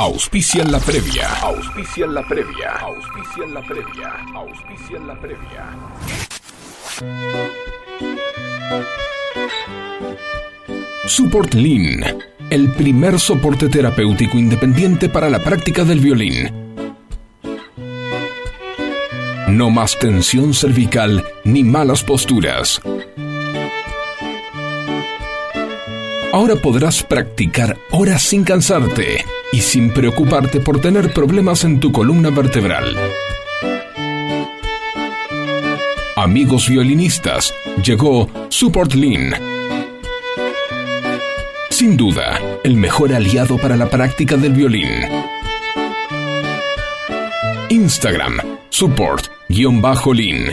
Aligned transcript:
Auspician 0.00 0.70
la 0.70 0.78
previa. 0.78 1.28
Auspician 1.42 2.14
la 2.14 2.22
previa. 2.22 2.70
Auspician 2.82 3.52
la 3.52 3.60
previa. 3.62 4.12
Auspician 4.32 5.06
la 5.08 5.20
previa. 5.20 5.76
Support 11.04 11.54
Lean, 11.54 12.22
el 12.48 12.72
primer 12.74 13.18
soporte 13.18 13.68
terapéutico 13.68 14.38
independiente 14.38 15.08
para 15.08 15.28
la 15.28 15.40
práctica 15.40 15.82
del 15.82 15.98
violín. 15.98 16.48
No 19.48 19.68
más 19.70 19.98
tensión 19.98 20.54
cervical 20.54 21.24
ni 21.42 21.64
malas 21.64 22.04
posturas. 22.04 22.80
Ahora 26.32 26.54
podrás 26.54 27.02
practicar 27.02 27.76
horas 27.90 28.22
sin 28.22 28.44
cansarte 28.44 29.24
y 29.52 29.60
sin 29.60 29.90
preocuparte 29.90 30.60
por 30.60 30.80
tener 30.80 31.12
problemas 31.12 31.64
en 31.64 31.80
tu 31.80 31.92
columna 31.92 32.30
vertebral. 32.30 32.96
Amigos 36.16 36.68
violinistas, 36.68 37.54
llegó 37.82 38.28
Support 38.48 38.94
Lean. 38.94 39.34
Sin 41.70 41.96
duda, 41.96 42.40
el 42.64 42.76
mejor 42.76 43.14
aliado 43.14 43.56
para 43.56 43.76
la 43.76 43.88
práctica 43.88 44.36
del 44.36 44.52
violín. 44.52 44.88
Instagram, 47.70 48.40
support-lean. 48.70 50.50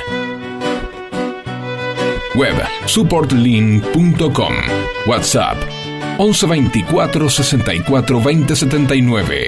Web, 2.35 2.55
supportlean.com. 2.85 4.53
WhatsApp, 5.07 5.57
1124 6.17 7.29
64 7.29 8.21
20 8.21 8.55
79. 8.55 9.47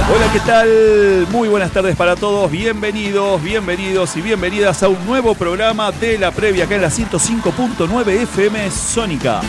Hola, 0.09 0.33
¿qué 0.33 0.41
tal? 0.41 1.27
Muy 1.31 1.49
buenas 1.49 1.73
tardes 1.73 1.97
para 1.97 2.17
todos. 2.17 2.51
Bienvenidos, 2.51 3.43
bienvenidos 3.43 4.17
y 4.17 4.21
bienvenidas 4.21 4.83
a 4.83 4.89
un 4.89 5.05
nuevo 5.07 5.35
programa 5.35 5.91
de 5.93 6.19
la 6.19 6.31
previa 6.31 6.65
acá 6.65 6.75
en 6.77 6.83
la 6.83 6.91
105.9 6.91 8.09
FM 8.09 8.71
Sónica. 8.71 9.41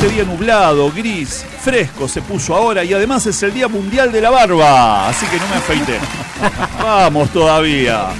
Este 0.00 0.14
día 0.14 0.22
nublado, 0.22 0.92
gris, 0.92 1.44
fresco 1.60 2.06
se 2.06 2.22
puso 2.22 2.54
ahora 2.54 2.84
y 2.84 2.94
además 2.94 3.26
es 3.26 3.42
el 3.42 3.52
Día 3.52 3.66
Mundial 3.66 4.12
de 4.12 4.20
la 4.20 4.30
Barba, 4.30 5.08
así 5.08 5.26
que 5.26 5.38
no 5.38 5.48
me 5.48 5.56
afeité. 5.56 5.98
Vamos 6.80 7.30
todavía. 7.30 8.10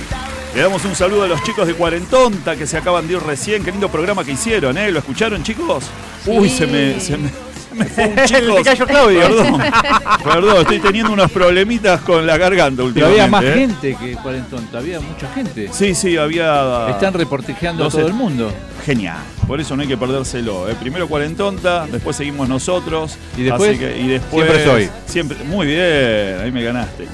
Le 0.56 0.62
damos 0.62 0.84
un 0.84 0.96
saludo 0.96 1.22
a 1.22 1.28
los 1.28 1.40
chicos 1.44 1.68
de 1.68 1.74
Cuarentonta 1.74 2.56
que 2.56 2.66
se 2.66 2.78
acaban 2.78 3.06
de 3.06 3.14
ir 3.14 3.20
recién. 3.20 3.62
Qué 3.62 3.70
lindo 3.70 3.88
programa 3.88 4.24
que 4.24 4.32
hicieron, 4.32 4.76
¿eh? 4.76 4.90
¿Lo 4.90 4.98
escucharon, 4.98 5.44
chicos? 5.44 5.84
Uy, 6.26 6.48
se 6.48 6.66
me, 6.66 6.98
se 6.98 7.16
me, 7.16 7.28
se 7.28 7.47
me 7.78 7.84
fue 7.86 8.06
un 8.08 8.16
chico. 8.26 8.40
Le 8.58 8.62
cayó 8.62 8.86
Claudio. 8.86 9.20
Perdón, 9.20 9.62
perdón, 10.24 10.56
estoy 10.62 10.78
teniendo 10.80 11.12
unos 11.12 11.30
problemitas 11.30 12.00
con 12.02 12.26
la 12.26 12.36
garganta 12.36 12.76
Pero 12.76 12.88
últimamente. 12.88 13.20
había 13.22 13.30
más 13.30 13.44
¿eh? 13.44 13.52
gente 13.54 13.96
que 13.98 14.12
Cuarentonta, 14.16 14.78
había 14.78 15.00
mucha 15.00 15.28
gente. 15.32 15.68
Sí, 15.72 15.94
sí, 15.94 16.16
había. 16.16 16.88
Están 16.90 17.14
reportejeando 17.14 17.82
a 17.82 17.86
no 17.86 17.90
sé. 17.90 17.98
todo 17.98 18.06
el 18.08 18.14
mundo. 18.14 18.52
Genial. 18.84 19.18
Por 19.46 19.60
eso 19.60 19.76
no 19.76 19.82
hay 19.82 19.88
que 19.88 19.96
perdérselo. 19.96 20.68
¿eh? 20.68 20.74
Primero 20.80 21.08
Cuarentonta, 21.08 21.86
después 21.90 22.16
seguimos 22.16 22.48
nosotros. 22.48 23.16
Y 23.36 23.42
después, 23.42 23.70
así 23.70 23.78
que- 23.78 23.98
y 23.98 24.08
después 24.08 24.46
siempre 24.46 24.64
soy. 24.64 24.90
Siempre, 25.06 25.38
muy 25.44 25.66
bien, 25.66 26.38
ahí 26.42 26.50
me 26.52 26.62
ganaste. 26.62 27.06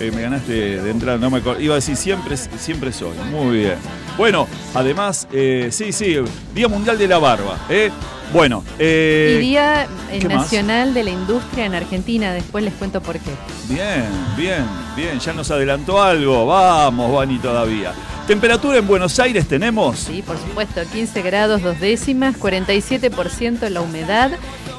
Eh, 0.00 0.10
me 0.14 0.22
ganaste 0.22 0.80
de 0.80 0.90
entrada, 0.90 1.18
no 1.18 1.28
me 1.28 1.42
acor- 1.42 1.60
Iba 1.60 1.74
a 1.74 1.76
decir 1.76 1.94
siempre, 1.94 2.34
siempre 2.36 2.90
soy. 2.92 3.12
Muy 3.30 3.58
bien. 3.58 3.74
Bueno, 4.16 4.48
además, 4.74 5.28
eh, 5.32 5.68
sí, 5.70 5.92
sí, 5.92 6.16
Día 6.54 6.68
Mundial 6.68 6.96
de 6.96 7.06
la 7.06 7.18
Barba. 7.18 7.58
¿eh? 7.68 7.90
Bueno, 8.32 8.62
eh, 8.78 9.36
y 9.38 9.40
Día 9.40 9.88
eh. 10.12 10.24
Nacional 10.24 10.94
de 10.94 11.04
la 11.04 11.10
Industria 11.10 11.66
en 11.66 11.74
Argentina. 11.74 12.32
Después 12.32 12.62
les 12.62 12.74
cuento 12.74 13.00
por 13.00 13.18
qué. 13.18 13.30
Bien, 13.68 14.06
bien, 14.36 14.64
bien, 14.94 15.18
ya 15.18 15.32
nos 15.32 15.50
adelantó 15.50 16.00
algo. 16.00 16.46
Vamos, 16.46 17.12
Vani, 17.12 17.38
todavía. 17.38 17.92
Temperatura 18.26 18.78
en 18.78 18.86
Buenos 18.86 19.18
Aires 19.18 19.48
tenemos. 19.48 19.98
Sí, 19.98 20.22
por 20.22 20.38
supuesto, 20.38 20.80
15 20.92 21.22
grados, 21.22 21.62
dos 21.62 21.80
décimas, 21.80 22.36
47% 22.38 23.68
la 23.70 23.80
humedad, 23.80 24.30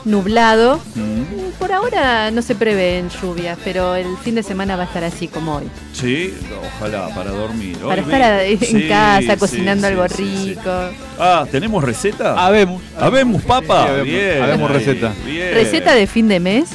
nublado. 0.05 0.79
Mm, 0.95 1.21
Por 1.59 1.71
ahora 1.73 2.31
no 2.31 2.41
se 2.41 2.55
prevén 2.55 3.09
lluvias, 3.21 3.57
pero 3.63 3.93
el 3.95 4.17
fin 4.23 4.33
de 4.33 4.41
semana 4.41 4.75
va 4.75 4.83
a 4.83 4.85
estar 4.87 5.03
así 5.03 5.27
como 5.27 5.57
hoy. 5.57 5.65
Sí, 5.93 6.33
ojalá, 6.77 7.09
para 7.13 7.29
dormir. 7.31 7.77
Hoy 7.83 7.89
Para 7.89 8.01
estar 8.01 8.21
a- 8.21 8.43
en 8.43 8.59
Sí, 8.59 8.87
casa 8.87 9.33
sí, 9.33 9.39
cocinando 9.39 9.85
sí, 9.87 9.93
algo 9.93 10.07
sí, 10.09 10.15
sí. 10.15 10.49
rico. 10.55 10.71
Ah, 11.19 11.45
¿tenemos 11.51 11.83
receta? 11.83 12.33
Habemos. 12.43 12.81
Habemos 12.97 13.43
papa. 13.43 13.83
Sí, 13.83 13.89
habemos- 13.89 14.05
bien. 14.07 14.41
habemos 14.41 14.71
receta. 14.71 15.13
bien. 15.25 15.53
¿Receta 15.53 15.93
de 15.93 16.07
fin 16.07 16.27
de 16.27 16.39
mes? 16.39 16.69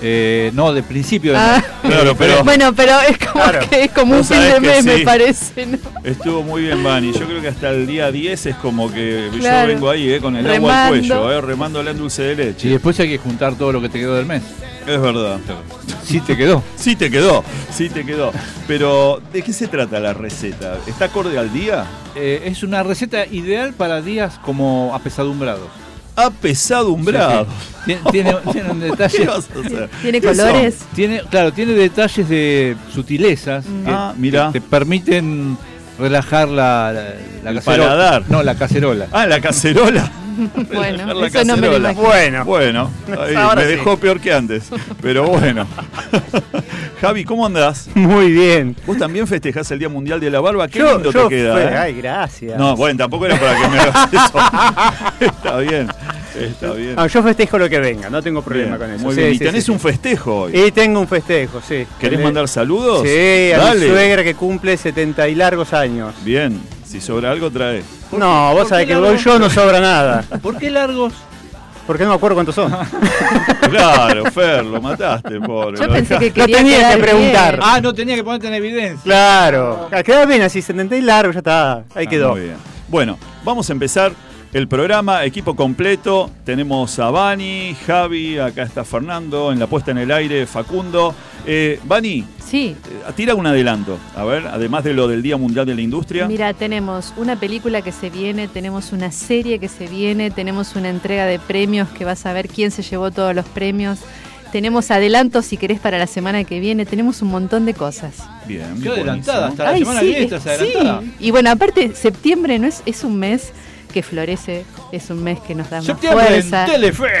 Eh, 0.00 0.50
no, 0.54 0.72
de 0.72 0.82
principio 0.82 1.32
de 1.32 1.38
Ah. 1.38 1.62
mes. 1.82 1.92
Claro, 1.92 2.14
pero 2.16 2.44
Bueno, 2.44 2.72
pero 2.74 2.92
es 3.00 3.18
como, 3.18 3.44
Claro. 3.44 3.68
que 3.68 3.84
es 3.84 3.90
como 3.90 4.16
un 4.16 4.24
fin 4.24 4.40
de 4.40 4.60
mes, 4.60 4.84
me 4.84 4.98
parece, 5.00 5.66
¿no? 5.66 5.78
estuvo 6.04 6.42
muy 6.42 6.62
bien, 6.62 6.82
Vani. 6.84 7.12
Yo 7.12 7.26
creo 7.26 7.40
que 7.40 7.48
hasta 7.48 7.70
el 7.70 7.86
día 7.86 8.10
10 8.12 8.46
es 8.46 8.56
como 8.56 8.92
que 8.92 9.28
Claro. 9.38 9.68
yo 9.68 9.74
vengo 9.74 9.90
ahí, 9.90 10.10
eh, 10.12 10.20
con 10.20 10.36
el 10.36 10.48
agua 10.48 10.84
al 10.86 10.88
cuello, 10.90 11.32
eh, 11.32 11.40
remándole 11.40 11.90
en 11.90 11.98
dulce 11.98 12.22
de 12.22 12.32
Y 12.32 12.36
leche. 12.36 12.68
después 12.68 12.98
hay 13.00 13.08
que 13.08 13.18
juntar 13.18 13.54
todo 13.56 13.72
lo 13.72 13.80
que 13.80 13.88
te 13.88 13.98
quedó 13.98 14.14
del 14.14 14.26
mes. 14.26 14.42
Es 14.86 15.00
verdad. 15.00 15.38
Sí 16.04 16.20
te 16.20 16.36
quedó. 16.36 16.62
Sí 16.76 16.96
te 16.96 17.10
quedó, 17.10 17.44
sí 17.70 17.90
te 17.90 18.06
quedó. 18.06 18.32
Pero, 18.66 19.20
¿de 19.32 19.42
qué 19.42 19.52
se 19.52 19.66
trata 19.66 20.00
la 20.00 20.14
receta? 20.14 20.78
¿Está 20.86 21.06
acorde 21.06 21.36
al 21.38 21.52
día? 21.52 21.84
Eh, 22.14 22.42
es 22.46 22.62
una 22.62 22.82
receta 22.82 23.26
ideal 23.26 23.74
para 23.74 24.00
días 24.00 24.38
como 24.42 24.92
apesadumbrados. 24.94 25.68
Apesadumbrado. 26.26 27.44
Sí, 27.46 27.94
sí. 27.94 27.98
Tiene, 28.10 28.32
tiene, 28.34 28.34
tiene 28.52 28.70
un 28.70 28.80
¿Qué 28.80 28.86
detalle. 28.86 29.26
vas 29.26 29.48
a 29.56 29.60
hacer? 29.66 29.90
Tiene 30.02 30.20
colores. 30.20 30.76
Tiene, 30.94 31.22
claro, 31.30 31.52
tiene 31.52 31.72
detalles 31.72 32.28
de 32.28 32.76
sutilezas 32.92 33.64
que, 33.64 33.90
Ah, 33.90 34.12
mira. 34.16 34.50
que 34.52 34.60
te 34.60 34.66
permiten 34.66 35.56
relajar 35.98 36.48
la, 36.48 36.92
la, 36.92 37.02
la 37.44 37.50
El 37.50 37.56
cacerola. 37.56 37.88
paladar. 37.90 38.22
No, 38.28 38.42
la 38.42 38.54
cacerola. 38.56 39.06
Ah, 39.12 39.26
la 39.26 39.40
cacerola. 39.40 40.10
Bueno, 40.72 41.14
la 41.14 41.26
eso 41.26 41.44
no 41.44 41.56
me 41.56 41.66
lo. 41.80 41.94
Bueno. 41.94 42.44
Bueno, 42.44 42.90
ahí 43.26 43.34
me 43.56 43.62
sí. 43.64 43.68
dejó 43.70 43.96
peor 43.96 44.20
que 44.20 44.32
antes. 44.32 44.68
Pero 45.02 45.24
bueno. 45.24 45.66
Javi, 47.00 47.24
¿cómo 47.24 47.44
andás? 47.44 47.88
Muy 47.96 48.30
bien. 48.30 48.76
Vos 48.86 48.96
también 48.98 49.26
festejás 49.26 49.68
el 49.72 49.80
Día 49.80 49.88
Mundial 49.88 50.20
de 50.20 50.30
la 50.30 50.38
Barba. 50.40 50.68
Qué 50.68 50.78
Yo- 50.78 50.92
lindo 50.94 51.10
yo 51.10 51.24
te 51.26 51.34
queda. 51.36 51.60
¿eh? 51.60 51.76
Ay, 51.76 51.94
gracias. 51.94 52.56
No, 52.56 52.76
bueno, 52.76 52.96
tampoco 52.98 53.26
era 53.26 53.36
para 53.36 53.60
que 53.60 53.68
me 53.68 53.78
hagas 53.80 54.08
eso. 54.12 54.38
está 55.20 55.56
bien, 55.58 55.88
está 56.46 56.72
bien. 56.72 56.94
Ah, 56.96 57.06
yo 57.06 57.22
festejo 57.22 57.58
lo 57.58 57.68
que 57.68 57.78
venga, 57.78 58.08
no 58.10 58.22
tengo 58.22 58.42
problema 58.42 58.76
Bien, 58.76 58.88
con 58.88 58.90
eso. 58.96 59.04
Muy 59.04 59.14
Sí, 59.14 59.20
bien. 59.20 59.32
y 59.34 59.38
sí, 59.38 59.44
tenés 59.44 59.64
sí, 59.64 59.70
un 59.70 59.80
festejo 59.80 60.40
hoy. 60.42 60.58
Y 60.58 60.70
tengo 60.72 61.00
un 61.00 61.08
festejo, 61.08 61.60
sí. 61.66 61.86
¿Querés 61.98 62.20
mandar 62.20 62.48
saludos? 62.48 63.02
Sí, 63.06 63.52
a 63.52 63.58
Dale. 63.58 63.80
mi 63.80 63.86
suegra 63.88 64.24
que 64.24 64.34
cumple 64.34 64.76
70 64.76 65.28
y 65.28 65.34
largos 65.34 65.72
años. 65.72 66.14
Bien, 66.24 66.60
si 66.86 67.00
sobra 67.00 67.30
algo, 67.30 67.50
trae. 67.50 67.82
No, 68.12 68.54
vos 68.54 68.68
sabés 68.68 68.86
que 68.86 68.92
largo? 68.94 69.08
voy 69.08 69.18
yo 69.18 69.38
no 69.38 69.50
sobra 69.50 69.80
nada. 69.80 70.24
¿Por 70.42 70.56
qué 70.58 70.70
largos? 70.70 71.12
Porque 71.86 72.02
no 72.04 72.10
me 72.10 72.16
acuerdo 72.16 72.34
cuántos 72.36 72.54
son. 72.54 72.70
Claro, 73.70 74.24
Fer, 74.30 74.64
lo 74.64 74.80
mataste, 74.80 75.40
pobre. 75.40 75.78
Yo 75.78 75.86
lo 75.86 75.92
pensé 75.92 76.18
que 76.18 76.30
quería 76.30 76.56
tenía 76.58 76.90
que 76.96 77.02
preguntar. 77.02 77.56
bien. 77.56 77.68
Ah, 77.70 77.80
no 77.80 77.92
tenía 77.94 78.14
que 78.14 78.24
ponerte 78.24 78.46
en 78.48 78.54
evidencia. 78.54 79.00
Claro. 79.02 79.88
Ah, 79.92 80.02
Queda 80.02 80.24
bien 80.24 80.42
así, 80.42 80.62
70 80.62 80.96
y 80.96 81.02
largos, 81.02 81.34
ya 81.34 81.38
está. 81.40 81.72
Ahí 81.94 82.06
Ah, 82.06 82.10
quedó. 82.10 82.30
Muy 82.32 82.40
bien. 82.42 82.56
Bueno, 82.88 83.18
vamos 83.44 83.68
a 83.68 83.72
empezar 83.72 84.12
el 84.52 84.68
programa, 84.68 85.24
equipo 85.24 85.54
completo. 85.54 86.30
Tenemos 86.44 86.98
a 86.98 87.10
Bani, 87.10 87.76
Javi, 87.86 88.38
acá 88.38 88.62
está 88.62 88.84
Fernando, 88.84 89.52
en 89.52 89.58
la 89.58 89.66
puesta 89.66 89.90
en 89.90 89.98
el 89.98 90.10
aire, 90.10 90.46
Facundo. 90.46 91.14
Eh, 91.46 91.78
Bani, 91.84 92.24
Sí, 92.44 92.74
eh, 92.90 93.12
tira 93.14 93.34
un 93.34 93.46
adelanto, 93.46 93.98
a 94.16 94.24
ver, 94.24 94.46
además 94.46 94.82
de 94.82 94.94
lo 94.94 95.06
del 95.06 95.22
Día 95.22 95.36
Mundial 95.36 95.66
de 95.66 95.74
la 95.74 95.82
Industria. 95.82 96.26
Mira, 96.26 96.54
tenemos 96.54 97.12
una 97.18 97.36
película 97.36 97.82
que 97.82 97.92
se 97.92 98.08
viene, 98.08 98.48
tenemos 98.48 98.92
una 98.92 99.12
serie 99.12 99.58
que 99.58 99.68
se 99.68 99.86
viene, 99.86 100.30
tenemos 100.30 100.74
una 100.74 100.88
entrega 100.88 101.26
de 101.26 101.38
premios 101.38 101.88
que 101.90 102.06
vas 102.06 102.24
a 102.24 102.32
ver 102.32 102.48
quién 102.48 102.70
se 102.70 102.82
llevó 102.82 103.10
todos 103.10 103.34
los 103.34 103.44
premios. 103.46 103.98
tenemos 104.50 104.90
adelantos 104.90 105.44
si 105.44 105.58
querés 105.58 105.78
para 105.78 105.98
la 105.98 106.06
semana 106.06 106.42
que 106.44 106.58
viene, 106.58 106.86
tenemos 106.86 107.20
un 107.20 107.28
montón 107.28 107.66
de 107.66 107.74
cosas. 107.74 108.14
Bien. 108.46 108.80
Qué 108.82 108.88
adelantada, 108.88 109.40
buenísimo. 109.40 109.44
hasta 109.48 109.64
la 109.64 109.70
Ay, 109.70 109.78
semana 109.80 110.00
sí, 110.00 110.06
que 110.06 110.10
viene 110.12 110.24
estás 110.24 110.42
sí. 110.42 110.48
adelantada. 110.48 111.02
Y 111.20 111.30
bueno, 111.30 111.50
aparte, 111.50 111.94
septiembre 111.94 112.58
no 112.58 112.66
es, 112.66 112.82
es 112.86 113.04
un 113.04 113.18
mes 113.18 113.52
que 113.98 114.02
florece, 114.04 114.64
es 114.92 115.10
un 115.10 115.24
mes 115.24 115.40
que 115.40 115.56
nos 115.56 115.68
da 115.70 115.82
más 115.82 115.98
fuerza. 116.00 116.66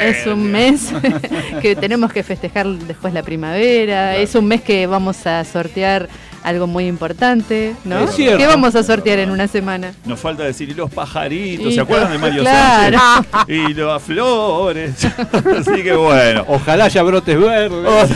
Es 0.00 0.26
un 0.28 0.48
mes 0.52 0.92
que 1.60 1.74
tenemos 1.74 2.12
que 2.12 2.22
festejar 2.22 2.68
después 2.68 3.12
la 3.12 3.24
primavera, 3.24 4.14
es 4.14 4.36
un 4.36 4.46
mes 4.46 4.62
que 4.62 4.86
vamos 4.86 5.26
a 5.26 5.42
sortear 5.44 6.08
algo 6.44 6.68
muy 6.68 6.86
importante, 6.86 7.74
¿no? 7.84 8.04
Es 8.04 8.14
cierto. 8.14 8.38
¿Qué 8.38 8.46
vamos 8.46 8.76
a 8.76 8.84
sortear 8.84 9.18
en 9.18 9.30
una 9.32 9.48
semana? 9.48 9.92
Nos 10.04 10.20
falta 10.20 10.44
decir, 10.44 10.68
y 10.68 10.74
los 10.74 10.88
pajaritos, 10.88 11.66
Y 11.66 11.74
¿se 11.74 11.80
acuerdan 11.80 12.10
de 12.12 12.14
los- 12.18 12.22
Mario 12.22 12.42
claro. 12.42 12.98
Sánchez? 13.32 13.48
Y 13.48 13.74
las 13.74 14.00
flores. 14.04 15.04
Así 15.58 15.82
que 15.82 15.94
bueno. 15.94 16.44
Ojalá 16.46 16.84
haya 16.84 17.02
brotes 17.02 17.36
verdes. 17.40 18.10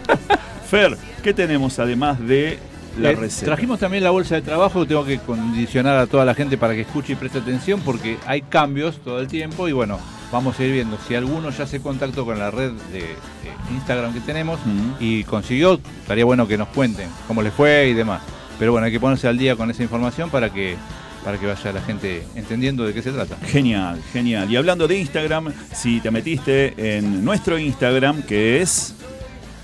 Fer, 0.70 0.96
¿qué 1.22 1.34
tenemos 1.34 1.78
además 1.78 2.18
de 2.26 2.58
la 2.98 3.10
Eh, 3.10 3.16
receta? 3.16 3.46
Trajimos 3.46 3.78
también 3.80 4.04
la 4.04 4.10
bolsa 4.10 4.36
de 4.36 4.42
trabajo, 4.42 4.86
tengo 4.86 5.04
que 5.04 5.18
condicionar 5.18 5.96
a 5.98 6.06
toda 6.06 6.24
la 6.24 6.34
gente 6.34 6.56
para 6.56 6.74
que 6.74 6.82
escuche 6.82 7.12
y 7.12 7.16
preste 7.16 7.38
atención 7.38 7.80
porque 7.80 8.16
hay 8.26 8.42
cambios 8.42 8.98
todo 8.98 9.20
el 9.20 9.28
tiempo 9.28 9.68
y 9.68 9.72
bueno, 9.72 9.98
vamos 10.32 10.58
a 10.58 10.64
ir 10.64 10.72
viendo 10.72 10.98
si 11.06 11.14
alguno 11.14 11.50
ya 11.50 11.66
se 11.66 11.80
contactó 11.80 12.24
con 12.24 12.38
la 12.38 12.50
red 12.50 12.72
de, 12.92 13.00
de 13.00 13.74
Instagram 13.74 14.12
que 14.14 14.20
tenemos 14.20 14.58
y 15.00 15.24
consiguió, 15.24 15.80
estaría 16.02 16.24
bueno 16.24 16.46
que 16.48 16.56
nos 16.58 16.68
cuenten 16.68 17.08
cómo 17.26 17.42
les 17.42 17.52
fue 17.52 17.88
y 17.88 17.94
demás. 17.94 18.22
Pero 18.58 18.72
bueno, 18.72 18.86
hay 18.86 18.92
que 18.92 19.00
ponerse 19.00 19.28
al 19.28 19.38
día 19.38 19.54
con 19.54 19.70
esa 19.70 19.82
información 19.82 20.30
para 20.30 20.50
que 20.50 20.76
para 21.24 21.36
que 21.36 21.46
vaya 21.46 21.72
la 21.72 21.80
gente 21.82 22.24
entendiendo 22.36 22.86
de 22.86 22.94
qué 22.94 23.02
se 23.02 23.10
trata. 23.10 23.36
Genial, 23.46 24.00
genial. 24.12 24.50
Y 24.50 24.56
hablando 24.56 24.86
de 24.88 24.98
Instagram, 24.98 25.52
si 25.74 26.00
te 26.00 26.10
metiste 26.10 26.74
en 26.96 27.24
nuestro 27.24 27.58
Instagram, 27.58 28.22
que 28.22 28.62
es... 28.62 28.94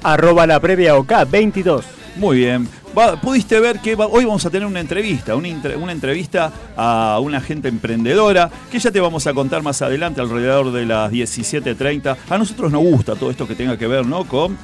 Arroba 0.02 0.46
la 0.46 0.60
previa 0.60 0.96
OK 0.96 1.12
22. 1.30 1.84
Muy 2.16 2.38
bien. 2.38 2.68
Va- 2.96 3.20
pudiste 3.20 3.58
ver 3.58 3.80
que 3.80 3.96
va- 3.96 4.06
hoy 4.06 4.24
vamos 4.24 4.46
a 4.46 4.50
tener 4.50 4.66
una 4.68 4.78
entrevista, 4.80 5.34
una, 5.34 5.48
entrevista 5.92 6.52
a 6.76 7.18
una 7.20 7.40
gente 7.40 7.66
emprendedora, 7.68 8.48
que 8.70 8.78
ya 8.78 8.92
te 8.92 9.00
vamos 9.00 9.26
a 9.26 9.34
contar 9.34 9.62
más 9.62 9.82
adelante, 9.82 10.20
alrededor 10.20 10.70
de 10.70 10.86
las 10.86 11.10
17.30. 11.10 12.16
A 12.30 12.38
nosotros 12.38 12.70
nos 12.70 12.82
gusta 12.82 13.16
todo 13.16 13.30
esto 13.30 13.48
que 13.48 13.56
tenga 13.56 13.76
que 13.76 13.88
ver 13.88 14.06
¿no? 14.06 14.24
con 14.26 14.56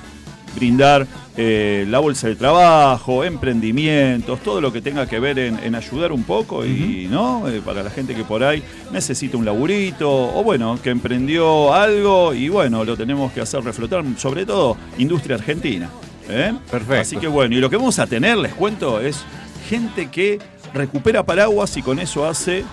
brindar 0.54 1.06
eh, 1.36 1.86
la 1.88 1.98
bolsa 2.00 2.28
de 2.28 2.36
trabajo, 2.36 3.24
emprendimientos, 3.24 4.40
todo 4.40 4.60
lo 4.60 4.72
que 4.72 4.80
tenga 4.80 5.06
que 5.06 5.18
ver 5.20 5.38
en, 5.38 5.58
en 5.62 5.74
ayudar 5.76 6.10
un 6.12 6.24
poco 6.24 6.64
y 6.66 7.06
no 7.10 7.48
Eh, 7.48 7.60
para 7.64 7.82
la 7.84 7.90
gente 7.90 8.14
que 8.16 8.24
por 8.24 8.42
ahí 8.44 8.62
necesita 8.92 9.36
un 9.36 9.44
laburito 9.44 10.08
o 10.10 10.42
bueno, 10.44 10.78
que 10.82 10.90
emprendió 10.90 11.72
algo 11.72 12.32
y 12.34 12.48
bueno, 12.48 12.84
lo 12.84 12.96
tenemos 12.96 13.32
que 13.32 13.40
hacer 13.40 13.62
reflotar, 13.64 14.04
sobre 14.18 14.44
todo 14.46 14.76
industria 14.98 15.36
argentina. 15.36 15.88
¿Eh? 16.30 16.54
Perfecto. 16.70 17.00
Así 17.02 17.16
que 17.16 17.26
bueno, 17.28 17.54
y 17.54 17.58
lo 17.60 17.68
que 17.70 17.76
vamos 17.76 17.98
a 17.98 18.06
tener, 18.06 18.36
les 18.38 18.54
cuento, 18.54 19.00
es 19.00 19.22
gente 19.68 20.08
que 20.10 20.38
recupera 20.72 21.22
paraguas 21.24 21.76
y 21.76 21.82
con 21.82 21.98
eso 21.98 22.26
hace 22.28 22.64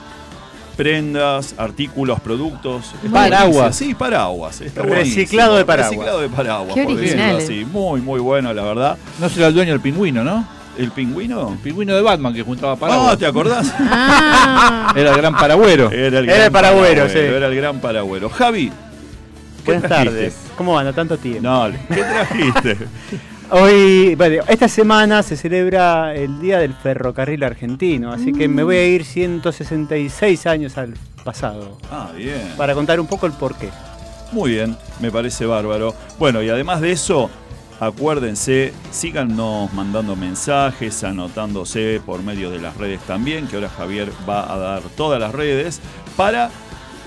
prendas, 0.75 1.56
artículos, 1.57 2.19
productos. 2.19 2.94
Paraguas. 3.12 3.75
Sí, 3.75 3.94
paraguas. 3.95 4.62
Está 4.62 4.83
Reciclado 4.83 5.54
buenísimo. 5.54 5.56
de 5.57 5.65
paraguas. 5.65 5.89
Reciclado 5.89 6.21
de 6.21 6.30
paraguas, 6.30 6.74
Qué 6.75 6.83
por 6.83 6.95
decirlo 6.95 7.38
así. 7.38 7.65
Muy, 7.65 8.01
muy 8.01 8.19
bueno, 8.19 8.54
la 8.54 8.63
verdad. 8.63 8.98
No 9.19 9.27
será 9.30 9.48
el 9.48 9.54
dueño 9.56 9.71
del 9.71 9.81
pingüino, 9.81 10.24
¿no? 10.24 10.48
¿El 10.77 10.92
pingüino? 10.92 11.54
El 11.54 11.57
pingüino 11.57 11.95
de 11.95 12.01
Batman 12.04 12.31
que 12.36 12.44
juntaba 12.44 12.74
Ah, 12.74 12.75
paraguas. 12.77 13.18
¿te 13.18 13.25
acordás? 13.25 13.74
Ah, 13.80 14.94
Era 14.95 15.09
el 15.12 15.18
gran 15.18 15.36
paragüero. 15.36 15.89
Era 15.89 16.19
el 16.19 16.30
Era 16.30 16.45
el 16.45 16.51
paragüero, 16.51 17.09
sí. 17.09 17.18
Era 17.18 17.48
el 17.48 17.56
gran 17.56 17.80
paragüero. 17.80 18.30
Javi, 18.30 18.68
¿qué 19.65 19.71
Buenas 19.71 19.83
trajiste? 19.89 20.12
tardes. 20.13 20.36
¿Cómo 20.56 20.77
anda 20.77 20.94
tanto 20.94 21.18
tiempo? 21.18 21.42
No, 21.42 21.71
¿qué 21.89 22.04
trajiste? 22.04 22.77
Hoy, 23.50 24.16
bueno, 24.16 24.44
esta 24.50 24.68
semana 24.68 25.24
se 25.24 25.38
celebra 25.38 26.14
el 26.14 26.42
Día 26.42 26.60
del 26.60 26.74
Ferrocarril 26.74 27.44
Argentino, 27.44 28.12
así 28.12 28.34
que 28.34 28.50
me 28.50 28.62
voy 28.62 28.76
a 28.76 28.86
ir 28.86 29.06
166 29.06 30.46
años 30.48 30.78
al 30.78 30.96
pasado 31.24 31.78
ah, 31.90 32.12
bien. 32.14 32.54
para 32.58 32.74
contar 32.74 33.00
un 33.00 33.08
poco 33.08 33.26
el 33.26 33.32
porqué. 33.32 33.70
Muy 34.34 34.52
bien, 34.52 34.76
me 35.00 35.12
parece 35.12 35.46
bárbaro. 35.46 35.96
Bueno, 36.20 36.44
y 36.44 36.50
además 36.50 36.82
de 36.82 36.92
eso, 36.92 37.30
acuérdense, 37.80 38.74
síganos 38.92 39.72
mandando 39.72 40.18
mensajes, 40.18 41.06
anotándose 41.06 42.02
por 42.06 42.24
medio 42.24 42.50
de 42.50 42.60
las 42.60 42.76
redes 42.76 43.00
también, 43.08 43.48
que 43.48 43.56
ahora 43.56 43.70
Javier 43.70 44.12
va 44.28 44.54
a 44.54 44.58
dar 44.58 44.82
todas 44.98 45.22
las 45.22 45.32
redes, 45.32 45.80
para 46.18 46.50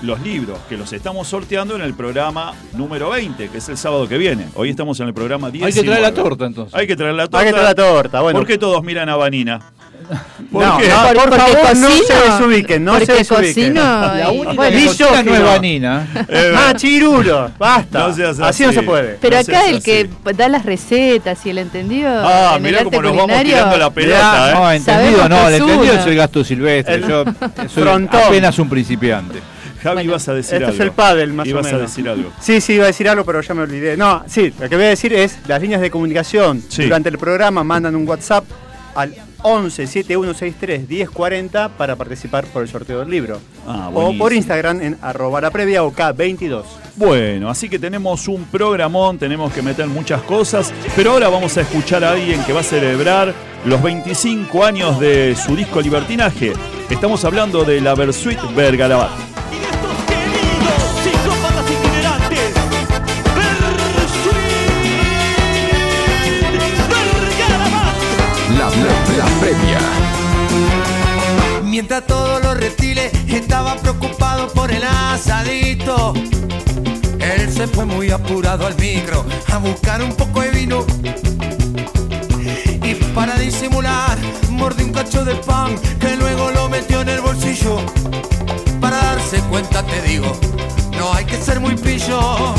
los 0.01 0.19
libros 0.21 0.57
que 0.67 0.77
los 0.77 0.91
estamos 0.93 1.27
sorteando 1.27 1.75
en 1.75 1.81
el 1.81 1.93
programa 1.93 2.53
número 2.73 3.09
20, 3.11 3.49
que 3.49 3.57
es 3.59 3.69
el 3.69 3.77
sábado 3.77 4.07
que 4.07 4.17
viene. 4.17 4.47
Hoy 4.55 4.69
estamos 4.69 4.99
en 4.99 5.07
el 5.07 5.13
programa 5.13 5.49
10. 5.51 5.65
Hay 5.65 5.73
que 5.73 5.83
traer 5.83 6.01
la 6.01 6.13
torta 6.13 6.45
entonces. 6.45 6.73
Hay 6.73 6.87
que 6.87 6.95
traer 6.95 7.13
la 7.13 7.23
torta. 7.23 7.39
Hay 7.39 7.45
que 7.45 7.51
traer 7.51 7.67
la 7.67 7.75
torta, 7.75 8.21
bueno. 8.21 8.39
¿Por 8.39 8.47
qué 8.47 8.57
todos 8.57 8.83
miran 8.83 9.09
a 9.09 9.15
Vanina? 9.15 9.59
¿Por 10.51 10.65
No, 10.65 10.77
qué? 10.79 10.89
no, 10.89 10.95
Por- 11.03 11.13
por 11.15 11.29
porque 11.29 11.53
favor, 11.53 11.77
no 11.77 11.89
se 11.89 12.13
desubiquen, 12.13 12.83
no 12.83 12.99
se 12.99 13.13
desubiquen. 13.13 13.73
La 13.75 14.29
única 14.31 14.53
bueno, 14.53 14.71
que 14.71 14.81
Misógino. 14.83 15.07
cocina 15.09 15.23
no 15.23 15.35
es 15.35 15.43
Vanina. 15.43 16.07
Eh, 16.29 16.53
Ah, 16.57 16.73
chirulo, 16.75 17.51
basta. 17.59 17.99
No 18.07 18.13
seas 18.15 18.39
así. 18.39 18.65
no 18.65 18.73
se 18.73 18.81
puede. 18.81 19.17
Pero 19.21 19.35
No 19.35 19.41
acá 19.41 19.67
el 19.69 19.77
así. 19.77 19.83
que 19.83 20.09
da 20.33 20.49
las 20.49 20.65
recetas 20.65 21.45
y 21.45 21.51
el 21.51 21.59
entendido 21.59 22.09
Ah, 22.09 22.53
en 22.57 22.63
mirá 22.63 22.83
cómo 22.83 23.01
nos 23.01 23.15
vamos 23.15 23.41
tirando 23.43 23.77
la 23.77 23.89
pelota, 23.91 24.49
¿eh? 24.49 24.53
No, 24.55 24.71
entendido 24.71 25.29
no, 25.29 25.47
el 25.47 25.53
entendido 25.55 25.93
es 25.93 26.05
el 26.07 26.15
gasto 26.15 26.43
silvestre. 26.43 26.95
El 26.95 27.07
Yo 27.07 27.23
soy 27.69 27.83
frontón. 27.83 28.19
apenas 28.25 28.57
un 28.59 28.67
principiante. 28.69 29.39
Javi, 29.81 29.95
Bueno, 29.95 30.11
vas 30.13 30.27
a 30.27 30.33
decir 30.33 30.53
Esto 30.55 30.65
algo. 30.67 30.75
es 30.75 30.79
el 30.81 30.91
pádel, 30.91 31.33
más 31.33 31.45
o 31.47 31.49
Ibas 31.49 31.65
a 31.65 31.71
menos. 31.71 31.81
decir 31.81 32.07
algo. 32.09 32.31
Sí, 32.39 32.61
sí, 32.61 32.73
iba 32.73 32.83
a 32.83 32.87
decir 32.87 33.09
algo, 33.09 33.25
pero 33.25 33.41
ya 33.41 33.53
me 33.53 33.61
olvidé. 33.63 33.97
No, 33.97 34.23
sí, 34.27 34.53
lo 34.59 34.69
que 34.69 34.75
voy 34.75 34.85
a 34.85 34.89
decir 34.89 35.13
es 35.13 35.37
las 35.47 35.61
líneas 35.61 35.81
de 35.81 35.89
comunicación. 35.91 36.61
Sí. 36.69 36.83
Durante 36.83 37.09
el 37.09 37.17
programa 37.17 37.63
mandan 37.63 37.95
un 37.95 38.07
WhatsApp 38.07 38.45
al 38.95 39.13
11 39.43 39.87
7163 39.87 40.87
1040 40.87 41.69
para 41.69 41.95
participar 41.95 42.45
por 42.45 42.63
el 42.63 42.69
sorteo 42.69 42.99
del 42.99 43.09
libro. 43.09 43.39
Ah, 43.67 43.89
o 43.93 44.17
por 44.17 44.33
Instagram 44.33 44.81
en 44.81 44.97
arroba 45.01 45.41
la 45.41 45.51
previa 45.51 45.83
OK22. 45.83 46.63
Bueno, 46.95 47.49
así 47.49 47.69
que 47.69 47.79
tenemos 47.79 48.27
un 48.27 48.45
programón, 48.45 49.17
tenemos 49.17 49.51
que 49.53 49.61
meter 49.61 49.87
muchas 49.87 50.21
cosas, 50.23 50.73
pero 50.95 51.11
ahora 51.11 51.29
vamos 51.29 51.57
a 51.57 51.61
escuchar 51.61 52.03
a 52.03 52.11
alguien 52.11 52.43
que 52.43 52.53
va 52.53 52.59
a 52.59 52.63
celebrar 52.63 53.33
los 53.65 53.81
25 53.81 54.65
años 54.65 54.99
de 54.99 55.35
su 55.35 55.55
disco 55.55 55.81
Libertinaje. 55.81 56.53
Estamos 56.89 57.23
hablando 57.23 57.63
de 57.63 57.79
la 57.79 57.95
Versuit 57.95 58.39
Bergarabat. 58.55 59.11
Mientras 71.81 72.05
todos 72.05 72.43
los 72.43 72.57
reptiles 72.57 73.11
estaban 73.27 73.79
preocupados 73.79 74.51
por 74.51 74.71
el 74.71 74.83
asadito, 74.83 76.13
él 77.19 77.51
se 77.51 77.65
fue 77.65 77.85
muy 77.85 78.11
apurado 78.11 78.67
al 78.67 78.75
micro 78.75 79.25
a 79.51 79.57
buscar 79.57 80.03
un 80.03 80.13
poco 80.13 80.41
de 80.41 80.51
vino. 80.51 80.85
Y 82.83 82.93
para 83.15 83.35
disimular, 83.35 84.15
mordió 84.51 84.85
un 84.85 84.93
cacho 84.93 85.25
de 85.25 85.33
pan 85.33 85.75
que 85.99 86.15
luego 86.17 86.51
lo 86.51 86.69
metió 86.69 87.01
en 87.01 87.09
el 87.09 87.21
bolsillo. 87.21 87.77
Para 88.79 88.97
darse 88.97 89.39
cuenta, 89.49 89.81
te 89.81 90.03
digo, 90.03 90.37
no 90.99 91.11
hay 91.15 91.25
que 91.25 91.37
ser 91.37 91.59
muy 91.59 91.75
pillo. 91.75 92.53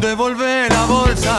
Devolver 0.00 0.72
la 0.72 0.86
bolsa, 0.86 1.38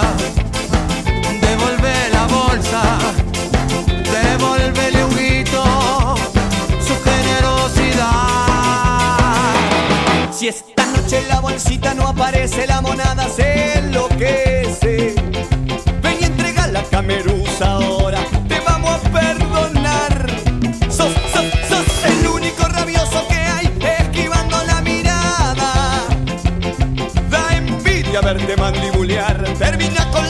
noche 11.09 11.27
la 11.27 11.39
bolsita 11.39 11.93
no 11.95 12.07
aparece, 12.07 12.67
la 12.67 12.81
monada 12.81 13.27
se 13.29 13.79
enloquece. 13.79 15.15
Ven 16.03 16.17
y 16.21 16.23
entrega 16.23 16.67
la 16.67 16.83
cameruza 16.83 17.71
ahora, 17.71 18.19
te 18.47 18.59
vamos 18.59 18.91
a 18.91 19.09
perdonar. 19.09 20.29
Sos, 20.89 21.11
sos, 21.33 21.45
sos 21.67 22.05
el 22.05 22.27
único 22.27 22.63
rabioso 22.67 23.27
que 23.27 23.33
hay, 23.33 23.73
esquivando 24.01 24.63
la 24.65 24.81
mirada. 24.81 26.05
Da 27.29 27.55
envidia 27.55 28.21
verte 28.21 28.55
mandibulear, 28.57 29.43
termina 29.57 30.11
con 30.11 30.28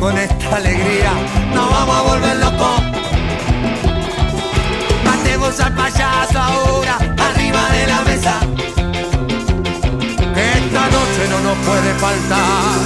con 0.00 0.16
esta 0.18 0.56
alegría, 0.56 1.12
nos 1.54 1.70
vamos 1.70 1.96
a 1.96 2.02
volver 2.02 2.36
locos. 2.36 2.80
Matemos 5.04 5.60
al 5.60 5.74
payaso 5.74 6.38
ahora, 6.38 6.98
arriba 7.18 7.70
de 7.70 7.86
la 7.86 8.00
mesa. 8.02 8.34
Esta 10.36 10.82
noche 10.96 11.22
no 11.30 11.40
nos 11.40 11.56
puede 11.66 11.94
faltar. 11.94 12.78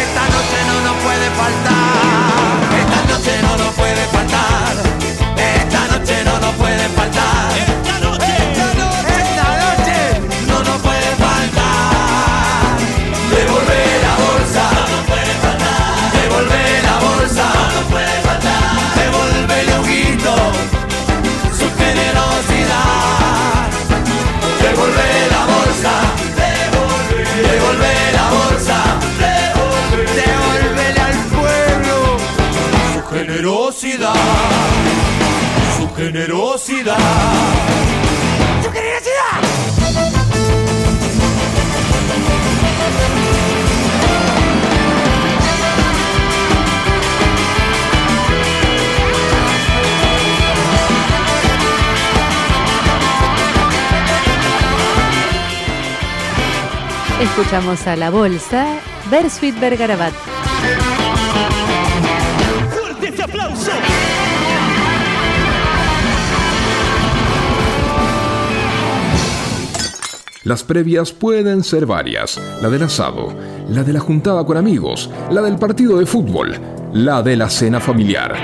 Esta 0.00 0.24
noche 0.34 0.58
no 0.66 0.80
nos 0.86 0.96
puede 1.04 1.30
faltar. 1.40 2.50
Esta 2.80 3.00
noche 3.12 3.32
no 3.42 3.56
nos 3.56 3.74
puede 3.74 4.04
faltar. 4.06 4.74
Esta 5.36 5.86
noche 5.98 6.24
no 6.24 6.40
nos 6.40 6.54
puede 6.54 6.88
faltar. 6.88 7.52
Esta 7.58 7.98
noche, 8.00 8.49
Escuchamos 57.20 57.86
a 57.86 57.96
La 57.96 58.10
Bolsa, 58.10 58.78
Bersuit 59.10 59.58
Bergarabat. 59.58 60.29
Las 70.42 70.64
previas 70.64 71.12
pueden 71.12 71.62
ser 71.62 71.84
varias. 71.84 72.40
La 72.62 72.70
del 72.70 72.84
asado, 72.84 73.28
la 73.68 73.84
de 73.84 73.92
la 73.92 74.00
juntada 74.00 74.42
con 74.46 74.56
amigos, 74.56 75.10
la 75.30 75.42
del 75.42 75.58
partido 75.58 75.98
de 75.98 76.06
fútbol, 76.06 76.58
la 76.94 77.22
de 77.22 77.36
la 77.36 77.50
cena 77.50 77.78
familiar. 77.78 78.34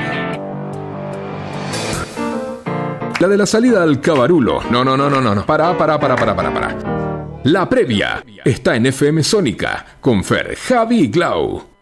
La 3.19 3.29
de 3.29 3.37
la 3.39 3.47
salida 3.47 3.83
al 3.83 4.03
cabarulo. 4.03 4.61
No, 4.71 4.85
no, 4.85 4.95
no, 4.95 5.09
no, 5.09 5.23
no. 5.23 5.47
Para, 5.47 5.77
para, 5.79 5.99
para, 5.99 6.17
para, 6.17 6.37
para, 6.37 6.53
para. 6.53 7.41
La 7.45 7.67
previa 7.67 8.23
está 8.45 8.77
en 8.77 8.85
FM 8.85 9.23
Sónica 9.23 9.87
con 9.99 10.23
Fer, 10.23 10.55
Javi 10.55 11.01
y 11.05 11.09
Glau. 11.09 11.76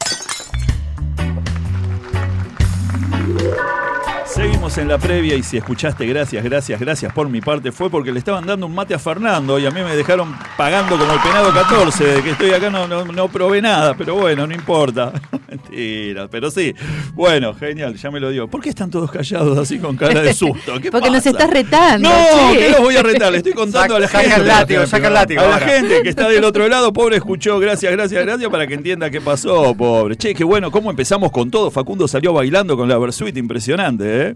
En 4.65 4.89
la 4.89 4.97
previa 4.99 5.37
y 5.37 5.43
si 5.43 5.59
escuchaste 5.59 6.07
gracias, 6.07 6.43
gracias, 6.43 6.81
gracias 6.81 7.13
por 7.13 7.29
mi 7.29 7.43
parte 7.43 7.71
fue 7.71 7.91
porque 7.91 8.11
le 8.11 8.19
estaban 8.19 8.47
dando 8.47 8.67
un 8.67 8.75
mate 8.75 8.95
a 8.95 8.99
Fernando 8.99 9.59
y 9.59 9.67
a 9.67 9.71
mí 9.71 9.81
me 9.83 9.95
dejaron 9.95 10.35
pagando 10.57 10.99
como 10.99 11.13
el 11.13 11.21
penado 11.21 11.53
14, 11.53 12.05
de 12.05 12.23
que 12.23 12.31
estoy 12.31 12.51
acá 12.51 12.71
no, 12.71 12.89
no, 12.89 13.05
no 13.05 13.29
probé 13.29 13.61
nada, 13.61 13.95
pero 13.95 14.15
bueno, 14.17 14.47
no 14.47 14.55
importa. 14.55 15.13
Mentira, 15.49 16.29
pero 16.29 16.51
sí. 16.51 16.75
Bueno, 17.13 17.55
genial, 17.55 17.95
ya 17.95 18.11
me 18.11 18.19
lo 18.19 18.31
dio. 18.31 18.49
¿Por 18.49 18.63
qué 18.63 18.71
están 18.71 18.91
todos 18.91 19.11
callados 19.13 19.57
así 19.59 19.79
con 19.79 19.97
cara 19.97 20.23
de 20.23 20.33
susto? 20.33 20.81
¿Qué 20.81 20.91
Porque 20.91 21.09
nos 21.11 21.19
pasa? 21.19 21.31
estás 21.31 21.51
retando. 21.51 22.09
No, 22.09 22.53
che. 22.53 22.59
que 22.59 22.71
los 22.71 22.81
voy 22.81 22.97
a 22.97 23.03
retar, 23.03 23.31
le 23.31 23.39
estoy 23.39 23.53
contando 23.53 23.97
a 23.97 24.01
la 24.01 24.09
Saca 24.09 24.21
gente. 24.25 24.41
el 24.41 24.47
látigo, 24.49 24.87
saca 24.87 25.09
el 25.09 25.15
látigo 25.15 25.41
A 25.43 25.47
la 25.47 25.55
ahora. 25.55 25.67
gente 25.69 26.03
que 26.03 26.09
está 26.09 26.29
del 26.29 26.43
otro 26.43 26.67
lado, 26.69 26.93
pobre, 26.93 27.17
escuchó, 27.17 27.59
gracias, 27.61 27.93
gracias, 27.93 28.25
gracias, 28.25 28.51
para 28.51 28.67
que 28.67 28.75
entienda 28.75 29.11
qué 29.11 29.21
pasó, 29.21 29.75
pobre. 29.75 30.17
Che, 30.17 30.35
qué 30.35 30.43
bueno, 30.43 30.71
cómo 30.73 30.91
empezamos 30.91 31.31
con 31.31 31.51
todo. 31.51 31.71
Facundo 31.71 32.09
salió 32.09 32.33
bailando 32.33 32.77
con 32.77 32.89
la 32.89 32.99
Versuit, 32.99 33.37
impresionante, 33.37 34.29
¿eh? 34.31 34.35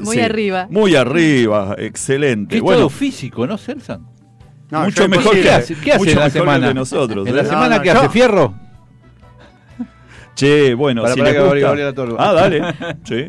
Muy 0.00 0.20
arriba. 0.20 0.66
Muy 0.70 0.94
arriba, 0.96 1.74
excelente. 1.78 2.56
Qué 2.56 2.60
bueno, 2.60 2.78
estado 2.82 2.90
físico, 2.90 3.46
¿no, 3.46 3.56
Celsan? 3.58 4.06
No, 4.70 4.82
mucho 4.84 5.02
yo 5.04 5.08
mejor 5.08 5.34
que 5.34 5.42
¿Qué 5.42 5.50
hace, 5.50 5.74
qué 5.76 5.90
hace 5.92 5.98
mucho 5.98 6.10
en 6.12 6.18
la 6.18 6.30
semana? 6.30 6.68
de 6.68 6.74
nosotros. 6.74 7.26
¿En 7.26 7.32
¿eh? 7.32 7.36
la 7.36 7.42
No, 7.44 7.48
semana 7.48 7.76
no, 7.76 7.82
que 7.82 7.88
yo- 7.88 7.98
hace 7.98 8.08
fierro? 8.10 8.54
Che, 10.34 10.74
bueno, 10.74 11.02
Para, 11.02 11.14
si 11.14 11.20
para 11.20 11.32
les 11.32 11.40
que 11.42 11.48
gusta- 11.48 11.74
la 11.74 11.92
torba. 11.92 12.16
Ah, 12.18 12.32
dale. 12.32 12.62
Sí. 13.04 13.28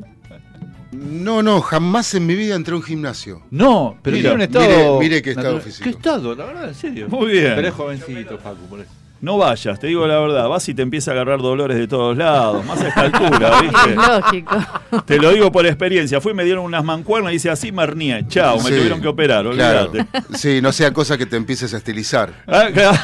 No, 0.92 1.42
no, 1.44 1.62
jamás 1.62 2.14
en 2.16 2.26
mi 2.26 2.36
vida 2.36 2.56
entré 2.56 2.74
a 2.74 2.78
un 2.78 2.84
gimnasio. 2.84 3.44
No, 3.52 3.98
pero 4.02 4.18
Mira, 4.18 4.30
tiene 4.32 4.36
un 4.36 4.42
estado. 4.42 4.68
mire- 4.68 5.00
mire 5.00 5.22
qué 5.22 5.30
estado 5.30 5.54
natural. 5.56 5.64
físico. 5.64 5.84
¿Qué 5.84 5.90
estado? 5.92 6.36
La 6.36 6.46
verdad, 6.46 6.68
en 6.70 6.76
serio. 6.76 7.08
Muy 7.10 7.32
bien. 7.32 7.54
Pero 7.56 7.68
es 7.68 7.74
jovencito, 7.74 8.38
Facu, 8.40 8.66
por 8.68 8.80
eso. 8.82 8.92
No 9.22 9.38
vayas, 9.38 9.78
te 9.80 9.88
digo 9.88 10.08
la 10.08 10.18
verdad. 10.20 10.48
Vas 10.48 10.68
y 10.70 10.74
te 10.74 10.82
empieza 10.82 11.12
a 11.12 11.14
agarrar 11.14 11.40
dolores 11.42 11.78
de 11.78 11.88
todos 11.88 12.16
lados. 12.18 12.66
Más 12.66 12.80
a 12.82 12.88
esta 12.88 13.02
altura, 13.02 13.62
¿viste? 13.62 13.96
Lógico. 13.96 14.58
Te 15.06 15.18
lo 15.18 15.32
digo 15.32 15.52
por 15.52 15.66
experiencia. 15.66 16.22
Fui, 16.22 16.34
me 16.34 16.46
dieron 16.46 16.64
unas 16.64 16.84
mancuernas 16.86 17.32
y 17.32 17.36
dice 17.36 17.50
así 17.50 17.72
me 17.74 17.84
hernié. 17.84 18.26
Chao, 18.30 18.58
me 18.58 18.64
Sí, 18.64 18.70
tuvieron 18.70 19.02
que 19.02 19.08
operar, 19.10 19.46
claro. 19.52 19.90
olvídate. 19.92 20.08
Sí, 20.38 20.62
no 20.62 20.72
sea 20.72 20.94
cosa 20.94 21.18
que 21.18 21.26
te 21.26 21.36
empieces 21.36 21.74
a 21.74 21.78
estilizar. 21.78 22.32
Ah, 22.48 22.68
claro. 22.74 22.98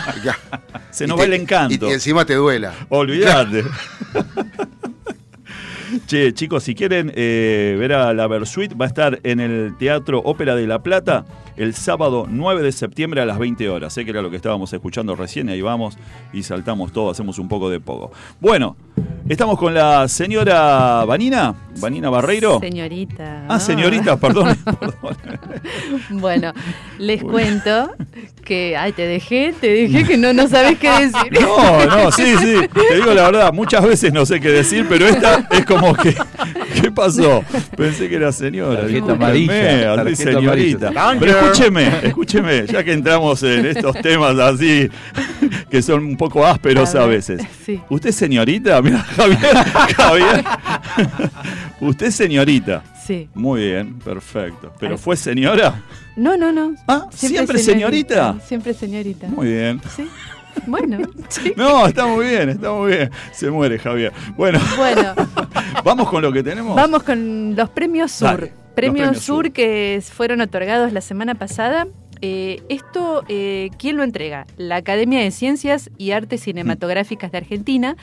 Se 0.89 1.05
nos 1.05 1.19
va 1.19 1.25
el 1.25 1.33
encanto. 1.33 1.87
Y, 1.87 1.89
y 1.89 1.93
encima 1.93 2.23
te 2.25 2.35
duela. 2.35 2.73
Olvídate. 2.89 3.65
Che, 6.07 6.33
chicos, 6.33 6.63
si 6.63 6.75
quieren 6.75 7.11
eh, 7.15 7.75
ver 7.79 7.93
a 7.93 8.13
la 8.13 8.27
Versuit, 8.27 8.73
va 8.79 8.85
a 8.85 8.87
estar 8.87 9.19
en 9.23 9.39
el 9.39 9.75
Teatro 9.77 10.19
Ópera 10.19 10.55
de 10.55 10.67
La 10.67 10.79
Plata 10.83 11.25
el 11.57 11.73
sábado 11.73 12.25
9 12.29 12.61
de 12.61 12.71
septiembre 12.71 13.21
a 13.21 13.25
las 13.25 13.39
20 13.39 13.69
horas. 13.69 13.93
Sé 13.93 14.05
que 14.05 14.11
era 14.11 14.21
lo 14.21 14.29
que 14.29 14.35
estábamos 14.35 14.71
escuchando 14.73 15.15
recién, 15.15 15.49
ahí 15.49 15.61
vamos 15.61 15.97
y 16.33 16.43
saltamos 16.43 16.91
todo, 16.91 17.09
hacemos 17.09 17.39
un 17.39 17.47
poco 17.47 17.69
de 17.69 17.79
poco. 17.79 18.11
Bueno, 18.39 18.75
estamos 19.27 19.57
con 19.57 19.73
la 19.73 20.07
señora 20.07 21.03
Vanina, 21.05 21.55
Vanina 21.79 22.09
Barreiro. 22.09 22.59
Señorita. 22.59 23.45
Ah, 23.47 23.59
señorita, 23.59 24.17
perdón. 24.17 24.57
perdón. 24.65 25.17
Bueno, 26.09 26.53
les 26.99 27.23
cuento 27.23 27.95
que, 28.43 28.77
ay, 28.77 28.91
te 28.91 29.07
dejé, 29.07 29.53
te 29.59 29.73
dije 29.73 30.03
que 30.05 30.17
no, 30.17 30.33
no 30.33 30.47
sabes 30.47 30.77
qué 30.79 30.89
decir. 30.89 31.15
No, 31.45 31.85
no, 31.85 32.11
sí, 32.11 32.35
sí. 32.37 32.55
Te 32.73 32.95
digo 32.95 33.13
la 33.13 33.29
verdad, 33.29 33.53
muchas 33.53 33.85
veces 33.85 34.11
no 34.11 34.25
sé 34.25 34.39
qué 34.39 34.49
decir, 34.49 34.85
pero 34.87 35.07
esta 35.07 35.47
es 35.51 35.65
como 35.65 35.93
que. 35.93 36.15
¿Qué 36.81 36.91
pasó? 36.91 37.43
Pensé 37.75 38.09
que 38.09 38.15
era 38.15 38.31
señora. 38.31 38.81
Tarjeta 38.81 39.11
amarilla, 39.13 39.95
tarjeta 39.95 40.15
señorita. 40.15 40.87
amarilla. 40.89 41.19
Pero 41.19 41.39
escúcheme, 41.39 41.87
escúcheme, 42.03 42.65
ya 42.67 42.83
que 42.83 42.93
entramos 42.93 43.41
en 43.43 43.65
estos 43.65 43.95
temas 44.01 44.37
así, 44.39 44.89
que 45.69 45.81
son 45.81 46.05
un 46.05 46.17
poco 46.17 46.45
ásperos 46.45 46.93
A 46.95 47.05
veces. 47.05 47.41
sí. 47.65 47.79
¿Usted 47.89 48.09
es 48.09 48.15
señorita? 48.15 48.81
Mira, 48.83 48.99
Javier, 48.99 49.39
Javier. 49.95 50.43
¿Usted 51.79 52.07
es 52.07 52.15
señorita? 52.15 52.83
Sí. 53.05 53.29
Muy 53.35 53.61
bien, 53.61 53.99
perfecto. 53.99 54.73
¿Pero 54.79 54.97
fue 54.97 55.15
señora? 55.15 55.81
No, 56.15 56.35
no, 56.37 56.51
no. 56.51 56.73
Ah, 56.87 57.07
¿siempre 57.11 57.59
señorita? 57.59 58.37
Siempre 58.45 58.73
señorita. 58.73 59.27
Muy 59.27 59.47
bien. 59.47 59.81
Sí. 59.95 60.07
Bueno, 60.67 60.97
sí. 61.29 61.53
No, 61.55 61.85
está 61.87 62.05
muy 62.07 62.25
bien, 62.27 62.49
está 62.49 62.71
muy 62.71 62.91
bien. 62.91 63.11
Se 63.31 63.49
muere 63.51 63.79
Javier. 63.79 64.11
Bueno, 64.35 64.59
Bueno, 64.77 65.13
vamos 65.83 66.09
con 66.09 66.21
lo 66.21 66.31
que 66.31 66.43
tenemos. 66.43 66.75
vamos 66.75 67.03
con 67.03 67.55
los 67.55 67.69
premios 67.69 68.11
Sur. 68.11 68.27
Dale, 68.27 68.53
premios, 68.75 69.07
premios 69.07 69.17
Sur, 69.23 69.45
Sur. 69.45 69.51
que 69.51 70.01
fueron 70.13 70.41
otorgados 70.41 70.91
la 70.93 71.01
semana 71.01 71.35
pasada. 71.35 71.87
Eh, 72.21 72.63
esto, 72.69 73.23
eh, 73.27 73.69
¿quién 73.77 73.97
lo 73.97 74.03
entrega? 74.03 74.45
La 74.57 74.77
Academia 74.77 75.19
de 75.19 75.31
Ciencias 75.31 75.89
y 75.97 76.11
Artes 76.11 76.41
Cinematográficas 76.41 77.31
de 77.31 77.37
Argentina. 77.39 77.97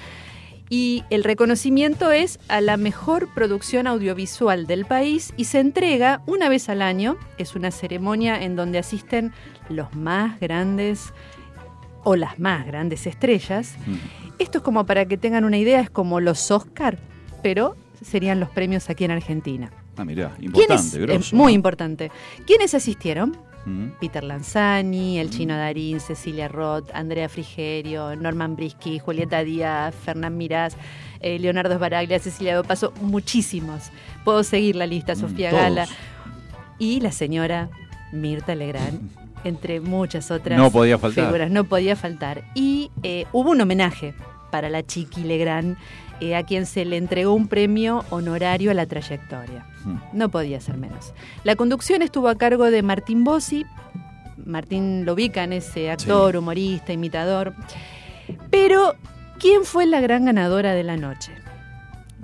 Y 0.68 1.04
el 1.10 1.22
reconocimiento 1.22 2.10
es 2.12 2.38
a 2.48 2.62
la 2.62 2.78
mejor 2.78 3.28
producción 3.34 3.86
audiovisual 3.86 4.66
del 4.66 4.86
país 4.86 5.34
y 5.36 5.44
se 5.44 5.60
entrega 5.60 6.22
una 6.26 6.48
vez 6.48 6.70
al 6.70 6.80
año. 6.80 7.16
Es 7.36 7.54
una 7.54 7.70
ceremonia 7.70 8.42
en 8.42 8.56
donde 8.56 8.78
asisten 8.78 9.32
los 9.68 9.94
más 9.94 10.40
grandes 10.40 11.12
o 12.04 12.16
las 12.16 12.38
más 12.38 12.66
grandes 12.66 13.06
estrellas. 13.06 13.76
Esto 14.38 14.58
es 14.58 14.64
como 14.64 14.86
para 14.86 15.06
que 15.06 15.16
tengan 15.16 15.44
una 15.44 15.58
idea, 15.58 15.80
es 15.80 15.90
como 15.90 16.20
los 16.20 16.50
Oscar, 16.50 16.98
pero 17.42 17.76
serían 18.02 18.40
los 18.40 18.50
premios 18.50 18.90
aquí 18.90 19.04
en 19.04 19.12
Argentina. 19.12 19.70
Ah, 19.96 20.04
mirá, 20.04 20.32
importante, 20.40 20.96
eh, 20.96 21.00
grosso. 21.00 21.36
muy 21.36 21.52
¿no? 21.52 21.56
importante. 21.56 22.10
¿Quiénes 22.46 22.74
asistieron? 22.74 23.36
Mm. 23.64 23.90
Peter 24.00 24.24
Lanzani, 24.24 25.18
el 25.18 25.30
chino 25.30 25.56
Darín, 25.56 26.00
Cecilia 26.00 26.48
Roth, 26.48 26.90
Andrea 26.94 27.28
Frigerio, 27.28 28.16
Norman 28.16 28.56
Brisky, 28.56 28.98
Julieta 28.98 29.44
Díaz, 29.44 29.94
Fernán 29.94 30.36
Mirás, 30.36 30.76
eh, 31.20 31.38
Leonardo 31.38 31.76
Sbaraglia, 31.76 32.18
Cecilia 32.18 32.56
Dopaso, 32.56 32.92
muchísimos. 33.00 33.90
Puedo 34.24 34.42
seguir 34.42 34.76
la 34.76 34.86
lista, 34.86 35.14
Sofía 35.14 35.50
todos. 35.50 35.62
Gala 35.62 35.86
y 36.78 37.00
la 37.00 37.12
señora 37.12 37.68
Mirta 38.12 38.54
Legrand, 38.54 39.10
entre 39.44 39.80
muchas 39.80 40.30
otras 40.30 40.58
No 40.58 40.70
podía 40.70 40.98
faltar. 40.98 41.26
figuras. 41.26 41.50
No 41.50 41.64
podía 41.64 41.96
faltar. 41.96 42.44
Y 42.54 42.90
eh, 43.02 43.26
hubo 43.32 43.50
un 43.50 43.60
homenaje 43.60 44.14
para 44.50 44.68
la 44.68 44.82
Chiqui 44.86 45.22
Legrand, 45.22 45.76
eh, 46.20 46.36
a 46.36 46.44
quien 46.44 46.66
se 46.66 46.84
le 46.84 46.96
entregó 46.98 47.32
un 47.34 47.48
premio 47.48 48.04
honorario 48.10 48.70
a 48.70 48.74
la 48.74 48.86
trayectoria. 48.86 49.66
Hmm. 49.84 49.96
No 50.12 50.28
podía 50.28 50.60
ser 50.60 50.76
menos. 50.76 51.12
La 51.42 51.56
conducción 51.56 52.02
estuvo 52.02 52.28
a 52.28 52.36
cargo 52.36 52.70
de 52.70 52.82
Martín 52.82 53.24
Bossi. 53.24 53.64
Martín 54.44 55.04
lo 55.04 55.14
ubican, 55.14 55.52
ese 55.52 55.90
actor, 55.90 56.36
humorista, 56.36 56.92
imitador. 56.92 57.54
Pero, 58.50 58.94
¿quién 59.38 59.64
fue 59.64 59.86
la 59.86 60.00
gran 60.00 60.24
ganadora 60.24 60.72
de 60.74 60.82
la 60.84 60.96
noche? 60.96 61.32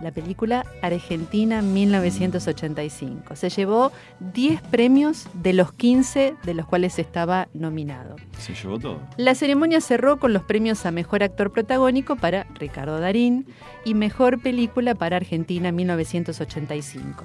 La 0.01 0.13
película 0.13 0.65
Argentina 0.81 1.61
1985. 1.61 3.35
Se 3.35 3.51
llevó 3.51 3.91
10 4.21 4.63
premios 4.63 5.27
de 5.35 5.53
los 5.53 5.73
15 5.73 6.37
de 6.45 6.55
los 6.55 6.67
cuales 6.67 7.01
estaba 7.01 7.49
nominado. 7.53 8.15
Se 8.39 8.55
llevó 8.55 8.79
todo. 8.79 9.01
La 9.17 9.35
ceremonia 9.35 9.81
cerró 9.81 10.21
con 10.21 10.33
los 10.33 10.45
premios 10.45 10.87
a 10.87 10.93
Mejor 10.93 11.25
Actor 11.25 11.53
Protagónico 11.53 12.15
para 12.15 12.45
Ricardo 12.55 13.01
Darín 13.01 13.47
y 13.85 13.95
Mejor 13.95 14.41
Película 14.41 14.95
para 14.95 15.17
Argentina 15.17 15.73
1985. 15.73 17.25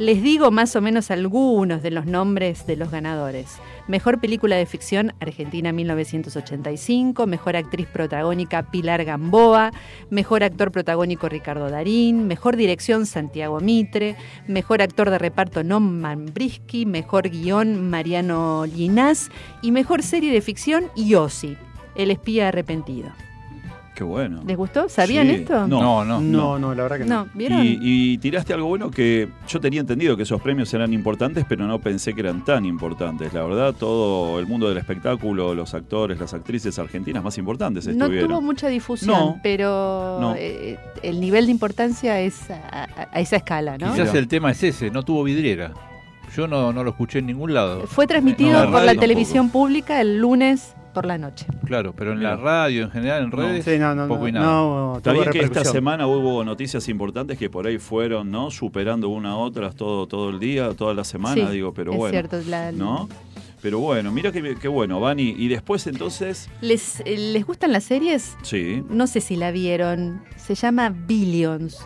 Les 0.00 0.22
digo 0.22 0.50
más 0.50 0.76
o 0.76 0.80
menos 0.80 1.10
algunos 1.10 1.82
de 1.82 1.90
los 1.90 2.06
nombres 2.06 2.66
de 2.66 2.76
los 2.76 2.90
ganadores. 2.90 3.58
Mejor 3.90 4.20
Película 4.20 4.54
de 4.54 4.66
Ficción 4.66 5.14
Argentina 5.18 5.72
1985, 5.72 7.26
Mejor 7.26 7.56
Actriz 7.56 7.88
Protagónica 7.88 8.70
Pilar 8.70 9.04
Gamboa, 9.04 9.72
Mejor 10.10 10.44
Actor 10.44 10.70
Protagónico 10.70 11.28
Ricardo 11.28 11.68
Darín, 11.68 12.28
Mejor 12.28 12.56
Dirección 12.56 13.04
Santiago 13.04 13.58
Mitre, 13.58 14.14
Mejor 14.46 14.80
Actor 14.80 15.10
de 15.10 15.18
Reparto 15.18 15.64
Norman 15.64 16.26
Brisky, 16.26 16.86
Mejor 16.86 17.30
Guión 17.30 17.90
Mariano 17.90 18.64
Linás 18.64 19.28
y 19.60 19.72
Mejor 19.72 20.04
Serie 20.04 20.32
de 20.32 20.40
Ficción 20.40 20.84
Yossi, 20.94 21.56
El 21.96 22.12
Espía 22.12 22.46
Arrepentido. 22.46 23.10
Qué 24.00 24.04
bueno. 24.04 24.40
¿Les 24.46 24.56
gustó? 24.56 24.88
¿Sabían 24.88 25.26
Sí. 25.26 25.34
esto? 25.34 25.66
No. 25.68 25.78
No, 25.82 26.04
no. 26.06 26.20
No, 26.22 26.58
no, 26.58 26.74
la 26.74 26.84
verdad 26.84 26.96
que 27.00 27.04
no. 27.04 27.24
No, 27.26 27.30
¿vieron? 27.34 27.60
Y, 27.66 27.78
y 27.82 28.16
tiraste 28.16 28.54
algo 28.54 28.66
bueno 28.68 28.90
que 28.90 29.28
yo 29.46 29.60
tenía 29.60 29.78
entendido 29.80 30.16
que 30.16 30.22
esos 30.22 30.40
premios 30.40 30.72
eran 30.72 30.94
importantes, 30.94 31.44
pero 31.46 31.66
no 31.66 31.78
pensé 31.80 32.14
que 32.14 32.20
eran 32.22 32.42
tan 32.42 32.64
importantes. 32.64 33.34
La 33.34 33.42
verdad, 33.44 33.74
todo 33.78 34.40
el 34.40 34.46
mundo 34.46 34.70
del 34.70 34.78
espectáculo, 34.78 35.54
los 35.54 35.74
actores, 35.74 36.18
las 36.18 36.32
actrices 36.32 36.78
argentinas 36.78 37.22
más 37.22 37.36
importantes 37.36 37.86
No 37.88 38.06
estuvieron. 38.06 38.30
tuvo 38.30 38.40
mucha 38.40 38.68
difusión, 38.68 39.10
No. 39.10 39.40
pero 39.42 40.16
No. 40.18 40.34
eh, 40.34 40.78
el 41.02 41.20
nivel 41.20 41.44
de 41.44 41.52
importancia 41.52 42.18
es 42.22 42.50
a, 42.50 42.84
esa 43.20 43.36
escala, 43.36 43.76
¿no? 43.76 43.92
Quizás 43.92 44.14
el 44.14 44.28
tema 44.28 44.50
es 44.52 44.62
ese, 44.62 44.90
no 44.90 45.02
tuvo 45.02 45.24
vidriera. 45.24 45.72
Yo 46.34 46.46
no, 46.46 46.72
no 46.72 46.82
lo 46.84 46.88
escuché 46.92 47.18
en 47.18 47.26
ningún 47.26 47.52
lado. 47.52 47.82
Fue 47.86 48.06
transmitido 48.06 48.52
No, 48.52 48.58
la 48.60 48.64
por 48.64 48.72
la 48.80 48.86
tampoco. 48.86 49.00
televisión 49.00 49.50
pública 49.50 50.00
el 50.00 50.18
lunes 50.20 50.74
por 50.92 51.06
la 51.06 51.18
noche. 51.18 51.46
Claro, 51.64 51.94
pero 51.96 52.12
en 52.12 52.22
la 52.22 52.36
radio, 52.36 52.84
en 52.84 52.90
general, 52.90 53.24
en 53.24 53.30
No. 53.30 53.36
redes, 53.36 53.64
Sí, 53.64 53.78
no, 53.78 53.94
no, 53.94 54.08
poco 54.08 54.28
y 54.28 54.32
nada. 54.32 54.46
no, 54.46 54.94
Está 54.98 55.12
bien 55.12 55.30
que 55.30 55.40
esta 55.40 55.64
semana 55.64 56.06
hubo 56.06 56.44
noticias 56.44 56.88
importantes 56.88 57.38
que 57.38 57.48
por 57.50 57.66
ahí 57.66 57.78
fueron, 57.78 58.30
¿no? 58.30 58.50
Superando 58.50 59.08
una 59.08 59.30
a 59.32 59.36
otras 59.36 59.74
todo, 59.74 60.06
todo 60.06 60.30
el 60.30 60.38
día, 60.38 60.70
toda 60.74 60.94
la 60.94 61.04
semana, 61.04 61.46
Sí, 61.48 61.52
digo, 61.52 61.72
pero 61.74 61.92
es 61.92 61.98
bueno. 61.98 62.12
cierto. 62.12 62.40
la- 62.48 62.72
¿No? 62.72 63.08
Pero 63.62 63.78
bueno, 63.78 64.10
mira 64.10 64.32
qué, 64.32 64.56
qué 64.58 64.68
bueno, 64.68 65.00
Vani. 65.00 65.34
Y 65.36 65.48
después 65.48 65.86
entonces, 65.86 66.48
¿Les, 66.62 67.00
eh, 67.00 67.18
¿Les 67.18 67.44
gustan 67.46 67.72
las 67.72 67.84
series? 67.84 68.36
sí, 68.42 68.82
No 68.88 69.06
sé 69.06 69.20
si 69.20 69.36
la 69.36 69.50
vieron. 69.50 70.22
Se 70.36 70.54
llama 70.54 70.88
Billions. 70.88 71.78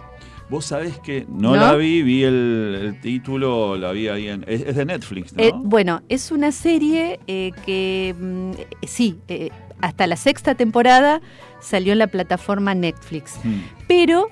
Vos 0.51 0.65
sabés 0.67 0.99
que 0.99 1.27
no, 1.29 1.51
¿No? 1.51 1.57
la 1.57 1.75
vi, 1.75 2.03
vi 2.03 2.25
el, 2.25 2.79
el 2.83 3.01
título, 3.01 3.77
la 3.77 3.93
vi 3.93 4.09
ahí 4.09 4.29
en... 4.29 4.45
Es, 4.47 4.61
es 4.63 4.77
de 4.77 4.85
Netflix, 4.85 5.33
¿no? 5.35 5.43
Eh, 5.43 5.53
bueno, 5.57 6.03
es 6.09 6.31
una 6.31 6.53
serie 6.53 7.19
eh, 7.27 7.51
que 7.67 8.15
mm, 8.19 8.51
eh, 8.59 8.67
sí, 8.87 9.19
eh, 9.29 9.51
hasta 9.81 10.07
la 10.07 10.17
sexta 10.17 10.55
temporada 10.55 11.21
salió 11.61 11.93
en 11.93 11.99
la 11.99 12.07
plataforma 12.07 12.75
Netflix. 12.75 13.35
Mm. 13.43 13.61
Pero 13.89 14.29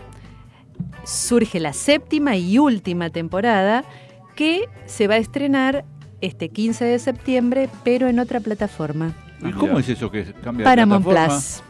surge 1.05 1.61
la 1.61 1.72
séptima 1.72 2.37
y 2.37 2.59
última 2.59 3.11
temporada 3.11 3.85
que 4.37 4.68
se 4.87 5.09
va 5.09 5.14
a 5.14 5.18
estrenar 5.18 5.85
este 6.20 6.48
15 6.51 6.85
de 6.85 6.98
septiembre, 6.98 7.68
pero 7.85 8.09
en 8.09 8.18
otra 8.18 8.40
plataforma. 8.40 9.12
¿Y 9.42 9.46
Ah, 9.46 9.53
cómo 9.59 9.72
mirá. 9.75 9.81
es 9.81 9.88
eso 9.88 10.11
que 10.11 10.25
cambia 10.44 10.64
Paramount 10.64 11.05
de 11.05 11.11
plataforma? 11.11 11.40
Plus. 11.40 11.62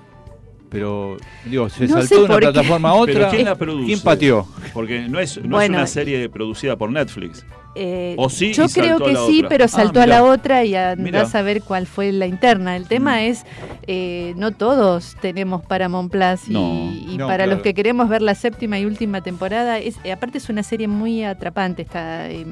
Pero, 0.73 1.19
digo, 1.45 1.69
se 1.69 1.87
No 1.87 1.99
saltó 1.99 2.15
de 2.21 2.25
una 2.25 2.35
qué. 2.35 2.41
plataforma 2.41 2.89
a 2.89 2.95
otra. 2.95 3.15
Pero 3.15 3.29
¿quién 3.31 3.45
la 3.45 3.55
produce? 3.55 3.87
¿Quién 3.87 4.01
pateó? 4.01 4.49
Porque 4.73 5.07
no 5.09 5.21
es, 5.21 5.39
no 5.45 5.61
es 5.61 5.69
una 5.69 5.87
serie 5.87 6.29
producida 6.31 6.77
por 6.77 6.91
Netflix. 6.91 7.45
Eh, 7.75 8.15
¿O 8.19 8.29
sí 8.29 8.53
yo 8.53 8.67
creo 8.69 8.99
que 8.99 9.15
sí, 9.17 9.39
otra? 9.39 9.49
pero 9.49 9.65
Ah, 9.65 9.69
saltó 9.69 10.01
a 10.01 10.05
mirá. 10.05 10.17
la 10.21 10.25
otra 10.25 10.65
y 10.65 10.75
andás 10.75 11.35
a 11.35 11.43
ver 11.43 11.63
cuál 11.63 11.87
fue 11.87 12.11
la 12.13 12.27
interna. 12.27 12.77
El 12.77 12.87
tema 12.89 13.17
Mm. 13.17 13.25
es, 13.25 13.45
eh, 13.87 14.35
no 14.37 14.51
todos 14.53 15.15
tenemos 15.23 15.63
Paramount 15.65 16.11
Plus 16.11 16.49
y, 16.49 16.53
No. 16.53 16.91
y 16.93 17.17
No, 17.19 17.27
para 17.27 17.45
claro. 17.45 17.53
los 17.53 17.63
que 17.63 17.73
queremos 17.75 18.09
ver 18.09 18.21
la 18.23 18.35
séptima 18.35 18.79
y 18.79 18.85
última 18.87 19.21
temporada, 19.23 19.79
es, 19.79 19.97
eh, 20.05 20.13
aparte 20.13 20.39
es 20.39 20.49
una 20.51 20.63
serie 20.63 20.89
muy 20.89 21.23
atrapante. 21.25 21.83
Está, 21.83 22.31
eh, 22.31 22.45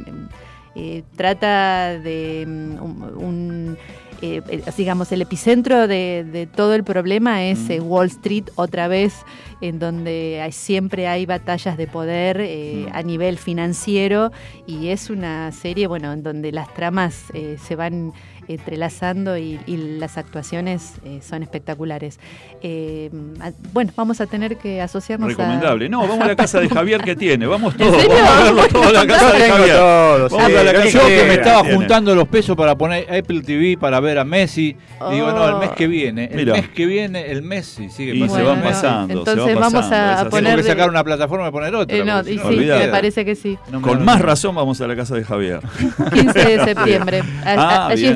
eh, 0.75 1.03
trata 1.17 1.99
de 1.99 2.45
mm, 2.47 2.79
un... 3.23 3.77
eh, 4.23 4.43
eh, 4.49 4.63
digamos, 4.77 5.11
el 5.13 5.23
epicentro 5.23 5.87
de, 5.89 6.25
de 6.31 6.47
todo 6.47 6.75
el 6.75 6.85
problema 6.85 7.45
es 7.45 7.59
Mm. 7.61 7.71
eh, 7.73 7.81
Wall 7.81 8.07
Street 8.09 8.45
otra 8.57 8.89
vez, 8.89 9.15
en 9.61 9.79
donde 9.79 10.41
hay- 10.43 10.53
siempre 10.53 11.07
hay 11.09 11.27
batallas 11.27 11.77
de 11.77 11.87
poder 11.87 12.41
eh, 12.41 12.87
Mm. 12.89 12.97
a 12.97 13.03
nivel 13.03 13.39
financiero 13.39 14.31
y 14.67 14.89
es 14.89 15.11
una 15.11 15.53
serie, 15.53 15.87
bueno, 15.87 16.13
en 16.13 16.23
donde 16.23 16.53
las 16.53 16.73
tramas 16.75 17.25
se 17.67 17.77
van 17.77 18.13
entrelazando 18.55 19.37
y, 19.39 19.61
y 19.67 19.77
las 19.99 20.19
actuaciones 20.19 20.95
eh, 21.05 21.21
son 21.27 21.43
espectaculares. 21.43 22.19
Eh, 22.63 23.11
a- 23.41 23.53
bueno, 23.73 23.93
vamos 23.97 24.21
a 24.21 24.27
tener 24.27 24.57
que 24.57 24.81
asociarnos 24.81 25.29
Recomendable. 25.31 25.87
a... 25.87 25.89
No, 25.89 26.01
vamos 26.01 26.21
a 26.21 26.27
la 26.29 26.37
casa 26.37 26.61
de 26.61 26.69
Javier 26.71 27.01
que 27.03 27.17
tiene. 27.17 27.47
Vamos 27.47 27.77
todos. 27.77 28.07
Vamos 28.07 28.21
a 28.29 28.43
verlo 28.45 28.69
todo 28.69 28.89
a 28.89 28.93
la 28.93 29.07
casa 29.07 29.33
de 29.33 29.49
Javier. 29.51 29.77
todo, 29.77 30.29
Vamos 30.29 30.47
sí, 30.47 30.57
a 30.57 30.63
la 30.65 30.73
casa 30.73 30.89
Yo 30.91 31.07
que 31.07 31.25
me 31.25 31.35
estaba 31.35 31.61
Tiene. 31.63 31.77
juntando 31.77 32.15
los 32.15 32.29
pesos 32.29 32.57
para 32.57 32.77
poner 32.77 33.07
Apple 33.13 33.43
TV 33.43 33.77
para 33.79 34.01
ver 34.01 34.19
a 34.19 34.25
Messi, 34.25 34.77
digo, 35.11 35.33
no, 35.33 35.49
el 35.49 35.57
mes 35.57 35.71
que 35.71 35.87
viene, 35.87 36.25
el 36.31 36.37
Mira. 36.37 36.53
mes 36.55 36.69
que 36.69 36.87
viene, 36.87 37.31
el 37.31 37.43
Messi 37.43 37.89
sigue 37.91 38.15
Y 38.15 38.21
se 38.21 38.27
pasando. 38.29 38.49
van 38.51 38.63
pasando, 38.63 39.07
se 39.13 39.19
entonces 39.31 39.55
van 39.55 39.55
vamos 39.55 39.73
pasando, 39.73 39.97
a, 39.97 40.13
así. 40.15 40.23
Tengo 40.25 40.31
poner... 40.31 40.57
que 40.57 40.63
sacar 40.65 40.89
una 40.91 41.05
plataforma 41.05 41.49
y 41.49 41.51
poner 41.51 41.75
otra. 41.75 41.97
eh, 41.97 42.05
no, 42.05 42.21
y 42.21 42.39
sí, 42.39 42.57
me 42.67 42.89
parece 42.89 43.25
que 43.25 43.35
sí. 43.35 43.59
no 43.71 43.81
me 43.81 43.87
Con 43.89 44.05
más 44.05 44.21
razón 44.21 44.55
vamos 44.55 44.81
a 44.81 44.87
la 44.87 44.97
casa 44.97 45.15
de 45.15 45.25
Javier. 45.25 45.61
15 46.13 46.39
de 46.45 46.65
septiembre. 46.65 47.23
A- 47.45 47.55
Ah, 47.61 47.87
allí 47.89 48.03
bien. 48.03 48.13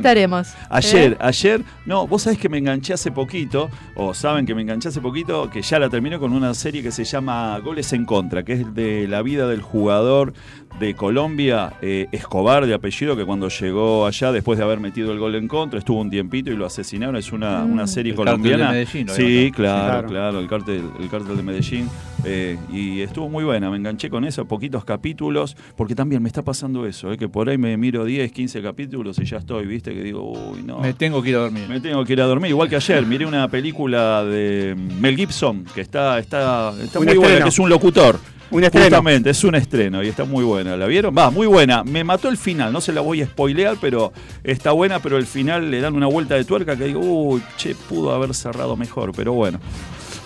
Ayer, 0.71 1.13
¿Eh? 1.13 1.17
ayer, 1.21 1.63
no, 1.87 2.07
vos 2.07 2.23
sabés 2.23 2.39
que 2.39 2.49
me 2.49 2.59
enganché 2.59 2.93
hace 2.95 3.11
poquito, 3.11 3.71
o 3.95 4.15
saben 4.15 4.47
que 4.47 4.55
me 4.55 4.63
enganché 4.63 4.89
hace 4.89 5.01
poquito, 5.01 5.49
que 5.51 5.63
ya 5.63 5.79
la 5.79 5.89
terminé 5.89 6.19
con 6.19 6.33
una 6.33 6.55
serie 6.55 6.83
que 6.83 6.91
se 6.91 7.05
llama 7.05 7.59
Goles 7.61 7.93
en 7.93 8.05
Contra, 8.05 8.43
que 8.45 8.53
es 8.55 8.75
de 8.75 9.07
la 9.09 9.23
vida 9.23 9.47
del 9.49 9.63
jugador 9.63 10.33
de 10.81 10.95
Colombia, 10.95 11.75
eh, 11.83 12.07
Escobar 12.13 12.67
de 12.67 12.75
apellido, 12.75 13.17
que 13.17 13.25
cuando 13.25 13.49
llegó 13.49 14.07
allá, 14.07 14.33
después 14.33 14.59
de 14.59 14.65
haber 14.65 14.81
metido 14.81 15.13
el 15.13 15.19
gol 15.19 15.35
en 15.37 15.47
contra, 15.49 15.79
estuvo 15.79 16.01
un 16.01 16.11
tiempito 16.11 16.51
y 16.51 16.57
lo 16.57 16.67
asesinaron. 16.67 17.17
Es 17.17 17.33
una, 17.33 17.61
Mm. 17.65 17.73
una 17.73 17.87
serie 17.87 18.11
El 18.13 18.17
cártel 18.19 18.35
colombiana. 18.35 18.73
de 18.73 18.85
Medellín, 18.85 19.09
sí, 19.09 19.53
claro, 19.55 19.85
Claro. 19.91 20.09
claro, 20.09 20.41
el 20.41 20.49
cártel, 20.49 20.83
el 21.01 21.09
cártel 21.09 21.37
de 21.37 21.43
Medellín. 21.43 21.89
Eh, 22.25 22.59
y 22.73 23.01
estuvo 23.01 23.29
muy 23.29 23.45
buena, 23.45 23.71
me 23.71 23.77
enganché 23.77 24.09
con 24.11 24.25
eso, 24.25 24.45
poquitos 24.47 24.85
capítulos, 24.85 25.57
porque 25.77 25.95
también 25.95 26.23
me 26.23 26.29
está 26.29 26.43
pasando 26.43 26.87
eso, 26.87 27.13
eh, 27.13 27.19
que 27.19 27.29
por 27.29 27.49
ahí 27.49 27.59
me 27.59 27.77
miro 27.77 28.05
10, 28.05 28.33
15 28.33 28.63
capítulos 28.63 29.19
y 29.19 29.25
ya 29.25 29.39
estoy, 29.39 29.67
viste, 29.67 29.95
que 29.95 30.03
digo, 30.03 30.33
uy, 30.33 30.63
no. 30.63 30.81
Me 30.81 30.95
tengo 30.95 31.23
que 31.23 31.31
ir 31.31 31.37
a 31.37 31.41
dormir. 31.41 31.69
Me 31.69 31.81
tengo 31.81 32.05
que 32.05 32.13
ir 32.13 32.21
a 32.21 32.27
dormir, 32.27 32.51
igual 32.51 32.69
que 32.69 32.77
ayer, 32.77 33.05
miré 33.07 33.27
una 33.27 33.49
película 33.49 34.25
de 34.25 34.75
Mel 35.01 35.17
Gibson, 35.17 35.65
que 35.75 35.81
está, 35.81 36.19
está, 36.19 36.73
muy 36.99 37.17
buena, 37.17 37.43
que 37.43 37.49
es 37.49 37.59
un 37.59 37.69
locutor. 37.69 38.19
Un 38.51 38.63
estreno. 38.63 38.85
Justamente, 38.85 39.31
es 39.31 39.43
un 39.43 39.55
estreno 39.55 40.03
y 40.03 40.09
está 40.09 40.25
muy 40.25 40.45
buena. 40.45 40.77
¿La 40.77 40.87
vieron? 40.87 41.15
Va, 41.17 41.31
muy 41.31 41.47
buena. 41.47 41.83
Me 41.83 42.05
mató 42.05 42.29
el 42.29 42.37
final, 42.37 42.73
no 42.73 42.81
se 42.81 42.93
la 42.93 43.01
voy 43.01 43.23
a 43.23 43.27
spoilear, 43.27 43.79
pero 43.81 44.13
está 44.45 44.71
buena, 44.71 45.01
pero 45.01 45.17
el 45.17 45.27
final 45.27 45.71
le 45.71 45.81
dan 45.81 45.95
una 45.95 46.07
vuelta 46.07 46.35
de 46.35 46.45
tuerca 46.45 46.77
que 46.77 46.85
digo, 46.85 47.01
uy, 47.01 47.43
che, 47.57 47.75
pudo 47.75 48.13
haber 48.13 48.35
cerrado 48.35 48.77
mejor, 48.77 49.13
pero 49.13 49.33
bueno. 49.33 49.59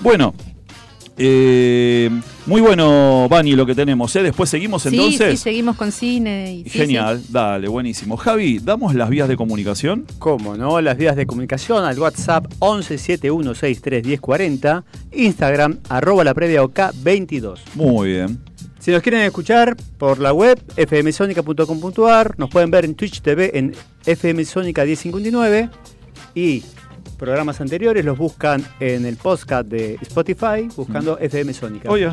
Bueno, 0.00 0.34
eh, 1.18 2.10
muy 2.46 2.60
bueno, 2.60 3.26
Vani, 3.28 3.52
lo 3.52 3.66
que 3.66 3.74
tenemos. 3.74 4.14
¿eh? 4.16 4.22
Después 4.22 4.48
seguimos 4.48 4.82
Sí, 4.82 4.88
entonces. 4.90 5.32
sí, 5.32 5.36
seguimos 5.36 5.76
con 5.76 5.90
cine. 5.92 6.54
Y, 6.54 6.64
sí, 6.64 6.70
Genial, 6.78 7.20
dale, 7.28 7.68
buenísimo. 7.68 8.16
Javi, 8.16 8.58
¿damos 8.60 8.94
las 8.94 9.10
vías 9.10 9.28
de 9.28 9.36
comunicación? 9.36 10.06
¿Cómo 10.18 10.56
no? 10.56 10.80
Las 10.80 10.96
vías 10.96 11.16
de 11.16 11.26
comunicación 11.26 11.84
al 11.84 11.98
WhatsApp 11.98 12.46
1171631040, 12.60 14.84
Instagram 15.12 15.78
arroba 15.88 16.22
la 16.24 16.34
previa 16.34 16.62
OK 16.62 16.78
22. 17.02 17.60
Muy 17.74 18.10
bien. 18.12 18.38
Si 18.78 18.92
nos 18.92 19.02
quieren 19.02 19.22
escuchar 19.22 19.76
por 19.98 20.20
la 20.20 20.32
web 20.32 20.58
fmsonica.com.ar, 20.76 22.38
nos 22.38 22.48
pueden 22.48 22.70
ver 22.70 22.84
en 22.84 22.94
Twitch 22.94 23.20
TV 23.20 23.50
en 23.58 23.74
fmsonica 24.04 24.84
1059 24.84 25.68
y 26.34 26.62
programas 27.18 27.60
anteriores 27.60 28.04
los 28.04 28.16
buscan 28.16 28.64
en 28.80 29.04
el 29.04 29.16
podcast 29.16 29.68
de 29.68 29.98
Spotify 30.00 30.68
buscando 30.74 31.18
FM 31.18 31.52
Sónica. 31.52 31.90
Oye, 31.90 32.08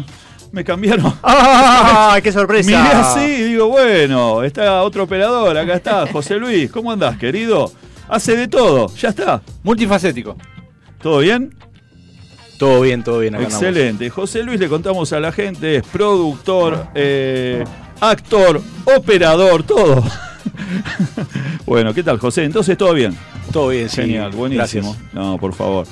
me 0.51 0.63
cambiaron. 0.63 1.13
¡Ah! 1.23 2.17
¡Qué 2.21 2.31
sorpresa! 2.31 2.67
Miré 2.67 2.95
así 2.95 3.19
y 3.19 3.43
digo, 3.43 3.67
bueno, 3.67 4.43
está 4.43 4.81
otro 4.81 5.03
operador, 5.03 5.57
acá 5.57 5.75
está, 5.75 6.07
José 6.11 6.37
Luis, 6.37 6.71
¿cómo 6.71 6.91
andás, 6.91 7.17
querido? 7.17 7.71
Hace 8.09 8.35
de 8.35 8.47
todo, 8.47 8.93
ya 8.95 9.09
está. 9.09 9.41
Multifacético. 9.63 10.35
¿Todo 11.01 11.19
bien? 11.19 11.55
Todo 12.57 12.81
bien, 12.81 13.03
todo 13.03 13.19
bien. 13.19 13.35
acá 13.35 13.45
andamos. 13.45 13.63
Excelente. 13.63 14.09
José 14.09 14.43
Luis, 14.43 14.59
le 14.59 14.67
contamos 14.67 15.11
a 15.13 15.19
la 15.19 15.31
gente, 15.31 15.77
es 15.77 15.83
productor, 15.83 16.87
eh, 16.95 17.63
actor, 17.99 18.61
operador, 18.85 19.63
todo. 19.63 20.03
bueno, 21.65 21.93
¿qué 21.93 22.03
tal, 22.03 22.17
José? 22.19 22.43
Entonces, 22.43 22.77
¿todo 22.77 22.93
bien? 22.93 23.15
Todo 23.51 23.69
bien, 23.69 23.89
sí. 23.89 24.01
Genial, 24.01 24.31
buenísimo. 24.31 24.91
Gracias. 24.93 25.13
No, 25.13 25.37
por 25.37 25.53
favor. 25.53 25.85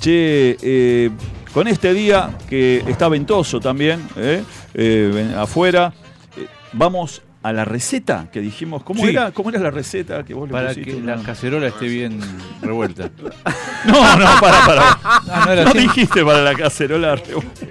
Che, 0.00 0.56
eh, 0.62 1.10
con 1.52 1.66
este 1.68 1.92
día 1.92 2.30
que 2.48 2.84
está 2.86 3.08
ventoso 3.08 3.60
también, 3.60 4.00
eh, 4.16 4.42
eh, 4.74 5.34
afuera, 5.36 5.92
eh, 6.36 6.46
vamos 6.72 7.22
a 7.42 7.52
la 7.52 7.64
receta 7.64 8.28
que 8.32 8.40
dijimos. 8.40 8.82
¿Cómo, 8.82 9.04
Sí. 9.04 9.10
era, 9.10 9.30
¿Cómo 9.32 9.50
era 9.50 9.58
la 9.60 9.70
receta 9.70 10.24
que 10.24 10.34
vos 10.34 10.48
le 10.48 10.52
Para 10.52 10.74
que 10.74 11.00
la 11.00 11.16
cacerola 11.22 11.68
esté 11.68 11.86
bien 11.86 12.20
revuelta. 12.62 13.10
no, 13.86 14.16
no, 14.16 14.26
para, 14.40 14.66
para. 14.66 15.64
No 15.64 15.72
dijiste 15.72 16.24
para 16.24 16.42
la 16.42 16.54
cacerola 16.54 17.16
revuelta. 17.16 17.66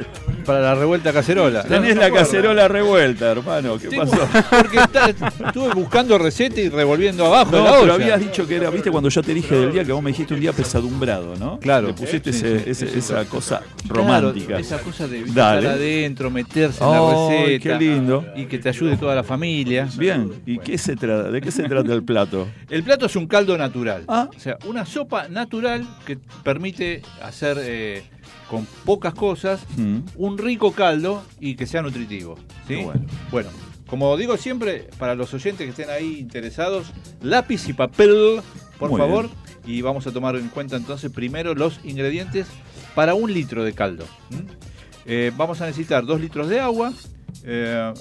Para 0.48 0.62
la 0.62 0.74
revuelta 0.76 1.12
cacerola. 1.14 1.62
Tenés 1.64 1.94
no 1.96 2.02
la 2.02 2.10
cacerola 2.12 2.68
revuelta, 2.70 3.32
hermano. 3.32 3.78
¿Qué 3.78 3.90
Tengo- 3.90 4.06
pasó? 4.10 4.28
Porque 4.50 4.78
está- 4.78 5.10
estuve 5.10 5.74
buscando 5.76 6.18
receta 6.18 6.62
y 6.62 6.70
revolviendo 6.70 7.26
abajo 7.26 7.52
No, 7.52 7.64
la 7.66 7.72
pero 7.82 7.82
olla. 7.84 7.94
habías 7.96 8.20
dicho 8.22 8.48
que 8.48 8.56
era, 8.56 8.70
viste, 8.70 8.90
cuando 8.90 9.10
yo 9.10 9.22
te 9.22 9.34
dije 9.34 9.54
del 9.56 9.74
día 9.74 9.84
que 9.84 9.92
vos 9.92 10.02
me 10.02 10.12
dijiste 10.12 10.34
un 10.34 10.40
día 10.40 10.54
pesadumbrado, 10.54 11.36
¿no? 11.36 11.60
Claro. 11.60 11.88
Le 11.88 11.94
pusiste 11.94 12.32
Sí, 12.32 12.40
ese- 12.46 12.60
sí, 12.64 12.70
ese- 12.70 12.88
sí, 12.88 12.98
esa 13.00 13.24
sí. 13.24 13.30
cosa 13.30 13.62
Claro, 13.90 13.96
romántica. 14.30 14.58
esa 14.58 14.80
cosa 14.80 15.06
de 15.08 15.20
estar 15.24 15.66
adentro, 15.66 16.32
meterse 16.32 16.82
en 16.84 16.90
la 16.92 17.28
receta. 17.30 17.64
qué 17.64 17.76
lindo. 17.78 18.26
Y 18.36 18.46
que 18.46 18.58
te 18.58 18.70
ayude 18.70 18.96
toda 18.96 19.16
la 19.16 19.24
familia. 19.24 19.90
Bien, 19.98 20.32
¿y 20.46 20.60
qué 20.60 20.78
se 20.78 20.96
trata? 20.96 21.30
¿De 21.30 21.42
qué 21.42 21.52
se 21.52 21.64
trata 21.64 21.94
el 21.94 22.04
plato? 22.04 22.48
El 22.70 22.84
plato 22.84 23.06
es 23.08 23.16
un 23.18 23.28
caldo 23.28 23.58
natural. 23.58 24.04
Ah. 24.08 24.30
O 24.36 24.40
sea, 24.40 24.58
una 24.66 24.86
sopa 24.86 25.28
natural 25.28 25.86
que 26.06 26.18
permite 26.44 27.02
hacer 27.22 27.58
eh, 27.60 28.04
con 28.50 28.66
pocas 28.86 29.14
cosas 29.14 29.62
Mm. 29.78 30.00
un 30.16 30.38
rico 30.38 30.72
caldo 30.72 31.24
y 31.40 31.56
que 31.56 31.66
sea 31.68 31.82
nutritivo. 31.82 32.36
¿sí? 32.68 32.76
Bueno. 32.84 33.02
Bueno, 33.32 33.50
como 33.88 34.16
digo 34.18 34.38
siempre, 34.38 34.88
para 34.98 35.16
los 35.16 35.34
oyentes 35.34 35.66
que 35.66 35.70
estén 35.82 35.90
ahí 35.90 36.18
interesados, 36.20 36.88
lápiz 37.22 37.68
y 37.70 37.74
papel, 37.74 38.42
por 38.80 38.90
Muy 38.92 39.00
favor. 39.00 39.30
Y 39.66 39.82
vamos 39.82 40.08
a 40.08 40.12
tomar 40.12 40.36
en 40.38 40.48
cuenta 40.48 40.78
entonces 40.78 41.12
primero 41.12 41.54
los 41.54 41.80
ingredientes 41.84 42.48
para 42.96 43.16
un 43.16 43.34
litro 43.34 43.64
de 43.66 43.74
caldo. 43.74 44.06
Eh, 45.06 45.32
vamos 45.36 45.62
a 45.62 45.66
necesitar 45.66 46.06
dos 46.06 46.20
litros 46.22 46.50
de 46.50 46.60
agua, 46.60 46.94
eh, 47.44 47.94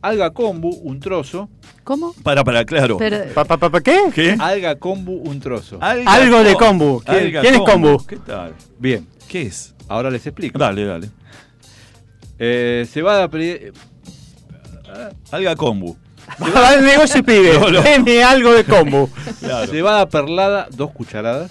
alga 0.00 0.30
kombu, 0.30 0.68
un 0.82 1.00
trozo, 1.00 1.48
¿Cómo? 1.84 2.14
Para, 2.22 2.44
para, 2.44 2.64
claro. 2.64 2.96
Pero, 2.96 3.18
¿Pa, 3.34 3.44
pa, 3.44 3.56
pa, 3.56 3.68
pa 3.68 3.80
qué? 3.80 3.98
¿Qué? 4.14 4.36
alga 4.38 4.76
kombu, 4.78 5.14
un 5.14 5.40
trozo. 5.40 5.78
Alga 5.80 6.12
Algo 6.12 6.44
de 6.44 6.54
kombu. 6.54 7.02
¿Quién- 7.04 7.32
quién 7.40 7.54
es 7.56 7.60
kombu? 7.60 8.06
¿Qué 8.06 8.16
tal? 8.18 8.54
Bien, 8.78 9.04
¿Qué 9.32 9.40
es? 9.42 9.74
ahora 9.88 10.10
les 10.10 10.26
explico. 10.26 10.58
Dale, 10.58 10.84
dale. 10.84 11.08
Eh, 12.38 12.86
cebada 12.86 13.28
pre- 13.28 13.72
Alga 15.30 15.56
kombu. 15.56 15.96
Va 16.54 16.68
al 16.68 16.84
negocio 16.84 17.20
y 17.20 17.22
pide. 17.22 17.54
No, 17.58 17.70
no. 17.70 17.80
Deme 17.82 18.22
algo 18.22 18.52
de 18.52 18.64
kombu. 18.64 19.08
Claro. 19.40 19.72
cebada 19.72 20.06
perlada, 20.06 20.68
dos 20.70 20.90
cucharadas. 20.90 21.50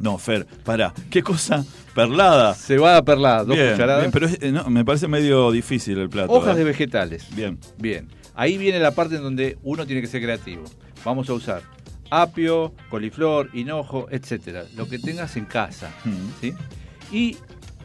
No, 0.00 0.18
Fer, 0.18 0.44
pará. 0.64 0.92
¿Qué 1.08 1.22
cosa? 1.22 1.64
Perlada. 1.94 2.52
Cebada 2.54 3.02
perlada, 3.04 3.44
dos 3.44 3.56
bien, 3.56 3.70
cucharadas. 3.70 4.00
bien, 4.02 4.10
pero 4.10 4.26
es- 4.26 4.38
eh, 4.42 4.50
no, 4.50 4.68
me 4.68 4.84
parece 4.84 5.06
medio 5.06 5.52
difícil 5.52 5.96
el 5.98 6.08
plato. 6.10 6.32
Hojas 6.32 6.56
¿eh? 6.56 6.58
de 6.58 6.64
vegetales. 6.64 7.26
Bien. 7.36 7.58
Bien. 7.78 8.08
Ahí 8.34 8.58
viene 8.58 8.80
la 8.80 8.90
parte 8.90 9.14
en 9.14 9.22
donde 9.22 9.56
uno 9.62 9.86
tiene 9.86 10.00
que 10.02 10.08
ser 10.08 10.20
creativo. 10.20 10.64
Vamos 11.04 11.28
a 11.30 11.34
usar 11.34 11.62
apio, 12.10 12.74
coliflor, 12.90 13.50
hinojo, 13.54 14.08
etcétera. 14.10 14.64
Lo 14.74 14.88
que 14.88 14.98
tengas 14.98 15.36
en 15.36 15.44
casa. 15.44 15.90
Mm. 16.04 16.40
¿sí? 16.40 16.54
Y 17.12 17.36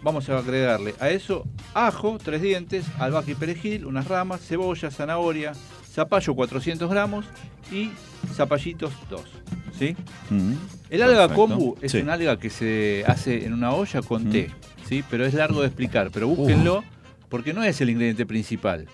vamos 0.02 0.30
a 0.30 0.38
agregarle 0.38 0.96
a 1.00 1.10
eso 1.10 1.46
ajo, 1.74 2.18
tres 2.24 2.42
dientes, 2.42 2.86
albahaca 3.00 3.32
y 3.32 3.36
perejil, 3.36 3.86
unas 3.86 4.08
ramas, 4.08 4.42
cebolla, 4.42 4.90
zanahoria, 4.92 5.54
zapallo 5.92 6.34
400 6.36 6.90
gramos 6.90 7.26
y 7.72 7.92
zapallitos 8.34 8.92
2. 9.10 9.22
¿sí? 9.78 9.96
Mm. 10.30 10.54
El 10.90 11.02
alga 11.04 11.28
Perfecto. 11.28 11.36
kombu 11.36 11.78
es 11.82 11.92
Sí. 11.92 12.00
un 12.00 12.10
alga 12.10 12.38
que 12.40 12.50
se 12.50 13.04
hace 13.08 13.46
en 13.46 13.54
una 13.54 13.72
olla 13.74 14.02
con 14.02 14.28
Mm. 14.28 14.32
té, 14.32 14.52
¿sí? 14.88 15.04
pero 15.10 15.26
es 15.26 15.34
largo 15.34 15.62
de 15.62 15.68
explicar, 15.68 16.10
pero 16.12 16.28
búsquenlo 16.28 16.84
porque 17.30 17.54
no 17.54 17.64
es 17.64 17.80
el 17.82 17.90
ingrediente 17.92 18.26
principal. 18.26 18.88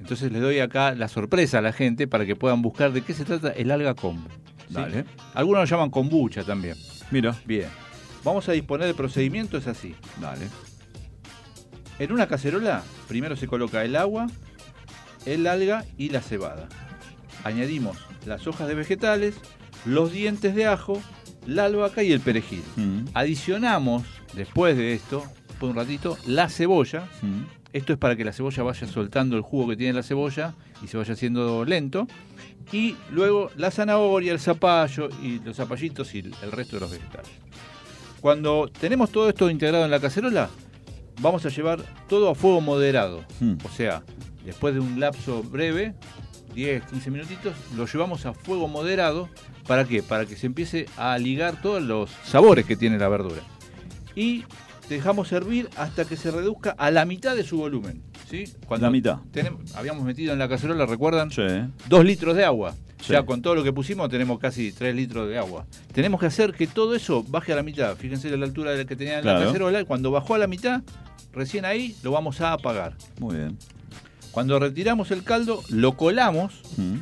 Entonces 0.00 0.30
les 0.32 0.42
doy 0.42 0.58
acá 0.60 0.94
la 0.94 1.08
sorpresa 1.08 1.58
a 1.58 1.62
la 1.62 1.72
gente 1.72 2.06
para 2.06 2.26
que 2.26 2.36
puedan 2.36 2.62
buscar 2.62 2.92
de 2.92 3.02
qué 3.02 3.14
se 3.14 3.24
trata 3.24 3.50
el 3.50 3.70
alga 3.70 3.94
kombu. 3.94 4.28
¿sí? 4.68 4.74
Dale. 4.74 5.04
Algunos 5.34 5.60
lo 5.62 5.64
llaman 5.76 5.90
kombucha 5.90 6.42
también. 6.44 6.76
Mira. 7.10 7.34
Bien. 7.46 7.68
Vamos 8.26 8.48
a 8.48 8.52
disponer 8.52 8.88
del 8.88 8.96
procedimiento, 8.96 9.56
es 9.56 9.68
así. 9.68 9.94
Dale. 10.20 10.48
En 12.00 12.10
una 12.10 12.26
cacerola, 12.26 12.82
primero 13.06 13.36
se 13.36 13.46
coloca 13.46 13.84
el 13.84 13.94
agua, 13.94 14.26
el 15.26 15.46
alga 15.46 15.84
y 15.96 16.08
la 16.08 16.20
cebada. 16.20 16.68
Añadimos 17.44 17.96
las 18.26 18.48
hojas 18.48 18.66
de 18.66 18.74
vegetales, 18.74 19.36
los 19.84 20.10
dientes 20.10 20.56
de 20.56 20.66
ajo, 20.66 21.00
la 21.46 21.66
albahaca 21.66 22.02
y 22.02 22.10
el 22.10 22.18
perejil. 22.18 22.64
Mm. 22.74 23.04
Adicionamos, 23.14 24.02
después 24.34 24.76
de 24.76 24.94
esto, 24.94 25.22
por 25.60 25.70
un 25.70 25.76
ratito, 25.76 26.18
la 26.26 26.48
cebolla. 26.48 27.08
Mm. 27.22 27.42
Esto 27.74 27.92
es 27.92 27.98
para 28.00 28.16
que 28.16 28.24
la 28.24 28.32
cebolla 28.32 28.64
vaya 28.64 28.88
soltando 28.88 29.36
el 29.36 29.42
jugo 29.42 29.68
que 29.68 29.76
tiene 29.76 29.92
la 29.92 30.02
cebolla 30.02 30.56
y 30.82 30.88
se 30.88 30.96
vaya 30.96 31.12
haciendo 31.12 31.64
lento. 31.64 32.08
Y 32.72 32.96
luego 33.12 33.52
la 33.56 33.70
zanahoria, 33.70 34.32
el 34.32 34.40
zapallo 34.40 35.10
y 35.22 35.38
los 35.38 35.56
zapallitos 35.56 36.12
y 36.16 36.18
el 36.18 36.50
resto 36.50 36.74
de 36.74 36.80
los 36.80 36.90
vegetales. 36.90 37.45
Cuando 38.20 38.70
tenemos 38.80 39.10
todo 39.10 39.28
esto 39.28 39.50
integrado 39.50 39.84
en 39.84 39.90
la 39.90 40.00
cacerola, 40.00 40.48
vamos 41.20 41.44
a 41.46 41.48
llevar 41.48 41.80
todo 42.08 42.30
a 42.30 42.34
fuego 42.34 42.60
moderado. 42.60 43.24
Mm. 43.40 43.54
O 43.64 43.68
sea, 43.68 44.02
después 44.44 44.74
de 44.74 44.80
un 44.80 44.98
lapso 45.00 45.42
breve, 45.42 45.94
10, 46.54 46.84
15 46.86 47.10
minutitos, 47.10 47.54
lo 47.76 47.86
llevamos 47.86 48.26
a 48.26 48.32
fuego 48.32 48.68
moderado. 48.68 49.28
¿Para 49.66 49.84
qué? 49.84 50.02
Para 50.02 50.26
que 50.26 50.36
se 50.36 50.46
empiece 50.46 50.86
a 50.96 51.18
ligar 51.18 51.60
todos 51.60 51.82
los 51.82 52.10
sabores 52.24 52.64
que 52.66 52.76
tiene 52.76 52.98
la 52.98 53.08
verdura. 53.08 53.42
Y 54.14 54.44
dejamos 54.88 55.32
hervir 55.32 55.68
hasta 55.76 56.04
que 56.04 56.16
se 56.16 56.30
reduzca 56.30 56.70
a 56.78 56.90
la 56.90 57.04
mitad 57.04 57.34
de 57.36 57.42
su 57.44 57.58
volumen. 57.58 58.02
¿sí? 58.30 58.44
La 58.80 58.90
mitad. 58.90 59.18
tenemos- 59.32 59.74
habíamos 59.76 60.04
metido 60.04 60.32
en 60.32 60.38
la 60.38 60.48
cacerola, 60.48 60.86
¿recuerdan? 60.86 61.30
Sí. 61.30 61.42
Dos 61.88 62.04
litros 62.04 62.34
de 62.36 62.44
agua. 62.44 62.74
Sí. 63.00 63.12
Ya 63.12 63.24
con 63.24 63.42
todo 63.42 63.54
lo 63.54 63.62
que 63.62 63.72
pusimos 63.72 64.08
tenemos 64.08 64.38
casi 64.38 64.72
3 64.72 64.94
litros 64.94 65.28
de 65.28 65.38
agua. 65.38 65.66
Tenemos 65.92 66.18
que 66.18 66.26
hacer 66.26 66.52
que 66.52 66.66
todo 66.66 66.94
eso 66.94 67.22
baje 67.28 67.52
a 67.52 67.56
la 67.56 67.62
mitad. 67.62 67.94
Fíjense 67.96 68.34
la 68.36 68.44
altura 68.46 68.70
de 68.72 68.78
la 68.78 68.84
que 68.86 68.96
tenía 68.96 69.16
en 69.16 69.22
Claro. 69.22 69.40
la 69.40 69.46
cacerola. 69.46 69.80
y 69.80 69.84
Cuando 69.84 70.10
bajó 70.10 70.34
a 70.34 70.38
la 70.38 70.46
mitad, 70.46 70.82
recién 71.32 71.64
ahí 71.66 71.94
lo 72.02 72.10
vamos 72.12 72.40
a 72.40 72.52
apagar. 72.52 72.96
Muy 73.20 73.36
bien. 73.36 73.58
Cuando 74.32 74.58
retiramos 74.58 75.10
el 75.10 75.22
caldo, 75.24 75.62
lo 75.68 75.96
colamos 75.96 76.60
Mm. 76.78 76.98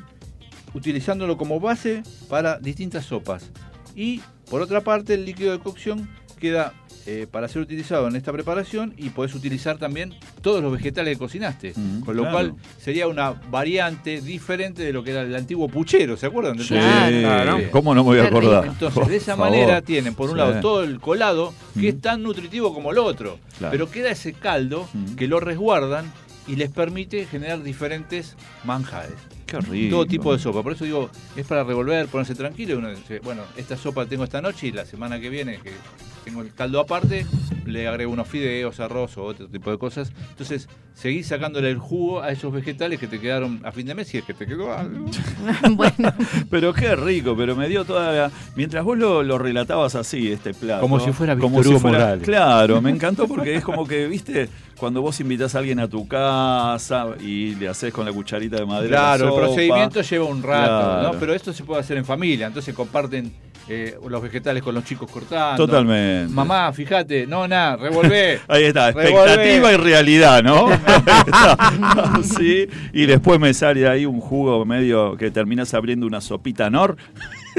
utilizándolo 0.74 1.36
como 1.36 1.60
base 1.60 2.02
para 2.28 2.58
distintas 2.58 3.06
sopas. 3.06 3.50
Y 3.94 4.20
por 4.50 4.60
otra 4.60 4.80
parte, 4.82 5.14
el 5.14 5.24
líquido 5.24 5.52
de 5.52 5.58
cocción 5.60 6.08
queda 6.40 6.74
eh, 7.06 7.26
para 7.30 7.48
ser 7.48 7.60
utilizado 7.62 8.08
en 8.08 8.16
esta 8.16 8.32
preparación 8.32 8.94
y 8.96 9.10
podés 9.10 9.34
utilizar 9.34 9.78
también 9.78 10.14
todos 10.40 10.62
los 10.62 10.72
vegetales 10.72 11.14
que 11.14 11.18
cocinaste. 11.18 11.72
Mm, 11.76 12.00
con 12.00 12.16
lo 12.16 12.22
claro. 12.22 12.34
cual 12.36 12.54
sería 12.80 13.06
una 13.08 13.32
variante 13.50 14.20
diferente 14.20 14.82
de 14.82 14.92
lo 14.92 15.04
que 15.04 15.10
era 15.10 15.22
el 15.22 15.34
antiguo 15.34 15.68
puchero, 15.68 16.16
¿se 16.16 16.26
acuerdan? 16.26 16.58
Sí. 16.58 16.74
Claro. 16.74 17.58
¿Cómo 17.70 17.94
no 17.94 18.02
me 18.04 18.10
voy 18.10 18.18
a 18.20 18.24
acordar? 18.28 18.66
Entonces, 18.66 19.06
de 19.08 19.16
esa 19.16 19.36
Por 19.36 19.46
manera 19.46 19.66
favor. 19.68 19.82
tienen, 19.82 20.14
por 20.14 20.30
un 20.30 20.36
Sí. 20.36 20.38
lado, 20.38 20.60
todo 20.60 20.82
el 20.82 21.00
colado, 21.00 21.52
que 21.74 21.80
Mm. 21.92 21.96
es 21.96 22.00
tan 22.00 22.22
nutritivo 22.22 22.72
como 22.72 22.90
el 22.92 22.98
otro, 22.98 23.38
Claro. 23.58 23.72
pero 23.72 23.90
queda 23.90 24.10
ese 24.10 24.32
caldo 24.32 24.88
Mm. 24.92 25.14
que 25.16 25.28
lo 25.28 25.40
resguardan 25.40 26.10
y 26.46 26.56
les 26.56 26.70
permite 26.70 27.26
generar 27.26 27.62
diferentes 27.62 28.36
manjares. 28.64 29.12
Qué 29.46 29.58
rico. 29.60 29.96
Todo 29.96 30.06
tipo 30.06 30.32
de 30.32 30.38
sopa. 30.38 30.62
Por 30.62 30.72
eso 30.72 30.84
digo, 30.84 31.10
es 31.36 31.46
para 31.46 31.64
revolver, 31.64 32.06
ponerse 32.06 32.34
tranquilo. 32.34 32.74
y 32.74 32.78
Uno 32.78 32.90
dice, 32.90 33.20
bueno, 33.22 33.42
esta 33.56 33.76
sopa 33.76 34.06
tengo 34.06 34.24
esta 34.24 34.40
noche 34.40 34.68
y 34.68 34.72
la 34.72 34.84
semana 34.86 35.20
que 35.20 35.28
viene, 35.28 35.58
que 35.62 35.70
tengo 36.24 36.40
el 36.42 36.52
caldo 36.54 36.80
aparte, 36.80 37.26
le 37.66 37.86
agrego 37.86 38.12
unos 38.12 38.26
fideos, 38.28 38.80
arroz 38.80 39.16
o 39.18 39.24
otro 39.24 39.46
tipo 39.48 39.70
de 39.70 39.78
cosas. 39.78 40.12
Entonces, 40.30 40.68
seguís 40.94 41.26
sacándole 41.26 41.70
el 41.70 41.78
jugo 41.78 42.22
a 42.22 42.30
esos 42.30 42.52
vegetales 42.52 42.98
que 42.98 43.06
te 43.06 43.20
quedaron 43.20 43.60
a 43.64 43.72
fin 43.72 43.86
de 43.86 43.94
mes 43.94 44.12
y 44.14 44.18
es 44.18 44.24
que 44.24 44.32
te 44.34 44.46
quedó 44.46 44.72
algo. 44.72 45.06
bueno, 45.72 46.12
Pero 46.50 46.72
qué 46.72 46.94
rico, 46.96 47.36
pero 47.36 47.54
me 47.56 47.68
dio 47.68 47.84
toda 47.84 48.12
la... 48.12 48.30
Mientras 48.56 48.84
vos 48.84 48.96
lo, 48.96 49.22
lo 49.22 49.38
relatabas 49.38 49.94
así, 49.94 50.30
este 50.32 50.54
plato. 50.54 50.80
Como 50.80 51.00
si 51.00 51.12
fuera 51.12 51.34
como 51.36 51.56
Víctor 51.58 51.64
si 51.64 51.70
Hugo 51.70 51.80
fuera- 51.80 51.98
Morales. 51.98 52.24
Claro, 52.24 52.80
me 52.80 52.90
encantó 52.90 53.26
porque 53.28 53.54
es 53.56 53.64
como 53.64 53.86
que, 53.86 54.06
viste, 54.06 54.48
cuando 54.78 55.02
vos 55.02 55.18
invitas 55.20 55.54
a 55.54 55.58
alguien 55.58 55.80
a 55.80 55.88
tu 55.88 56.06
casa 56.08 57.06
y 57.20 57.54
le 57.56 57.68
haces 57.68 57.92
con 57.92 58.04
la 58.06 58.12
cucharita 58.12 58.56
de 58.56 58.66
madera. 58.66 58.90
la 59.12 59.16
Claro, 59.16 59.28
el 59.36 59.42
procedimiento 59.44 60.00
lleva 60.02 60.24
un 60.26 60.42
rato, 60.42 60.66
Claro. 61.00 61.12
¿no? 61.14 61.18
Pero 61.20 61.34
esto 61.34 61.52
se 61.52 61.64
puede 61.64 61.80
hacer 61.80 61.96
en 61.96 62.04
familia. 62.04 62.46
Entonces 62.46 62.74
comparten 62.74 63.32
eh, 63.68 63.96
los 64.08 64.22
vegetales 64.22 64.62
con 64.62 64.74
los 64.74 64.84
chicos 64.84 65.10
cortando. 65.10 65.66
Totalmente. 65.66 66.32
Mamá, 66.32 66.72
fíjate, 66.72 67.26
no, 67.26 67.48
nada, 67.48 67.76
revolvé. 67.76 68.40
Ahí 68.48 68.64
está, 68.64 68.90
Revolvé. 68.92 69.10
expectativa 69.32 69.72
y 69.72 69.76
realidad, 69.76 70.42
¿no? 70.42 70.68
Sí, 72.22 72.66
y 72.92 73.06
después 73.06 73.38
me 73.40 73.52
sale 73.54 73.88
ahí 73.88 74.06
un 74.06 74.20
jugo 74.20 74.64
medio 74.64 75.16
que 75.16 75.30
terminas 75.30 75.72
abriendo 75.74 76.06
una 76.06 76.20
sopita 76.20 76.70
Nor. 76.70 76.96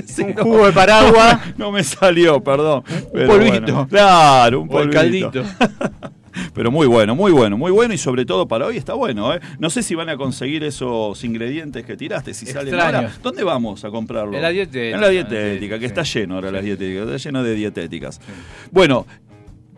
Sí, 0.05 0.23
Un 0.23 0.35
no. 0.35 0.43
jugo 0.43 0.65
de 0.65 0.73
paraguas. 0.73 1.39
No 1.57 1.71
me 1.71 1.83
salió, 1.83 2.43
perdón. 2.43 2.83
Pero 3.13 3.27
polvito. 3.29 3.61
bueno, 3.61 3.87
claro, 3.87 4.61
un 4.61 4.69
O 4.71 4.81
el 4.81 4.89
polvito. 4.89 5.31
caldito. 5.31 5.43
Pero 6.53 6.71
muy 6.71 6.87
bueno, 6.87 7.15
muy 7.15 7.31
bueno, 7.31 7.57
muy 7.57 7.71
bueno 7.71 7.93
y 7.93 7.97
sobre 7.97 8.25
todo 8.25 8.47
para 8.47 8.65
hoy 8.65 8.77
está 8.77 8.93
bueno. 8.93 9.33
¿eh? 9.33 9.39
No 9.59 9.69
sé 9.69 9.83
si 9.83 9.95
van 9.95 10.09
a 10.09 10.17
conseguir 10.17 10.63
esos 10.63 11.23
ingredientes 11.23 11.85
que 11.85 11.95
tiraste, 11.97 12.33
si 12.33 12.45
salen 12.45 12.73
Extraños. 12.73 12.95
ahora. 13.11 13.15
¿Dónde 13.23 13.43
vamos 13.43 13.83
a 13.85 13.89
comprarlo? 13.89 14.35
En 14.35 14.41
la 14.41 14.49
dietética. 14.49 14.95
En 14.95 15.01
la 15.01 15.09
dietética, 15.09 15.75
Sí, 15.75 15.79
que 15.79 15.87
sí. 15.87 15.93
está 15.93 16.03
lleno 16.03 16.35
ahora 16.35 16.51
las 16.51 16.63
dietéticas, 16.63 17.07
está 17.09 17.17
lleno 17.29 17.43
de 17.43 17.55
dietéticas. 17.55 18.21
Bueno, 18.71 19.05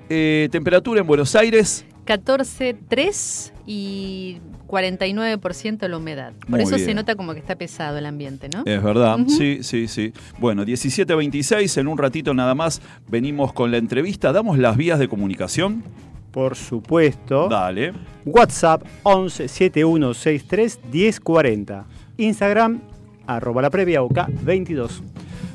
eh, 0.09 0.47
temperatura 0.51 1.01
en 1.01 1.07
Buenos 1.07 1.35
Aires. 1.35 1.85
14.3 2.05 3.51
y 3.65 4.37
49% 4.67 5.87
la 5.87 5.97
humedad. 5.97 6.33
Por 6.39 6.49
Muy 6.51 6.61
eso 6.61 6.75
bien. 6.75 6.85
se 6.87 6.93
nota 6.93 7.15
como 7.15 7.33
que 7.33 7.39
está 7.39 7.55
pesado 7.57 7.97
el 7.97 8.05
ambiente, 8.05 8.47
¿no? 8.49 8.63
Es 8.65 8.81
verdad, 8.81 9.17
sí, 9.27 9.59
sí, 9.61 9.87
sí. 9.87 10.13
Bueno, 10.39 10.63
17.26, 10.65 11.77
en 11.79 11.87
un 11.87 11.97
ratito 11.97 12.33
nada 12.33 12.55
más 12.55 12.81
venimos 13.09 13.51
con 13.53 13.71
la 13.71 13.77
entrevista. 13.77 14.31
¿Damos 14.31 14.57
las 14.57 14.77
vías 14.77 14.99
de 14.99 15.07
comunicación? 15.07 15.83
Por 16.37 16.55
supuesto. 16.55 17.47
Dale. 17.49 17.93
WhatsApp 18.23 18.83
11 19.01 19.47
7163 19.47 20.79
1040. 20.93 21.83
Instagram 22.17 22.79
arroba 23.25 23.63
la 23.63 23.71
previa 23.71 24.03
OK 24.03 24.19
22. 24.43 25.01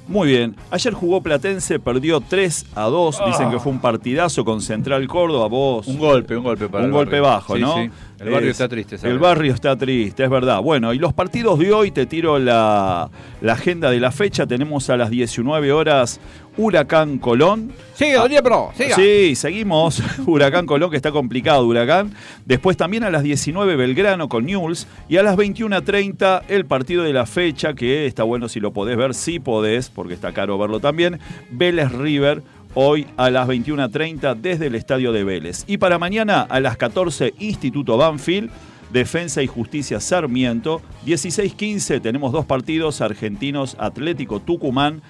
Muy 0.08 0.26
bien. 0.28 0.56
Ayer 0.72 0.92
jugó 0.92 1.20
Platense, 1.20 1.78
perdió 1.78 2.20
3 2.20 2.66
a 2.74 2.82
2. 2.86 3.20
Dicen 3.26 3.50
que 3.52 3.60
fue 3.60 3.70
un 3.70 3.80
partidazo 3.80 4.44
con 4.44 4.60
Central 4.60 5.06
Córdoba. 5.06 5.46
Vos. 5.46 5.86
Un 5.86 6.00
golpe, 6.00 6.36
un 6.36 6.42
golpe 6.42 6.66
para 6.68 6.82
un 6.82 6.86
el 6.90 6.92
golpe 6.92 7.20
barrio. 7.20 7.32
bajo, 7.36 7.54
Sí, 7.54 7.60
¿no? 7.60 7.74
sí. 7.76 7.90
El 8.22 8.30
barrio 8.30 8.50
Es- 8.50 8.54
está 8.56 8.68
triste, 8.68 8.98
¿sabes? 8.98 9.12
El 9.12 9.18
barrio 9.18 9.52
está 9.52 9.76
triste, 9.76 10.24
es 10.24 10.30
verdad. 10.30 10.60
Bueno, 10.60 10.92
y 10.92 10.98
los 10.98 11.12
partidos 11.12 11.58
de 11.58 11.72
hoy, 11.72 11.90
te 11.90 12.06
tiro 12.06 12.38
la, 12.38 13.10
la 13.40 13.52
agenda 13.52 13.90
de 13.90 14.00
la 14.00 14.10
fecha. 14.12 14.46
Tenemos 14.46 14.88
a 14.90 14.96
las 14.96 15.10
19 15.10 15.72
horas 15.72 16.20
Huracán 16.56 17.18
Colón. 17.18 17.72
Siga, 17.94 18.20
don 18.20 18.28
Diego, 18.30 18.72
siga. 18.76 18.94
Sí, 18.96 19.34
seguimos. 19.34 20.02
Huracán 20.26 20.66
Colón, 20.66 20.90
que 20.90 20.96
está 20.96 21.10
complicado, 21.10 21.66
Huracán. 21.66 22.12
Después 22.44 22.76
también 22.76 23.04
a 23.04 23.10
las 23.10 23.22
19 23.22 23.74
Belgrano 23.76 24.28
con 24.28 24.44
Newell's. 24.46 24.86
Y 25.08 25.16
a 25.16 25.22
las 25.22 25.36
21.30 25.36 26.42
el 26.48 26.66
partido 26.66 27.02
de 27.04 27.12
la 27.12 27.26
fecha, 27.26 27.74
que 27.74 28.06
está 28.06 28.22
bueno 28.22 28.48
si 28.48 28.60
lo 28.60 28.72
podés 28.72 28.96
ver, 28.96 29.14
sí 29.14 29.38
podés, 29.40 29.88
porque 29.88 30.14
está 30.14 30.32
caro 30.32 30.58
verlo 30.58 30.78
también. 30.80 31.18
Vélez 31.50 31.90
River. 31.92 32.42
Hoy 32.74 33.06
a 33.18 33.28
las 33.30 33.48
21.30 33.48 34.34
desde 34.36 34.68
el 34.68 34.74
estadio 34.74 35.12
de 35.12 35.24
Vélez. 35.24 35.64
Y 35.66 35.76
para 35.76 35.98
mañana 35.98 36.40
a 36.40 36.58
las 36.58 36.78
14 36.78 37.34
Instituto 37.38 37.98
Banfield. 37.98 38.50
Defensa 38.90 39.42
y 39.42 39.46
Justicia 39.46 40.00
Sarmiento. 40.00 40.80
16-15 41.06 42.00
tenemos 42.00 42.32
dos 42.32 42.46
partidos 42.46 43.00
argentinos 43.00 43.76
Atlético 43.78 44.40
Tucumán. 44.40 45.02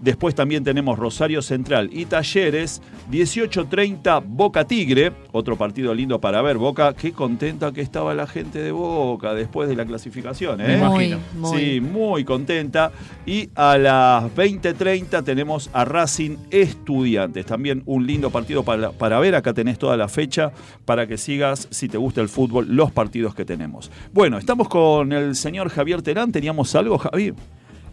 Después 0.00 0.34
también 0.34 0.62
tenemos 0.62 0.98
Rosario 0.98 1.40
Central 1.42 1.88
y 1.92 2.04
Talleres. 2.04 2.82
18-30 3.10 4.22
Boca 4.26 4.66
Tigre. 4.66 5.12
Otro 5.32 5.56
partido 5.56 5.94
lindo 5.94 6.20
para 6.20 6.42
ver. 6.42 6.58
Boca, 6.58 6.94
qué 6.94 7.12
contenta 7.12 7.72
que 7.72 7.80
estaba 7.80 8.14
la 8.14 8.26
gente 8.26 8.58
de 8.60 8.72
Boca 8.72 9.34
después 9.34 9.68
de 9.68 9.76
la 9.76 9.84
clasificación. 9.86 10.60
¿eh? 10.60 10.64
Me 10.68 10.76
Muy, 10.78 11.04
imagino. 11.06 11.18
muy. 11.34 11.58
Sí, 11.58 11.80
muy 11.80 12.24
contenta. 12.24 12.92
Y 13.24 13.48
a 13.54 13.78
las 13.78 14.24
20.30 14.34 15.24
tenemos 15.24 15.70
a 15.72 15.84
Racing 15.84 16.36
Estudiantes. 16.50 17.46
También 17.46 17.82
un 17.86 18.06
lindo 18.06 18.30
partido 18.30 18.62
para, 18.64 18.92
para 18.92 19.18
ver. 19.18 19.34
Acá 19.34 19.54
tenés 19.54 19.78
toda 19.78 19.96
la 19.96 20.08
fecha 20.08 20.52
para 20.84 21.06
que 21.06 21.16
sigas, 21.16 21.68
si 21.70 21.88
te 21.88 21.98
gusta 21.98 22.20
el 22.20 22.28
fútbol, 22.28 22.66
los 22.68 22.92
partidos 22.92 23.34
que 23.34 23.44
tenemos. 23.44 23.90
Bueno, 24.12 24.38
estamos 24.38 24.68
con 24.68 25.12
el 25.12 25.34
señor 25.36 25.68
Javier 25.70 26.02
Terán. 26.02 26.32
¿Teníamos 26.32 26.74
algo, 26.74 26.98
Javi? 26.98 27.32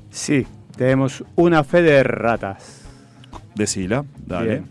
Sí, 0.10 0.46
tenemos 0.76 1.24
una 1.36 1.64
fe 1.64 1.82
de 1.82 2.04
ratas. 2.04 2.82
Decila, 3.56 4.04
dale. 4.26 4.50
Bien. 4.50 4.66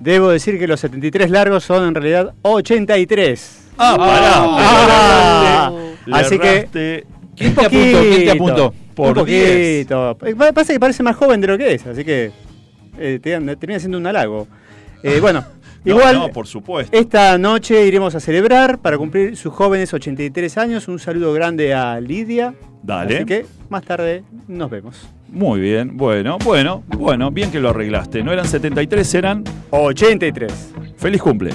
Debo 0.00 0.28
decir 0.30 0.58
que 0.58 0.66
los 0.66 0.80
73 0.80 1.30
largos 1.30 1.64
son 1.64 1.86
en 1.88 1.94
realidad 1.94 2.34
83. 2.42 3.60
Ah, 3.78 3.94
pará. 3.96 4.32
Ah, 4.36 5.72
Le 6.06 6.16
así 6.16 6.38
que 6.38 7.04
¿Quién 7.36 7.54
te 7.54 7.60
apuntó? 7.66 8.00
¿Quién 8.00 8.24
te 8.24 8.30
apuntó? 8.30 8.74
Por 8.94 9.08
un 9.08 9.14
poquito. 9.14 10.16
Eh, 10.24 10.34
pa- 10.36 10.52
Pasa 10.52 10.72
que 10.72 10.78
parece 10.80 11.02
más 11.02 11.16
joven 11.16 11.40
de 11.40 11.46
lo 11.48 11.58
que 11.58 11.74
es, 11.74 11.84
así 11.86 12.04
que 12.04 12.30
eh, 12.98 13.18
te- 13.20 13.56
termina 13.56 13.80
siendo 13.80 13.98
un 13.98 14.06
halago. 14.06 14.46
Eh, 15.02 15.18
bueno, 15.20 15.44
No, 15.84 15.90
igual 15.96 16.14
no, 16.16 16.28
por 16.28 16.46
supuesto. 16.46 16.96
esta 16.96 17.36
noche 17.38 17.84
iremos 17.86 18.14
a 18.14 18.20
celebrar 18.20 18.78
para 18.78 18.96
cumplir 18.96 19.36
sus 19.36 19.52
jóvenes 19.52 19.92
83 19.92 20.56
años. 20.58 20.86
Un 20.86 21.00
saludo 21.00 21.32
grande 21.32 21.74
a 21.74 21.98
Lidia. 22.00 22.54
Dale. 22.84 23.16
Así 23.16 23.24
que 23.24 23.46
más 23.68 23.82
tarde 23.82 24.22
nos 24.46 24.70
vemos. 24.70 25.08
Muy 25.34 25.60
bien, 25.60 25.96
bueno, 25.96 26.38
bueno, 26.44 26.84
bueno, 26.96 27.32
bien 27.32 27.50
que 27.50 27.58
lo 27.58 27.70
arreglaste. 27.70 28.22
No 28.22 28.32
eran 28.32 28.46
73, 28.46 29.14
eran 29.14 29.42
83. 29.70 30.72
feliz 30.96 31.20
cumple. 31.20 31.50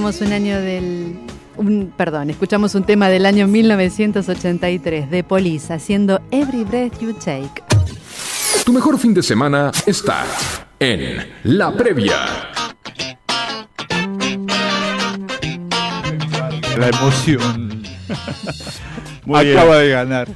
escuchamos 0.00 0.26
un 0.26 0.32
año 0.32 0.60
del. 0.62 1.18
Un, 1.58 1.92
perdón, 1.94 2.30
escuchamos 2.30 2.74
un 2.74 2.84
tema 2.84 3.10
del 3.10 3.26
año 3.26 3.46
1983 3.46 5.10
de 5.10 5.22
Police 5.22 5.74
haciendo 5.74 6.22
Every 6.30 6.64
Breath 6.64 6.98
You 7.00 7.12
Take. 7.12 7.62
Tu 8.64 8.72
mejor 8.72 8.98
fin 8.98 9.12
de 9.12 9.22
semana 9.22 9.70
está 9.84 10.24
en 10.78 11.28
La 11.44 11.70
Previa. 11.76 12.16
La 16.78 16.88
emoción. 16.88 17.82
Muy 19.26 19.50
Acaba 19.52 19.76
bien. 19.76 19.82
de 19.82 19.88
ganar. 19.90 20.28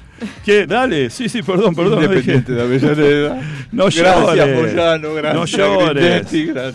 ¿Qué? 0.45 0.67
Dale, 0.67 1.09
sí, 1.11 1.29
sí, 1.29 1.43
perdón, 1.43 1.75
perdón. 1.75 2.05
Independiente 2.05 2.53
de 2.53 2.63
Avellaneda. 2.63 3.41
No 3.73 3.85
Gracias, 3.87 4.37
llores. 4.37 4.75
Moyano, 4.75 5.15
gracias. 5.15 5.35
No 5.35 5.45
llores. 5.47 6.33
Gracias. 6.47 6.75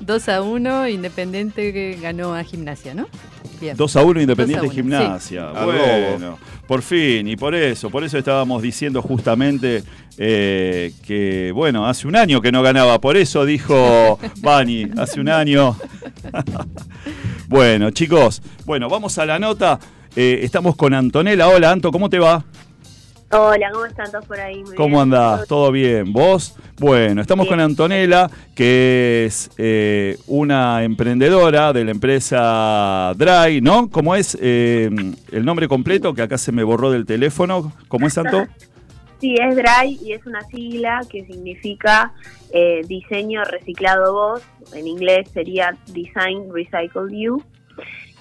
2 0.00 0.28
a 0.30 0.42
1, 0.42 0.88
Independiente 0.88 1.72
que 1.72 1.98
ganó 2.00 2.34
a 2.34 2.42
Gimnasia, 2.44 2.94
¿no? 2.94 3.06
Bien. 3.60 3.76
2 3.76 3.96
a 3.96 4.02
1 4.02 4.20
Independiente 4.22 4.66
2 4.66 4.70
a 4.70 4.72
1, 4.72 4.74
Gimnasia. 4.74 5.48
sí. 5.54 5.64
Bueno, 5.64 6.38
por 6.66 6.80
fin, 6.82 7.28
y 7.28 7.36
por 7.36 7.54
eso, 7.54 7.90
por 7.90 8.04
eso 8.04 8.16
estábamos 8.16 8.62
diciendo 8.62 9.02
justamente 9.02 9.82
eh, 10.16 10.92
que, 11.06 11.52
bueno, 11.54 11.86
hace 11.86 12.08
un 12.08 12.16
año 12.16 12.40
que 12.40 12.50
no 12.52 12.62
ganaba, 12.62 12.98
por 13.00 13.16
eso 13.18 13.44
dijo 13.44 14.18
Bani, 14.40 14.86
hace 14.96 15.20
un 15.20 15.28
año. 15.28 15.76
bueno, 17.48 17.90
chicos, 17.90 18.40
bueno, 18.64 18.88
vamos 18.88 19.18
a 19.18 19.26
la 19.26 19.38
nota. 19.38 19.78
Eh, 20.16 20.40
estamos 20.44 20.76
con 20.76 20.94
Antonella. 20.94 21.46
Hola, 21.46 21.70
Anto, 21.70 21.92
¿cómo 21.92 22.08
te 22.08 22.18
va? 22.18 22.42
Hola, 23.32 23.70
¿cómo 23.70 23.84
están 23.84 24.10
todos 24.10 24.24
por 24.24 24.40
ahí? 24.40 24.62
Muy 24.64 24.74
¿Cómo 24.74 24.88
bien. 24.88 25.00
andás? 25.02 25.46
¿Todo 25.46 25.70
bien? 25.70 26.10
¿Vos? 26.10 26.56
Bueno, 26.78 27.20
estamos 27.20 27.46
con 27.46 27.60
Antonella, 27.60 28.30
que 28.54 29.26
es 29.26 29.50
eh, 29.58 30.16
una 30.26 30.84
emprendedora 30.84 31.74
de 31.74 31.84
la 31.84 31.90
empresa 31.90 33.12
Dry, 33.14 33.60
¿no? 33.60 33.90
¿Cómo 33.90 34.14
es 34.14 34.38
eh, 34.40 34.88
el 35.32 35.44
nombre 35.44 35.68
completo? 35.68 36.14
Que 36.14 36.22
acá 36.22 36.38
se 36.38 36.50
me 36.50 36.62
borró 36.62 36.90
del 36.90 37.04
teléfono. 37.04 37.72
¿Cómo 37.88 38.06
es, 38.06 38.14
Santo? 38.14 38.46
Sí, 39.18 39.34
es 39.40 39.56
DRY 39.56 39.98
y 40.02 40.12
es 40.12 40.26
una 40.26 40.42
sigla 40.42 41.00
que 41.08 41.24
significa 41.24 42.12
eh, 42.52 42.82
diseño 42.86 43.42
reciclado 43.44 44.12
voz. 44.12 44.42
En 44.74 44.86
inglés 44.86 45.30
sería 45.32 45.74
Design 45.86 46.52
Recycle 46.52 47.08
You. 47.10 47.42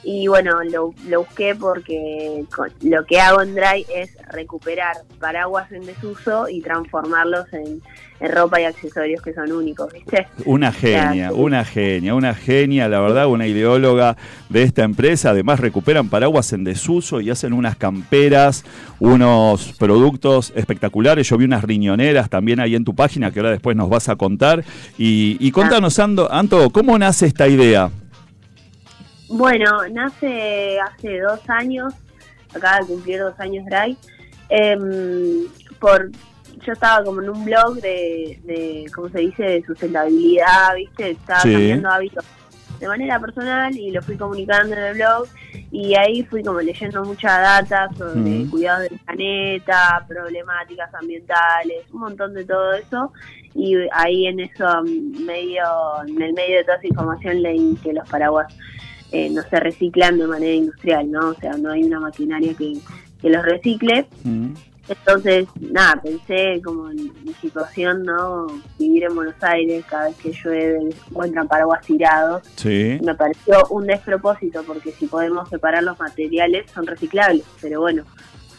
Y 0.07 0.27
bueno, 0.27 0.63
lo, 0.63 0.93
lo 1.09 1.19
busqué 1.21 1.55
porque 1.55 2.43
con- 2.55 2.69
lo 2.83 3.03
que 3.05 3.19
hago 3.19 3.41
en 3.41 3.55
Dry 3.55 3.85
es 3.93 4.11
recuperar 4.31 4.95
paraguas 5.19 5.71
en 5.71 5.83
desuso 5.85 6.47
y 6.47 6.61
transformarlos 6.61 7.51
en, 7.53 7.81
en 8.19 8.31
ropa 8.31 8.61
y 8.61 8.65
accesorios 8.65 9.21
que 9.23 9.33
son 9.33 9.51
únicos, 9.51 9.91
¿viste? 9.91 10.27
Una 10.45 10.71
genia, 10.71 11.31
una 11.33 11.65
genia, 11.65 12.13
una 12.13 12.35
genia, 12.35 12.87
la 12.87 12.99
verdad, 12.99 13.25
una 13.27 13.47
ideóloga 13.47 14.15
de 14.49 14.61
esta 14.61 14.83
empresa. 14.83 15.31
Además 15.31 15.59
recuperan 15.59 16.07
paraguas 16.09 16.53
en 16.53 16.63
desuso 16.63 17.19
y 17.19 17.31
hacen 17.31 17.51
unas 17.53 17.75
camperas, 17.75 18.63
unos 18.99 19.73
productos 19.73 20.53
espectaculares. 20.55 21.27
Yo 21.27 21.37
vi 21.37 21.45
unas 21.45 21.63
riñoneras 21.63 22.29
también 22.29 22.59
ahí 22.59 22.75
en 22.75 22.85
tu 22.85 22.93
página 22.95 23.31
que 23.31 23.39
ahora 23.39 23.51
después 23.51 23.75
nos 23.75 23.89
vas 23.89 24.07
a 24.09 24.15
contar. 24.15 24.63
Y, 24.99 25.37
y 25.39 25.49
contanos, 25.51 25.97
Ando- 25.99 26.27
Anto, 26.29 26.69
¿cómo 26.69 26.97
nace 26.99 27.25
esta 27.25 27.47
idea? 27.47 27.89
Bueno, 29.37 29.85
nace 29.91 30.79
hace 30.79 31.19
dos 31.19 31.41
años, 31.49 31.93
acaba 32.55 32.79
de 32.79 32.85
cumplir 32.85 33.19
dos 33.19 33.37
años 33.37 33.65
Dry, 33.65 33.97
em, 34.47 35.43
por, 35.77 36.09
yo 36.65 36.71
estaba 36.71 37.03
como 37.03 37.21
en 37.21 37.27
un 37.27 37.43
blog 37.43 37.75
de, 37.81 38.39
de, 38.45 38.85
¿cómo 38.95 39.09
se 39.09 39.19
dice?, 39.19 39.43
de 39.43 39.63
sustentabilidad, 39.65 40.75
¿viste? 40.77 41.09
Estaba 41.11 41.41
Sí. 41.41 41.51
cambiando 41.51 41.89
hábitos 41.89 42.23
de 42.79 42.87
manera 42.87 43.19
personal 43.19 43.75
y 43.75 43.91
lo 43.91 44.01
fui 44.01 44.15
comunicando 44.15 44.73
en 44.73 44.83
el 44.83 44.93
blog 44.95 45.27
y 45.69 45.95
ahí 45.95 46.23
fui 46.23 46.41
como 46.41 46.61
leyendo 46.61 47.03
mucha 47.03 47.39
data 47.41 47.89
sobre 47.97 48.21
Mm. 48.45 48.49
cuidados 48.51 48.89
del 48.89 48.99
planeta, 48.99 50.05
problemáticas 50.07 50.93
ambientales, 50.93 51.83
un 51.91 51.99
montón 51.99 52.33
de 52.33 52.45
todo 52.45 52.73
eso 52.73 53.11
y 53.53 53.75
ahí 53.91 54.27
en 54.27 54.39
eso 54.39 54.81
medio, 54.83 55.65
en 56.07 56.21
el 56.21 56.33
medio 56.33 56.57
de 56.59 56.63
toda 56.63 56.77
esa 56.77 56.87
información 56.87 57.41
leí 57.41 57.77
que 57.83 57.91
los 57.91 58.07
paraguas 58.09 58.47
eh, 59.11 59.29
no 59.29 59.41
se 59.43 59.59
reciclan 59.59 60.17
de 60.17 60.27
manera 60.27 60.53
industrial, 60.53 61.11
¿no? 61.11 61.29
O 61.29 61.33
sea, 61.35 61.53
no 61.53 61.71
hay 61.71 61.83
una 61.83 61.99
maquinaria 61.99 62.53
que, 62.53 62.73
que 63.21 63.29
los 63.29 63.43
recicle. 63.43 64.07
Entonces, 64.87 65.47
nada, 65.59 65.99
pensé 66.01 66.61
como 66.63 66.91
en 66.91 67.11
mi 67.23 67.33
situación, 67.41 68.03
¿no? 68.03 68.47
Vivir 68.77 69.05
en 69.05 69.15
Buenos 69.15 69.35
Aires, 69.41 69.83
cada 69.89 70.09
vez 70.09 70.17
que 70.17 70.31
llueve 70.31 70.89
encuentran 71.09 71.47
paraguas 71.47 71.83
tirados. 71.85 72.43
Sí. 72.55 72.99
Me 73.03 73.15
pareció 73.15 73.65
un 73.71 73.87
despropósito 73.87 74.63
porque 74.63 74.91
si 74.91 75.07
podemos 75.07 75.49
separar 75.49 75.83
los 75.83 75.99
materiales 75.99 76.69
son 76.71 76.85
reciclables, 76.85 77.43
pero 77.61 77.81
bueno, 77.81 78.03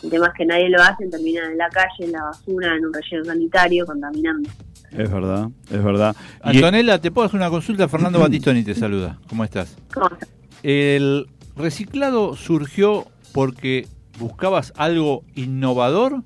el 0.02 0.10
tema 0.10 0.26
es 0.26 0.34
que 0.34 0.46
nadie 0.46 0.68
lo 0.68 0.82
hace, 0.82 1.06
terminan 1.06 1.52
en 1.52 1.58
la 1.58 1.68
calle, 1.68 2.04
en 2.04 2.12
la 2.12 2.24
basura, 2.24 2.74
en 2.74 2.86
un 2.86 2.92
relleno 2.92 3.24
sanitario, 3.24 3.86
contaminando. 3.86 4.50
Es 4.90 5.10
verdad, 5.10 5.48
es 5.70 5.82
verdad. 5.82 6.16
Antonella, 6.40 7.00
te 7.00 7.10
puedo 7.10 7.26
hacer 7.26 7.38
una 7.38 7.50
consulta. 7.50 7.88
Fernando 7.88 8.18
Batistoni 8.20 8.64
te 8.64 8.74
saluda. 8.74 9.18
¿Cómo 9.28 9.44
estás? 9.44 9.76
¿Cómo 9.92 10.08
estás? 10.08 10.35
¿El 10.68 11.28
reciclado 11.54 12.34
surgió 12.34 13.06
porque 13.32 13.86
buscabas 14.18 14.72
algo 14.76 15.22
innovador 15.36 16.22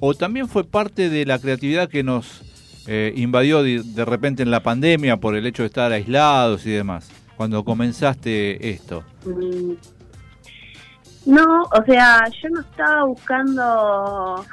o 0.00 0.14
también 0.14 0.48
fue 0.48 0.64
parte 0.64 1.10
de 1.10 1.26
la 1.26 1.38
creatividad 1.38 1.90
que 1.90 2.02
nos 2.02 2.40
eh, 2.86 3.12
invadió 3.16 3.62
de, 3.62 3.82
de 3.82 4.04
repente 4.06 4.42
en 4.42 4.50
la 4.50 4.62
pandemia 4.62 5.18
por 5.18 5.36
el 5.36 5.46
hecho 5.46 5.62
de 5.62 5.66
estar 5.66 5.92
aislados 5.92 6.64
y 6.64 6.70
demás? 6.70 7.10
Cuando 7.36 7.64
comenzaste 7.64 8.70
esto. 8.70 9.04
Mm, 9.26 9.72
No, 11.26 11.62
o 11.64 11.84
sea, 11.84 12.24
yo 12.42 12.48
no 12.48 12.60
estaba 12.62 13.04
buscando. 13.04 14.46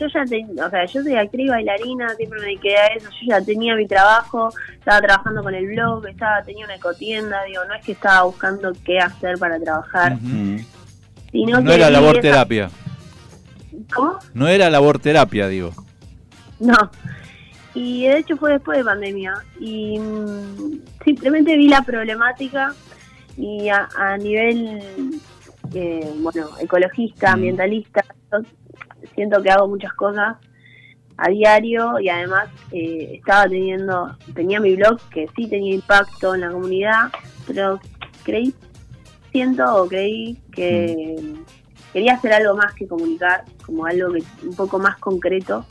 Yo 0.00 0.06
ya 0.08 0.24
tenía, 0.24 0.66
o 0.66 0.70
sea, 0.70 0.84
yo 0.86 1.02
soy 1.02 1.14
actriz 1.14 1.50
bailarina, 1.50 2.08
siempre 2.16 2.40
me 2.40 2.46
dediqué 2.46 2.76
a 2.76 2.86
eso. 2.88 3.08
Yo 3.10 3.26
ya 3.28 3.40
tenía 3.42 3.76
mi 3.76 3.86
trabajo, 3.86 4.48
estaba 4.72 5.00
trabajando 5.02 5.42
con 5.42 5.54
el 5.54 5.66
blog, 5.66 6.06
estaba 6.08 6.42
tenía 6.42 6.64
una 6.64 6.74
ecotienda, 6.76 7.44
digo, 7.44 7.62
no 7.66 7.74
es 7.74 7.84
que 7.84 7.92
estaba 7.92 8.22
buscando 8.22 8.72
qué 8.84 8.98
hacer 8.98 9.36
para 9.38 9.60
trabajar, 9.60 10.16
Mm. 10.20 10.56
sino 11.30 11.60
No 11.60 11.68
que 11.70 11.74
era 11.76 11.90
labor 11.90 12.12
esa- 12.14 12.22
terapia. 12.22 12.70
¿Cómo? 13.94 14.18
No 14.34 14.48
era 14.48 14.70
labor 14.70 14.98
terapia, 14.98 15.48
digo. 15.48 15.72
No. 16.58 16.90
Y 17.74 18.06
de 18.06 18.18
hecho 18.18 18.36
fue 18.36 18.52
después 18.54 18.78
de 18.78 18.84
pandemia. 18.84 19.34
Y 19.60 19.98
mm, 19.98 20.80
simplemente 21.04 21.56
vi 21.56 21.68
la 21.68 21.82
problemática 21.82 22.74
y 23.36 23.68
a, 23.68 23.88
a 23.96 24.16
nivel, 24.18 24.80
eh, 25.74 26.12
bueno, 26.18 26.48
ecologista, 26.58 27.32
ambientalista, 27.32 28.04
siento 29.20 29.42
que 29.42 29.50
hago 29.50 29.68
muchas 29.68 29.92
cosas 29.92 30.38
a 31.18 31.28
diario 31.28 32.00
y 32.00 32.08
además 32.08 32.48
eh, 32.72 33.16
estaba 33.16 33.44
teniendo, 33.44 34.16
tenía 34.34 34.58
mi 34.60 34.74
blog 34.76 34.98
que 35.10 35.28
sí 35.36 35.46
tenía 35.46 35.74
impacto 35.74 36.34
en 36.34 36.40
la 36.40 36.50
comunidad, 36.50 37.10
pero 37.46 37.78
creí, 38.24 38.54
siento 39.30 39.62
o 39.74 39.86
creí 39.86 40.38
que 40.52 41.34
quería 41.92 42.14
hacer 42.14 42.32
algo 42.32 42.56
más 42.56 42.72
que 42.72 42.88
comunicar, 42.88 43.44
como 43.66 43.84
algo 43.84 44.10
que, 44.10 44.22
un 44.42 44.56
poco 44.56 44.78
más 44.78 44.96
concreto. 44.96 45.66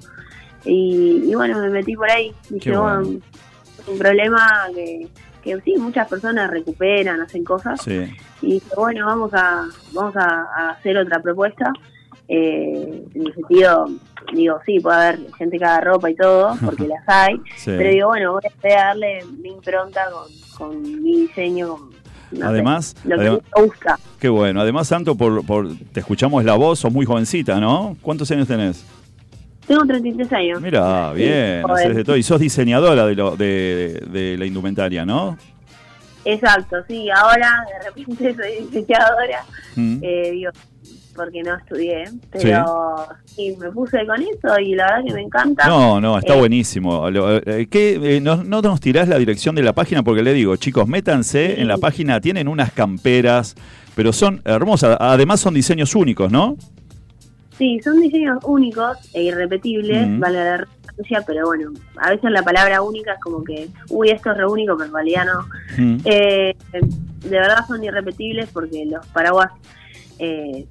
Y, 0.64 1.24
y 1.26 1.34
bueno, 1.34 1.60
me 1.60 1.72
metí 1.72 1.96
por 1.96 2.12
ahí. 2.12 2.32
Dije, 2.52 2.78
bueno. 2.78 3.02
bueno, 3.02 3.20
un 3.88 3.98
problema 3.98 4.68
que, 4.76 5.08
que 5.42 5.60
sí, 5.62 5.74
muchas 5.80 6.08
personas 6.08 6.52
recuperan, 6.52 7.20
hacen 7.20 7.44
cosas. 7.44 7.82
Sí. 7.82 8.16
Y 8.44 8.54
dije, 8.54 8.70
bueno, 8.76 9.08
vamos 9.08 9.34
a, 9.34 9.68
vamos 9.94 10.16
a, 10.18 10.46
a 10.56 10.70
hacer 10.70 10.96
otra 11.00 11.20
propuesta. 11.20 11.74
Eh, 12.32 13.04
en 13.15 13.26
el 13.26 13.34
sentido, 13.34 13.88
digo, 14.34 14.60
sí, 14.65 14.80
puede 14.80 14.98
haber 14.98 15.20
gente 15.38 15.58
que 15.58 15.65
haga 15.65 15.82
ropa 15.82 16.10
y 16.12 16.15
todo, 16.15 16.56
porque 16.63 16.88
las 16.88 17.04
hay. 17.08 17.36
Sí. 17.58 17.71
Pero 17.77 17.90
digo, 17.90 18.08
bueno, 18.10 18.34
voy 18.34 18.71
a 18.71 18.75
darle 18.86 19.25
mi 19.42 19.50
impronta 19.50 20.02
con, 20.12 20.27
con 20.58 20.82
mi 21.04 21.21
diseño. 21.21 21.69
con, 21.69 21.90
no 22.32 22.38
sé, 22.38 22.44
Además, 22.46 22.96
lo 23.04 23.17
que 23.17 23.32
adem- 23.32 23.42
me 23.58 23.63
gusta. 23.65 24.00
Qué 24.19 24.30
bueno. 24.30 24.62
Además, 24.62 24.88
Santo, 24.88 25.15
por, 25.15 25.44
por, 25.46 25.67
te 25.92 26.02
escuchamos 26.02 26.44
la 26.46 26.54
voz, 26.54 26.77
sos 26.80 26.94
muy 26.94 27.06
jovencita, 27.06 27.60
¿no? 27.60 27.98
¿Cuántos 28.02 28.30
años 28.30 28.48
tenés? 28.48 28.86
Tengo 29.65 29.84
33 29.86 30.34
años. 30.34 30.62
Mira, 30.62 31.13
bien, 31.13 31.63
joven. 31.63 31.77
haces 31.77 31.96
de 31.96 32.04
todo. 32.04 32.15
Y 32.17 32.23
sos 32.23 32.40
diseñadora 32.40 33.06
de, 33.08 33.15
lo, 33.15 33.36
de, 33.36 34.04
de 34.12 34.36
la 34.38 34.46
indumentaria, 34.46 35.04
¿no? 35.06 35.36
Exacto, 36.25 36.75
sí, 36.88 37.10
ahora 37.10 37.65
de 37.82 37.90
repente 37.90 38.36
soy 38.42 38.65
diseñadora, 38.67 39.44
Mm. 39.75 40.00
eh, 40.04 40.32
digo, 40.32 40.52
porque 41.20 41.44
no 41.44 41.56
estudié, 41.58 42.06
pero 42.32 43.08
sí. 43.26 43.56
me 43.60 43.70
puse 43.72 44.06
con 44.08 44.22
eso 44.22 44.60
y 44.60 44.74
la 44.76 44.86
verdad 44.86 45.06
que 45.06 45.13
me 45.13 45.22
encanta. 45.24 45.67
No, 45.67 46.00
no, 46.00 46.17
está 46.17 46.36
Eh, 46.36 46.40
buenísimo. 46.40 47.08
Eh, 47.10 47.67
¿qué, 47.70 48.15
eh, 48.17 48.22
no, 48.22 48.38
no 48.44 48.62
nos 48.62 48.80
tirás 48.80 49.10
la 49.10 49.17
dirección 49.17 49.56
de 49.56 49.63
la 49.63 49.74
página? 49.74 50.02
Porque 50.04 50.24
le 50.24 50.34
digo, 50.34 50.56
chicos, 50.56 50.88
métanse 50.88 51.60
en 51.62 51.67
la 51.67 51.78
página, 51.78 52.22
tienen 52.22 52.48
unas 52.48 52.72
camperas, 52.72 53.56
pero 53.96 54.13
son 54.13 54.42
hermosas. 54.46 54.96
Además 55.00 55.42
son 55.42 55.54
diseños 55.54 55.94
únicos, 55.96 56.32
¿no? 56.32 56.56
Sí, 57.58 57.80
son 57.84 58.00
diseños 58.00 58.40
únicos 58.46 58.98
e 59.13 59.24
irrepetibles, 59.24 60.08
Mm. 60.08 60.20
vale 60.22 60.38
la 60.38 60.58
redundancia, 60.58 61.24
pero 61.28 61.46
bueno, 61.48 61.72
a 61.98 62.12
veces 62.12 62.32
la 62.32 62.42
palabra 62.42 62.82
única 62.82 63.13
es 63.13 63.20
como 63.20 63.44
que, 63.44 63.67
uy, 63.90 64.10
esto 64.12 64.32
es 64.32 64.38
re 64.38 64.46
único, 64.48 64.78
pero 64.78 64.88
en 64.88 64.94
realidad 64.96 65.26
no. 65.26 65.84
Mm. 65.84 65.98
Eh, 66.06 66.56
de 66.72 67.30
verdad 67.38 67.65
son 67.67 67.84
irrepetibles 67.84 68.48
porque 68.54 68.86
los 68.86 69.06
paraguas 69.08 69.50
eh, 70.20 70.65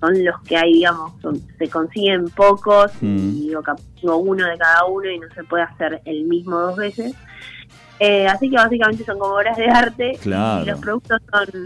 son 0.00 0.24
los 0.24 0.40
que 0.42 0.56
hay, 0.56 0.74
digamos, 0.74 1.12
son- 1.20 1.40
se 1.58 1.68
consiguen 1.68 2.28
pocos 2.30 2.92
Mm. 3.00 3.16
y 3.16 3.48
digo, 3.48 3.62
cap- 3.62 3.80
tengo 4.00 4.16
uno 4.18 4.46
de 4.46 4.56
cada 4.58 4.84
uno 4.84 5.10
y 5.10 5.18
no 5.18 5.26
se 5.34 5.42
puede 5.44 5.64
hacer 5.64 6.00
el 6.04 6.24
mismo 6.24 6.58
dos 6.58 6.76
veces. 6.76 7.14
Eh, 8.00 8.28
así 8.28 8.48
que 8.48 8.56
básicamente 8.56 9.04
son 9.04 9.18
como 9.18 9.34
obras 9.34 9.56
de 9.56 9.66
arte 9.68 10.18
Claro. 10.22 10.62
y 10.62 10.66
los 10.66 10.78
productos 10.80 11.20
son, 11.32 11.64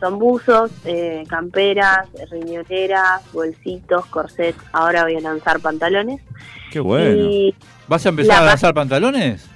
son 0.00 0.18
buzos, 0.18 0.70
eh, 0.86 1.24
camperas, 1.28 2.08
riñoneras, 2.30 3.20
bolsitos, 3.32 4.06
corsets. 4.06 4.58
Ahora 4.72 5.02
voy 5.04 5.16
a 5.16 5.20
lanzar 5.20 5.60
pantalones. 5.60 6.22
Qué 6.70 6.80
bueno. 6.80 7.28
Y 7.30 7.54
¿Vas 7.88 8.04
a 8.06 8.08
empezar 8.08 8.36
La 8.38 8.42
a 8.42 8.46
lanzar 8.46 8.74
pantalones? 8.74 9.46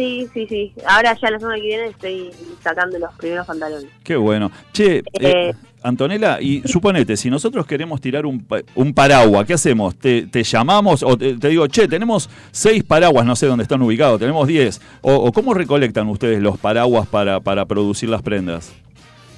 Sí, 0.00 0.28
sí, 0.32 0.46
sí. 0.48 0.72
Ahora 0.86 1.14
ya 1.20 1.30
la 1.30 1.38
semana 1.38 1.56
que 1.56 1.62
viene 1.66 1.86
estoy 1.88 2.30
sacando 2.62 2.98
los 2.98 3.12
primeros 3.16 3.46
pantalones. 3.46 3.90
Qué 4.02 4.16
bueno. 4.16 4.50
Che, 4.72 4.98
eh, 4.98 5.02
Eh. 5.20 5.52
Antonella, 5.82 6.38
y 6.40 6.62
suponete, 6.66 7.16
si 7.16 7.30
nosotros 7.30 7.66
queremos 7.66 8.00
tirar 8.02 8.26
un, 8.26 8.46
un 8.74 8.92
paraguas, 8.92 9.46
¿qué 9.46 9.54
hacemos? 9.54 9.96
¿Te, 9.96 10.26
te 10.26 10.42
llamamos 10.42 11.02
o 11.02 11.16
te, 11.16 11.36
te 11.38 11.48
digo, 11.48 11.66
che, 11.68 11.88
tenemos 11.88 12.28
seis 12.50 12.84
paraguas, 12.84 13.24
no 13.24 13.34
sé 13.34 13.46
dónde 13.46 13.62
están 13.62 13.80
ubicados, 13.80 14.18
tenemos 14.20 14.46
diez? 14.46 14.80
O, 15.00 15.14
o 15.14 15.32
cómo 15.32 15.54
recolectan 15.54 16.06
ustedes 16.08 16.42
los 16.42 16.58
paraguas 16.58 17.06
para, 17.08 17.40
para 17.40 17.64
producir 17.64 18.08
las 18.10 18.20
prendas? 18.22 18.72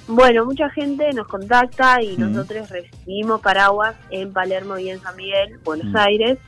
Bueno, 0.09 0.45
mucha 0.45 0.69
gente 0.71 1.13
nos 1.13 1.29
contacta 1.29 2.03
y 2.03 2.17
nosotros 2.17 2.69
recibimos 2.71 3.41
paraguas 3.41 3.95
en 4.11 4.33
Palermo 4.33 4.77
y 4.79 4.91
en 4.91 5.01
San 5.01 5.15
Miguel, 5.17 5.61
Buenos. 5.65 5.95
Aires. 5.95 6.39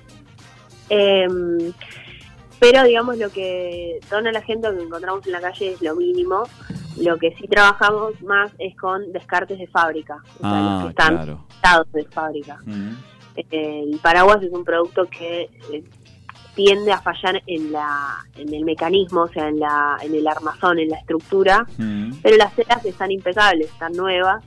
Em, 0.88 1.72
pero 2.72 2.82
digamos 2.84 3.18
lo 3.18 3.28
que 3.30 4.00
dona 4.10 4.32
la 4.32 4.40
gente 4.40 4.68
que 4.74 4.82
encontramos 4.82 5.26
en 5.26 5.32
la 5.32 5.40
calle 5.40 5.72
es 5.72 5.82
lo 5.82 5.94
mínimo. 5.96 6.44
Lo 6.96 7.18
que 7.18 7.34
sí 7.36 7.46
trabajamos 7.48 8.20
más 8.22 8.52
es 8.58 8.74
con 8.76 9.12
descartes 9.12 9.58
de 9.58 9.66
fábrica, 9.66 10.16
o 10.38 10.40
sea, 10.48 10.60
los 10.60 10.80
que 10.82 10.86
Ah, 10.86 10.90
están 10.90 11.14
claro. 11.16 11.44
dados 11.62 11.92
de 11.92 12.04
fábrica. 12.04 12.58
Eh, 13.36 13.82
el 13.92 13.98
paraguas 13.98 14.42
es 14.42 14.52
un 14.52 14.64
producto 14.64 15.06
que 15.06 15.50
eh, 15.72 15.84
tiende 16.54 16.92
a 16.92 17.00
fallar 17.02 17.42
en 17.48 17.72
la 17.72 18.16
en 18.36 18.54
el 18.54 18.64
mecanismo, 18.64 19.22
o 19.22 19.28
sea, 19.28 19.48
en 19.48 19.58
la 19.58 19.98
en 20.02 20.14
el 20.14 20.26
armazón, 20.26 20.78
en 20.78 20.88
la 20.88 20.96
estructura, 20.98 21.66
pero 22.22 22.36
las 22.36 22.54
telas 22.54 22.84
están 22.84 23.10
impecables, 23.10 23.68
están 23.72 23.92
nuevas. 23.92 24.42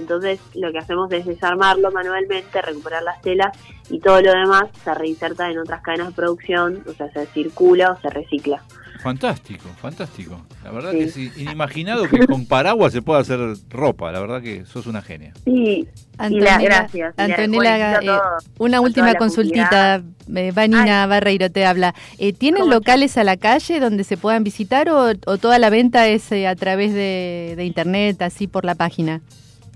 Entonces 0.00 0.40
lo 0.54 0.72
que 0.72 0.78
hacemos 0.78 1.12
es 1.12 1.24
desarmarlo 1.26 1.90
manualmente, 1.92 2.60
recuperar 2.62 3.02
las 3.02 3.20
telas 3.22 3.56
y 3.88 4.00
todo 4.00 4.20
lo 4.20 4.32
demás 4.32 4.64
se 4.82 4.94
reinserta 4.94 5.50
en 5.50 5.58
otras 5.58 5.82
cadenas 5.82 6.08
de 6.08 6.14
producción, 6.14 6.82
o 6.88 6.92
sea, 6.94 7.10
se 7.12 7.26
circula 7.26 7.92
o 7.92 8.00
se 8.00 8.10
recicla. 8.10 8.62
Fantástico, 9.02 9.64
fantástico. 9.80 10.42
La 10.62 10.70
verdad 10.72 10.90
Sí. 10.92 10.98
que 10.98 11.04
es 11.04 11.16
inimaginado 11.38 12.06
que 12.06 12.26
con 12.26 12.44
paraguas 12.46 12.92
se 12.92 13.00
pueda 13.00 13.20
hacer 13.20 13.40
ropa. 13.70 14.12
La 14.12 14.20
verdad 14.20 14.42
que 14.42 14.66
sos 14.66 14.86
una 14.86 15.00
genia. 15.00 15.32
Sí, 15.46 15.88
Antonella, 16.18 16.50
y 16.50 16.58
la, 16.58 16.58
gracias. 16.64 17.14
y 17.14 17.16
la- 17.16 17.24
Antonella, 17.24 17.98
eh, 18.02 18.18
una 18.58 18.80
última 18.82 19.14
consultita. 19.14 20.02
Eh, 20.36 20.52
Vanina 20.54 21.06
Barreiro 21.06 21.50
te 21.50 21.64
habla. 21.64 21.94
Eh, 22.18 22.34
¿Tienen 22.34 22.60
¿Cómo 22.64 22.74
locales 22.74 23.16
a 23.16 23.24
la 23.24 23.38
calle 23.38 23.80
donde 23.80 24.04
se 24.04 24.18
puedan 24.18 24.44
visitar 24.44 24.90
o, 24.90 25.12
o 25.26 25.38
toda 25.38 25.58
la 25.58 25.70
venta 25.70 26.06
es 26.06 26.30
eh, 26.30 26.46
a 26.46 26.54
través 26.54 26.92
de, 26.92 27.54
de 27.56 27.64
internet, 27.64 28.20
así 28.20 28.48
por 28.48 28.66
la 28.66 28.74
página? 28.74 29.22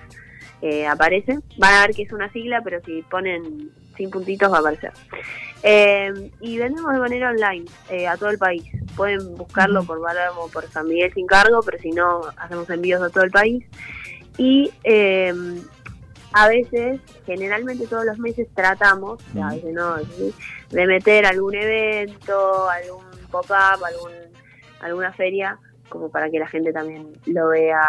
eh, 0.62 0.86
aparece. 0.86 1.40
Van 1.58 1.74
a 1.74 1.82
ver 1.86 1.94
que 1.94 2.00
es 2.02 2.12
una 2.12 2.32
sigla, 2.32 2.62
pero 2.62 2.80
si 2.84 3.02
ponen 3.02 3.70
sin 3.96 4.10
puntitos 4.10 4.50
va 4.50 4.56
a 4.56 4.60
aparecer. 4.60 4.92
Eh, 5.62 6.30
y 6.40 6.58
vendemos 6.58 6.92
de 6.92 6.98
manera 6.98 7.30
online 7.30 7.64
eh, 7.90 8.06
a 8.06 8.16
todo 8.16 8.30
el 8.30 8.38
país. 8.38 8.64
Pueden 8.96 9.36
buscarlo 9.36 9.84
por 9.84 10.02
Palermo, 10.02 10.48
por 10.52 10.68
San 10.70 10.88
Miguel 10.88 11.12
sin 11.14 11.26
cargo, 11.26 11.60
pero 11.62 11.78
si 11.78 11.90
no, 11.90 12.22
hacemos 12.36 12.68
envíos 12.70 13.02
a 13.02 13.10
todo 13.10 13.24
el 13.24 13.30
país. 13.30 13.64
Y 14.38 14.70
eh, 14.84 15.32
a 16.32 16.48
veces, 16.48 17.00
generalmente 17.26 17.86
todos 17.86 18.04
los 18.04 18.18
meses 18.18 18.48
tratamos, 18.54 19.22
o 19.30 19.32
sea, 19.32 19.48
a 19.48 19.54
veces 19.54 19.72
no, 19.72 19.98
¿sí? 20.00 20.34
de 20.70 20.86
meter 20.86 21.26
algún 21.26 21.54
evento, 21.54 22.68
algún 22.68 23.04
pop-up, 23.30 23.84
algún, 23.84 24.12
alguna 24.80 25.12
feria, 25.12 25.58
como 25.88 26.08
para 26.10 26.28
que 26.30 26.38
la 26.40 26.48
gente 26.48 26.72
también 26.72 27.06
lo 27.26 27.48
vea 27.50 27.80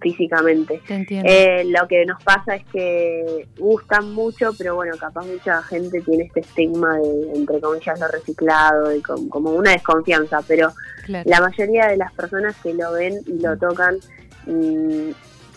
físicamente. 0.00 0.80
Eh, 0.88 1.64
lo 1.66 1.86
que 1.86 2.04
nos 2.04 2.22
pasa 2.24 2.56
es 2.56 2.64
que 2.72 3.46
gustan 3.56 4.12
mucho, 4.12 4.50
pero 4.58 4.74
bueno, 4.74 4.96
capaz 4.98 5.24
mucha 5.24 5.62
gente 5.62 6.00
tiene 6.00 6.24
este 6.24 6.40
estigma 6.40 6.96
de, 6.98 7.32
entre 7.36 7.60
comillas, 7.60 8.00
lo 8.00 8.08
reciclado, 8.08 8.88
de 8.88 9.00
com- 9.02 9.28
como 9.28 9.50
una 9.50 9.70
desconfianza, 9.70 10.40
pero 10.46 10.72
Claro. 11.04 11.28
la 11.28 11.40
mayoría 11.40 11.86
de 11.88 11.96
las 11.96 12.12
personas 12.12 12.56
que 12.62 12.74
lo 12.74 12.92
ven 12.92 13.14
y 13.26 13.40
lo 13.40 13.56
tocan 13.58 13.98
y, 14.46 15.14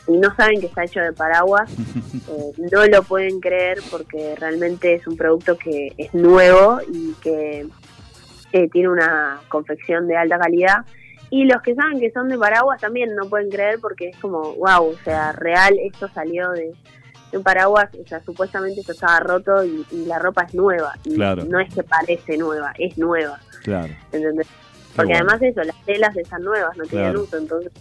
y 0.08 0.18
no 0.18 0.36
saben 0.36 0.60
que 0.60 0.68
está 0.68 0.84
hecho 0.84 1.00
de 1.02 1.14
paraguas, 1.14 1.72
eh, 2.30 2.52
no 2.72 2.86
lo 2.86 3.04
pueden 3.04 3.40
creer 3.40 3.80
porque 3.92 4.36
realmente 4.40 4.94
es 4.96 5.08
un 5.08 5.18
producto 5.18 5.58
que 5.58 5.94
es 5.98 6.14
nuevo 6.14 6.80
y 6.92 7.14
que 7.22 7.68
eh, 8.54 8.70
tiene 8.70 8.90
una 8.90 9.40
confección 9.50 10.08
de 10.08 10.16
alta 10.18 10.38
calidad. 10.40 10.86
Y 11.32 11.46
los 11.46 11.62
que 11.64 11.74
saben 11.76 12.00
que 12.00 12.12
son 12.12 12.30
de 12.30 12.38
paraguas 12.38 12.80
también 12.80 13.16
no 13.16 13.28
pueden 13.28 13.50
creer 13.50 13.80
porque 13.82 14.10
es 14.10 14.18
como, 14.18 14.54
wow, 14.56 14.86
o 14.92 14.96
sea, 15.04 15.32
real, 15.32 15.76
esto 15.84 16.08
salió 16.14 16.52
de, 16.52 16.72
de 17.32 17.38
un 17.38 17.44
paraguas, 17.44 17.90
o 18.02 18.08
sea, 18.08 18.22
supuestamente 18.24 18.82
esto 18.82 18.92
estaba 18.94 19.20
roto 19.20 19.66
y, 19.66 19.86
y 19.92 20.06
la 20.06 20.20
ropa 20.20 20.44
es 20.44 20.54
nueva. 20.54 20.94
Y 21.04 21.16
Claro. 21.16 21.44
no 21.46 21.60
es 21.60 21.74
que 21.74 21.82
parece 21.84 22.38
nueva, 22.38 22.74
es 22.78 22.96
nueva. 22.98 23.40
Claro. 23.64 23.92
¿entendés? 24.12 24.48
Porque 24.96 25.14
bueno. 25.14 25.26
además 25.30 25.42
eso, 25.42 25.64
las 25.64 25.86
telas 25.86 26.16
están 26.16 26.44
nuevas, 26.44 26.78
no 26.78 26.84
tienen 26.84 27.08
Claro. 27.08 27.24
uso, 27.24 27.38
entonces 27.38 27.72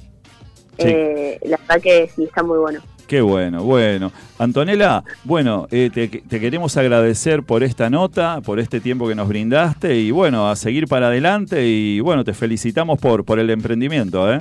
Sí. 0.79 0.87
eh, 0.87 1.39
la 1.43 1.57
verdad 1.59 1.81
que 1.83 2.11
sí 2.15 2.25
está 2.25 2.43
muy 2.43 2.59
bueno. 2.59 2.81
Qué 3.07 3.21
bueno, 3.21 3.63
bueno. 3.63 4.13
Antonella, 4.39 5.05
bueno, 5.25 5.69
eh, 5.71 5.91
te, 5.93 6.09
te 6.09 6.41
queremos 6.41 6.77
agradecer 6.79 7.43
por 7.43 7.63
esta 7.63 7.91
nota, 7.91 8.41
por 8.41 8.59
este 8.59 8.81
tiempo 8.81 9.07
que 9.07 9.15
nos 9.15 9.29
brindaste 9.29 9.97
y 9.97 10.11
bueno, 10.11 10.49
a 10.49 10.57
seguir 10.57 10.89
para 10.89 11.09
adelante 11.09 11.67
y 11.67 12.01
bueno, 12.01 12.25
te 12.25 12.33
felicitamos 12.33 12.99
por, 12.99 13.25
por 13.25 13.39
el 13.39 13.51
emprendimiento, 13.51 14.33
¿eh? 14.33 14.41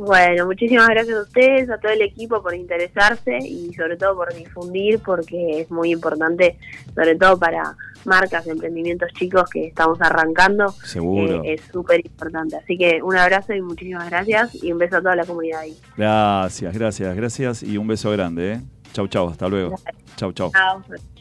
Bueno, 0.00 0.46
muchísimas 0.46 0.88
gracias 0.88 1.14
a 1.14 1.20
ustedes, 1.20 1.68
a 1.68 1.76
todo 1.76 1.92
el 1.92 2.00
equipo 2.00 2.42
por 2.42 2.54
interesarse 2.54 3.36
y 3.36 3.70
sobre 3.74 3.98
todo 3.98 4.14
por 4.16 4.32
difundir 4.32 4.98
porque 5.00 5.60
es 5.60 5.70
muy 5.70 5.92
importante, 5.92 6.56
sobre 6.94 7.16
todo 7.16 7.38
para 7.38 7.76
marcas, 8.06 8.46
emprendimientos 8.46 9.12
chicos 9.12 9.50
que 9.50 9.66
estamos 9.66 10.00
arrancando, 10.00 10.70
Seguro. 10.70 11.44
eh, 11.44 11.52
es 11.52 11.60
súper 11.70 12.00
importante. 12.00 12.56
Así 12.56 12.78
que 12.78 13.02
un 13.02 13.14
abrazo 13.14 13.52
y 13.52 13.60
muchísimas 13.60 14.08
gracias 14.08 14.54
y 14.54 14.72
un 14.72 14.78
beso 14.78 14.96
a 14.96 15.02
toda 15.02 15.16
la 15.16 15.26
comunidad 15.26 15.60
ahí. 15.60 15.76
Gracias, 15.98 16.72
gracias, 16.72 17.14
gracias 17.14 17.62
y 17.62 17.76
un 17.76 17.86
beso 17.86 18.10
grande, 18.10 18.52
¿eh? 18.54 18.60
Chau, 18.94 19.06
chau, 19.06 19.28
hasta 19.28 19.48
luego. 19.48 19.74
Chau, 20.16 20.32
chau. 20.32 20.50
Chao. 20.50 21.19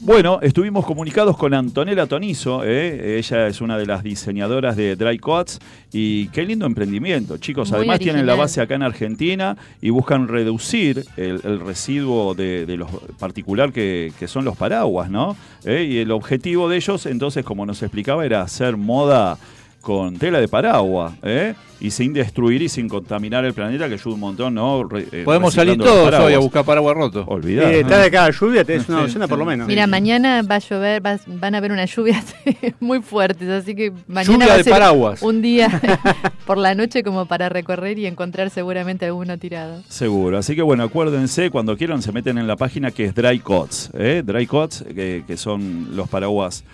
Bueno, 0.00 0.40
estuvimos 0.42 0.84
comunicados 0.84 1.38
con 1.38 1.54
Antonella 1.54 2.06
Tonizo, 2.06 2.62
¿eh? 2.64 3.18
ella 3.18 3.46
es 3.46 3.62
una 3.62 3.78
de 3.78 3.86
las 3.86 4.02
diseñadoras 4.02 4.76
de 4.76 4.94
Dry 4.94 5.18
Coats 5.18 5.58
y 5.90 6.28
qué 6.28 6.44
lindo 6.44 6.66
emprendimiento, 6.66 7.38
chicos. 7.38 7.70
Muy 7.70 7.78
Además 7.78 8.00
tienen 8.00 8.26
la 8.26 8.34
base 8.34 8.60
acá 8.60 8.74
en 8.74 8.82
Argentina 8.82 9.56
y 9.80 9.88
buscan 9.88 10.28
reducir 10.28 11.06
el, 11.16 11.40
el 11.42 11.60
residuo 11.60 12.34
de, 12.34 12.66
de 12.66 12.76
los 12.76 12.90
particular 13.18 13.72
que, 13.72 14.12
que 14.18 14.28
son 14.28 14.44
los 14.44 14.56
paraguas, 14.56 15.08
¿no? 15.08 15.34
¿Eh? 15.64 15.88
Y 15.88 15.98
el 15.98 16.10
objetivo 16.10 16.68
de 16.68 16.76
ellos, 16.76 17.06
entonces, 17.06 17.42
como 17.42 17.64
nos 17.64 17.82
explicaba, 17.82 18.26
era 18.26 18.42
hacer 18.42 18.76
moda 18.76 19.38
con 19.86 20.16
tela 20.16 20.40
de 20.40 20.48
paraguas, 20.48 21.12
¿eh? 21.22 21.54
y 21.78 21.90
sin 21.90 22.12
destruir 22.12 22.60
y 22.62 22.68
sin 22.70 22.88
contaminar 22.88 23.44
el 23.44 23.52
planeta, 23.52 23.86
que 23.86 23.94
ayuda 23.94 24.14
un 24.14 24.20
montón, 24.20 24.54
¿no? 24.54 24.82
Re- 24.82 25.06
eh, 25.12 25.22
Podemos 25.24 25.52
salir 25.54 25.76
todos 25.78 26.12
hoy 26.14 26.32
a 26.32 26.38
buscar 26.38 26.64
paraguas 26.64 26.96
rotos. 26.96 27.24
Olvidar. 27.28 27.72
Eh, 27.72 27.84
de 27.84 28.10
cada 28.10 28.30
lluvia, 28.30 28.64
tenés 28.64 28.88
una 28.88 28.98
Sí, 29.00 29.04
docena 29.04 29.28
por 29.28 29.38
lo 29.38 29.44
menos. 29.44 29.68
Mira, 29.68 29.86
mañana 29.86 30.42
va 30.42 30.56
a 30.56 30.58
llover, 30.58 31.04
va- 31.04 31.20
van 31.26 31.54
a 31.54 31.58
haber 31.58 31.70
unas 31.70 31.94
lluvias 31.94 32.34
muy 32.80 33.00
fuertes, 33.02 33.48
así 33.48 33.74
que 33.76 33.92
mañana 34.08 34.32
Lluvia 34.32 34.46
va 34.48 34.54
a 34.54 34.56
de 34.56 34.64
ser 34.64 34.72
paraguas. 34.72 35.22
un 35.22 35.40
día 35.42 35.68
por 36.46 36.58
la 36.58 36.74
noche 36.74 37.04
como 37.04 37.26
para 37.26 37.48
recorrer 37.48 37.98
y 37.98 38.06
encontrar 38.06 38.50
seguramente 38.50 39.04
alguno 39.06 39.38
tirado. 39.38 39.82
Seguro, 39.88 40.38
así 40.38 40.56
que 40.56 40.62
bueno, 40.62 40.82
acuérdense, 40.82 41.50
cuando 41.50 41.76
quieran 41.76 42.02
se 42.02 42.10
meten 42.10 42.38
en 42.38 42.48
la 42.48 42.56
página 42.56 42.90
que 42.90 43.04
es 43.04 43.14
Dry 43.14 43.38
Coats, 43.38 43.90
¿eh? 43.96 44.22
Dry 44.24 44.46
Coats, 44.46 44.82
que, 44.94 45.22
que 45.26 45.36
son 45.36 45.94
los 45.94 46.08
paraguas 46.08 46.64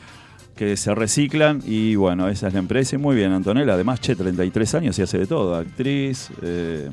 que 0.56 0.76
se 0.76 0.94
reciclan 0.94 1.60
y 1.66 1.94
bueno, 1.96 2.28
esa 2.28 2.48
es 2.48 2.52
la 2.54 2.60
empresa 2.60 2.96
y 2.96 2.98
muy 2.98 3.16
bien, 3.16 3.32
Antonella, 3.32 3.74
además, 3.74 4.00
che, 4.00 4.14
33 4.14 4.74
años 4.74 4.98
y 4.98 5.02
hace 5.02 5.18
de 5.18 5.26
todo, 5.26 5.54
actriz, 5.56 6.28
eh, 6.42 6.88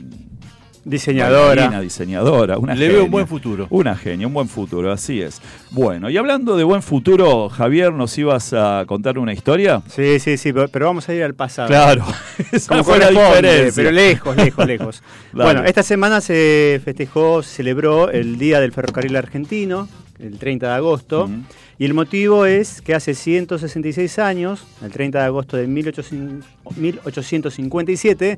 Diseñadora. 0.85 1.47
bailarina, 1.49 1.81
diseñadora, 1.81 2.57
una 2.57 2.73
Le 2.73 2.87
veo 2.87 2.89
un 2.89 2.97
genia. 3.03 3.11
buen 3.11 3.27
futuro. 3.27 3.67
Una 3.69 3.95
genia, 3.95 4.25
un 4.25 4.33
buen 4.33 4.47
futuro, 4.47 4.91
así 4.91 5.21
es. 5.21 5.41
Bueno, 5.71 6.09
y 6.09 6.15
hablando 6.17 6.55
de 6.55 6.63
buen 6.63 6.81
futuro, 6.81 7.49
Javier, 7.49 7.91
¿nos 7.93 8.17
ibas 8.17 8.53
a 8.53 8.85
contar 8.87 9.19
una 9.19 9.33
historia? 9.33 9.81
Sí, 9.87 10.19
sí, 10.19 10.37
sí, 10.37 10.53
pero 10.71 10.85
vamos 10.87 11.07
a 11.09 11.13
ir 11.13 11.21
al 11.23 11.35
pasado. 11.35 11.67
Claro, 11.67 12.05
Como 12.67 12.83
fue 12.85 12.97
la 12.97 13.07
corresponde, 13.07 13.65
diferencia. 13.65 13.73
pero 13.75 13.91
lejos, 13.91 14.35
lejos, 14.37 14.65
lejos. 14.67 15.03
Bueno, 15.33 15.63
esta 15.65 15.83
semana 15.83 16.21
se 16.21 16.81
festejó, 16.83 17.43
se 17.43 17.57
celebró 17.57 18.09
el 18.09 18.37
Día 18.39 18.59
del 18.61 18.71
Ferrocarril 18.71 19.15
Argentino, 19.17 19.87
el 20.19 20.37
30 20.37 20.67
de 20.67 20.73
agosto. 20.73 21.29
Y 21.77 21.85
el 21.85 21.93
motivo 21.93 22.45
es 22.45 22.81
que 22.81 22.93
hace 22.93 23.13
166 23.13 24.19
años, 24.19 24.65
el 24.83 24.91
30 24.91 25.19
de 25.19 25.25
agosto 25.25 25.57
de 25.57 25.67
1800 25.67 26.45
1857, 26.77 28.37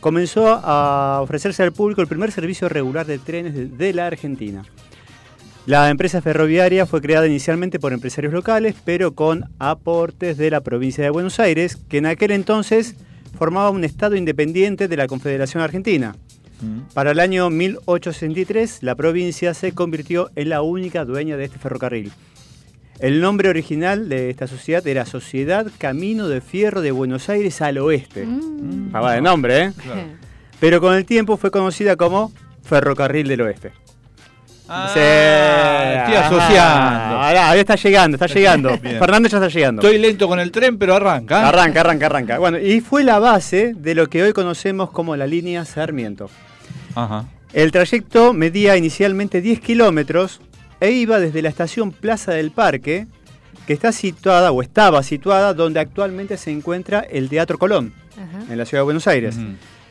comenzó 0.00 0.48
a 0.48 1.20
ofrecerse 1.22 1.62
al 1.62 1.72
público 1.72 2.00
el 2.00 2.08
primer 2.08 2.32
servicio 2.32 2.68
regular 2.68 3.06
de 3.06 3.18
trenes 3.18 3.54
de, 3.54 3.66
de 3.66 3.92
la 3.92 4.06
Argentina. 4.06 4.64
La 5.66 5.90
empresa 5.90 6.22
ferroviaria 6.22 6.86
fue 6.86 7.02
creada 7.02 7.26
inicialmente 7.26 7.78
por 7.78 7.92
empresarios 7.92 8.32
locales, 8.32 8.74
pero 8.84 9.14
con 9.14 9.44
aportes 9.58 10.38
de 10.38 10.50
la 10.50 10.62
provincia 10.62 11.04
de 11.04 11.10
Buenos 11.10 11.38
Aires, 11.40 11.76
que 11.76 11.98
en 11.98 12.06
aquel 12.06 12.30
entonces 12.30 12.96
formaba 13.38 13.70
un 13.70 13.84
estado 13.84 14.16
independiente 14.16 14.88
de 14.88 14.96
la 14.96 15.06
Confederación 15.06 15.62
Argentina. 15.62 16.16
Para 16.94 17.12
el 17.12 17.20
año 17.20 17.50
1863, 17.50 18.82
la 18.82 18.94
provincia 18.94 19.54
se 19.54 19.72
convirtió 19.72 20.30
en 20.34 20.48
la 20.48 20.62
única 20.62 21.04
dueña 21.04 21.36
de 21.36 21.44
este 21.44 21.58
ferrocarril. 21.58 22.12
El 22.98 23.20
nombre 23.20 23.48
original 23.48 24.08
de 24.08 24.28
esta 24.28 24.48
sociedad 24.48 24.84
era 24.86 25.06
Sociedad 25.06 25.66
Camino 25.78 26.26
de 26.26 26.40
Fierro 26.40 26.80
de 26.80 26.90
Buenos 26.90 27.28
Aires 27.28 27.62
al 27.62 27.78
Oeste. 27.78 28.26
Pava 28.90 29.12
de 29.12 29.20
nombre, 29.20 29.66
¿eh? 29.66 29.72
Pero 30.58 30.80
con 30.80 30.94
el 30.94 31.04
tiempo 31.04 31.36
fue 31.36 31.52
conocida 31.52 31.94
como 31.94 32.32
Ferrocarril 32.64 33.28
del 33.28 33.42
Oeste. 33.42 33.70
Ah, 34.68 34.90
Sí. 34.92 34.98
estoy 35.00 36.16
asociando. 36.16 37.16
Ahora, 37.16 37.48
ahora 37.48 37.60
está 37.60 37.76
llegando, 37.76 38.16
está 38.16 38.26
llegando. 38.26 38.76
Bien. 38.78 38.98
Fernando 38.98 39.28
ya 39.28 39.38
está 39.38 39.48
llegando. 39.48 39.80
Estoy 39.80 39.98
lento 39.98 40.28
con 40.28 40.40
el 40.40 40.50
tren, 40.50 40.76
pero 40.76 40.94
arranca. 40.94 41.48
Arranca, 41.48 41.80
arranca, 41.80 42.06
arranca. 42.06 42.38
Bueno, 42.38 42.58
y 42.58 42.80
fue 42.80 43.04
la 43.04 43.18
base 43.18 43.74
de 43.76 43.94
lo 43.94 44.08
que 44.08 44.22
hoy 44.24 44.32
conocemos 44.32 44.90
como 44.90 45.16
la 45.16 45.26
línea 45.26 45.64
Sarmiento. 45.64 46.28
Ajá. 46.94 47.26
El 47.52 47.72
trayecto 47.72 48.32
medía 48.34 48.76
inicialmente 48.76 49.40
10 49.40 49.60
kilómetros 49.60 50.40
e 50.80 50.90
iba 50.90 51.18
desde 51.18 51.42
la 51.42 51.48
estación 51.48 51.92
Plaza 51.92 52.32
del 52.32 52.50
Parque, 52.50 53.06
que 53.66 53.72
está 53.72 53.92
situada 53.92 54.52
o 54.52 54.62
estaba 54.62 55.02
situada 55.02 55.54
donde 55.54 55.80
actualmente 55.80 56.36
se 56.36 56.50
encuentra 56.50 57.00
el 57.00 57.28
Teatro 57.28 57.58
Colón, 57.58 57.92
Ajá. 58.16 58.52
en 58.52 58.58
la 58.58 58.64
ciudad 58.64 58.80
de 58.80 58.84
Buenos 58.84 59.06
Aires. 59.06 59.36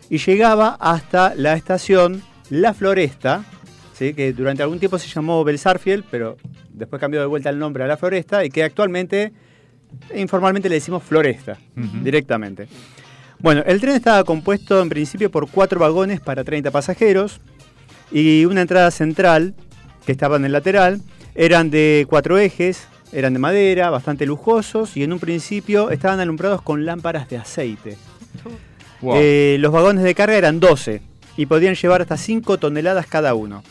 Y 0.09 0.17
llegaba 0.19 0.77
hasta 0.79 1.35
la 1.35 1.53
estación 1.53 2.21
La 2.49 2.73
Floresta, 2.73 3.43
¿sí? 3.93 4.13
que 4.13 4.33
durante 4.33 4.63
algún 4.63 4.79
tiempo 4.79 4.97
se 4.97 5.07
llamó 5.09 5.43
Belsarfield, 5.43 6.05
pero 6.09 6.37
después 6.69 6.99
cambió 6.99 7.19
de 7.19 7.25
vuelta 7.25 7.49
el 7.49 7.59
nombre 7.59 7.83
a 7.83 7.87
La 7.87 7.97
Floresta 7.97 8.45
y 8.45 8.49
que 8.49 8.63
actualmente, 8.63 9.33
informalmente 10.15 10.69
le 10.69 10.75
decimos 10.75 11.03
Floresta, 11.03 11.57
directamente. 11.75 12.67
Bueno, 13.39 13.63
el 13.65 13.79
tren 13.79 13.95
estaba 13.95 14.23
compuesto 14.23 14.81
en 14.81 14.89
principio 14.89 15.29
por 15.29 15.49
cuatro 15.49 15.79
vagones 15.79 16.19
para 16.19 16.43
30 16.43 16.71
pasajeros 16.71 17.39
y 18.11 18.45
una 18.45 18.61
entrada 18.61 18.89
central 18.91 19.53
que 20.05 20.11
estaba 20.11 20.38
en 20.38 20.45
el 20.45 20.51
lateral. 20.51 21.01
Eran 21.35 21.69
de 21.69 22.07
cuatro 22.09 22.39
ejes, 22.39 22.88
eran 23.11 23.33
de 23.33 23.39
madera, 23.39 23.89
bastante 23.91 24.25
lujosos 24.25 24.97
y 24.97 25.03
en 25.03 25.13
un 25.13 25.19
principio 25.19 25.91
estaban 25.91 26.19
alumbrados 26.19 26.63
con 26.63 26.85
lámparas 26.85 27.29
de 27.29 27.38
aceite. 27.38 27.97
Wow. 29.01 29.15
Eh, 29.17 29.57
los 29.59 29.71
vagones 29.71 30.03
de 30.03 30.15
carga 30.15 30.35
eran 30.35 30.59
12 30.59 31.01
y 31.38 31.45
podían 31.45 31.75
llevar 31.75 32.01
hasta 32.01 32.17
5 32.17 32.57
toneladas 32.57 33.05
cada 33.05 33.35
uno. 33.35 33.63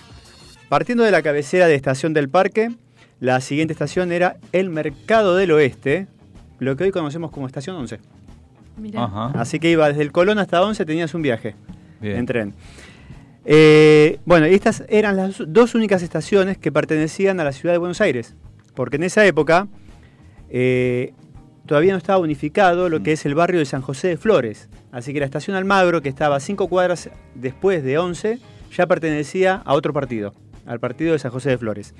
Partiendo 0.68 1.02
de 1.02 1.10
la 1.10 1.22
cabecera 1.22 1.66
de 1.66 1.74
estación 1.74 2.12
del 2.12 2.28
parque, 2.28 2.70
la 3.18 3.40
siguiente 3.40 3.72
estación 3.72 4.12
era 4.12 4.36
el 4.52 4.70
Mercado 4.70 5.36
del 5.36 5.50
Oeste, 5.50 6.06
lo 6.60 6.76
que 6.76 6.84
hoy 6.84 6.90
conocemos 6.90 7.30
como 7.30 7.46
Estación 7.46 7.76
11. 7.76 7.98
Mirá. 8.76 9.04
Ajá. 9.04 9.32
Así 9.34 9.58
que 9.58 9.70
iba 9.70 9.88
desde 9.88 10.02
el 10.02 10.12
Colón 10.12 10.38
hasta 10.38 10.62
11, 10.62 10.84
tenías 10.84 11.14
un 11.14 11.22
viaje 11.22 11.54
Bien. 12.00 12.16
en 12.16 12.26
tren. 12.26 12.54
Eh, 13.44 14.18
bueno, 14.24 14.48
y 14.48 14.54
estas 14.54 14.84
eran 14.88 15.16
las 15.16 15.42
dos 15.46 15.74
únicas 15.76 16.02
estaciones 16.02 16.58
que 16.58 16.72
pertenecían 16.72 17.38
a 17.38 17.44
la 17.44 17.52
ciudad 17.52 17.72
de 17.72 17.78
Buenos 17.78 18.00
Aires, 18.00 18.34
porque 18.74 18.96
en 18.96 19.04
esa 19.04 19.24
época 19.24 19.68
eh, 20.50 21.12
todavía 21.64 21.92
no 21.92 21.98
estaba 21.98 22.18
unificado 22.18 22.88
lo 22.88 23.02
que 23.04 23.12
es 23.12 23.24
el 23.24 23.36
barrio 23.36 23.60
de 23.60 23.66
San 23.66 23.82
José 23.82 24.08
de 24.08 24.16
Flores. 24.16 24.68
Así 24.90 25.12
que 25.12 25.20
la 25.20 25.26
estación 25.26 25.56
Almagro, 25.56 26.02
que 26.02 26.08
estaba 26.08 26.36
a 26.36 26.40
cinco 26.40 26.68
cuadras 26.68 27.08
después 27.36 27.84
de 27.84 27.98
11, 27.98 28.40
ya 28.74 28.86
pertenecía 28.86 29.62
a 29.64 29.74
otro 29.74 29.92
partido, 29.92 30.34
al 30.66 30.80
partido 30.80 31.12
de 31.12 31.20
San 31.20 31.30
José 31.30 31.50
de 31.50 31.58
Flores. 31.58 31.94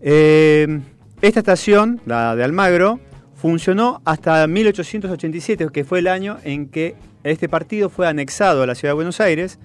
Eh, 0.00 0.80
esta 1.20 1.40
estación, 1.40 2.00
la 2.06 2.34
de 2.34 2.44
Almagro, 2.44 2.98
funcionó 3.44 4.00
hasta 4.06 4.46
1887, 4.46 5.68
que 5.70 5.84
fue 5.84 5.98
el 5.98 6.06
año 6.06 6.38
en 6.44 6.66
que 6.66 6.94
este 7.24 7.46
partido 7.46 7.90
fue 7.90 8.08
anexado 8.08 8.62
a 8.62 8.66
la 8.66 8.74
ciudad 8.74 8.92
de 8.92 8.94
Buenos 8.94 9.20
Aires 9.20 9.58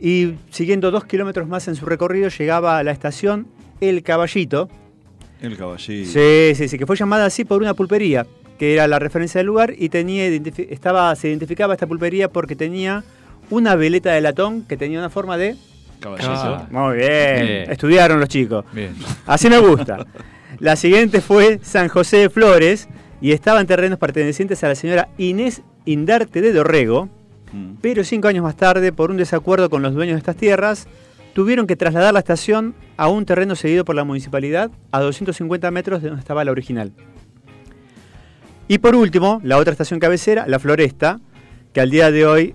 y 0.00 0.34
siguiendo 0.50 0.92
dos 0.92 1.04
kilómetros 1.04 1.48
más 1.48 1.66
en 1.66 1.74
su 1.74 1.86
recorrido 1.86 2.28
llegaba 2.28 2.78
a 2.78 2.84
la 2.84 2.92
estación 2.92 3.48
El 3.80 4.04
Caballito. 4.04 4.68
El 5.42 5.56
caballito. 5.56 6.08
Sí, 6.08 6.52
sí, 6.54 6.68
sí, 6.68 6.78
que 6.78 6.86
fue 6.86 6.94
llamada 6.94 7.26
así 7.26 7.44
por 7.44 7.60
una 7.60 7.74
pulpería, 7.74 8.28
que 8.60 8.74
era 8.74 8.86
la 8.86 9.00
referencia 9.00 9.40
del 9.40 9.48
lugar 9.48 9.74
y 9.76 9.88
tenía 9.88 10.26
estaba 10.26 11.16
se 11.16 11.26
identificaba 11.30 11.74
esta 11.74 11.88
pulpería 11.88 12.28
porque 12.28 12.54
tenía 12.54 13.02
una 13.50 13.74
veleta 13.74 14.12
de 14.12 14.20
latón 14.20 14.62
que 14.62 14.76
tenía 14.76 15.00
una 15.00 15.10
forma 15.10 15.36
de 15.36 15.56
Caballito. 15.98 16.30
Ah. 16.32 16.68
muy 16.70 16.98
bien, 16.98 17.46
Bien. 17.46 17.70
estudiaron 17.72 18.20
los 18.20 18.28
chicos. 18.28 18.64
Bien. 18.72 18.94
Así 19.26 19.50
me 19.50 19.58
gusta. 19.58 20.06
La 20.64 20.76
siguiente 20.76 21.20
fue 21.20 21.60
San 21.62 21.88
José 21.88 22.16
de 22.16 22.30
Flores 22.30 22.88
y 23.20 23.32
estaba 23.32 23.60
en 23.60 23.66
terrenos 23.66 23.98
pertenecientes 23.98 24.64
a 24.64 24.68
la 24.68 24.74
señora 24.74 25.10
Inés 25.18 25.60
Indarte 25.84 26.40
de 26.40 26.54
Dorrego, 26.54 27.10
Mm. 27.52 27.74
pero 27.82 28.02
cinco 28.02 28.28
años 28.28 28.44
más 28.44 28.56
tarde, 28.56 28.90
por 28.90 29.10
un 29.10 29.18
desacuerdo 29.18 29.68
con 29.68 29.82
los 29.82 29.92
dueños 29.92 30.14
de 30.14 30.20
estas 30.20 30.36
tierras, 30.36 30.86
tuvieron 31.34 31.66
que 31.66 31.76
trasladar 31.76 32.14
la 32.14 32.20
estación 32.20 32.74
a 32.96 33.08
un 33.08 33.26
terreno 33.26 33.56
cedido 33.56 33.84
por 33.84 33.94
la 33.94 34.04
municipalidad 34.04 34.70
a 34.90 35.00
250 35.00 35.70
metros 35.70 36.00
de 36.00 36.08
donde 36.08 36.20
estaba 36.22 36.42
la 36.46 36.50
original. 36.52 36.92
Y 38.66 38.78
por 38.78 38.94
último, 38.94 39.42
la 39.44 39.58
otra 39.58 39.72
estación 39.72 40.00
cabecera, 40.00 40.46
la 40.48 40.58
Floresta, 40.58 41.20
que 41.74 41.82
al 41.82 41.90
día 41.90 42.10
de 42.10 42.24
hoy 42.24 42.54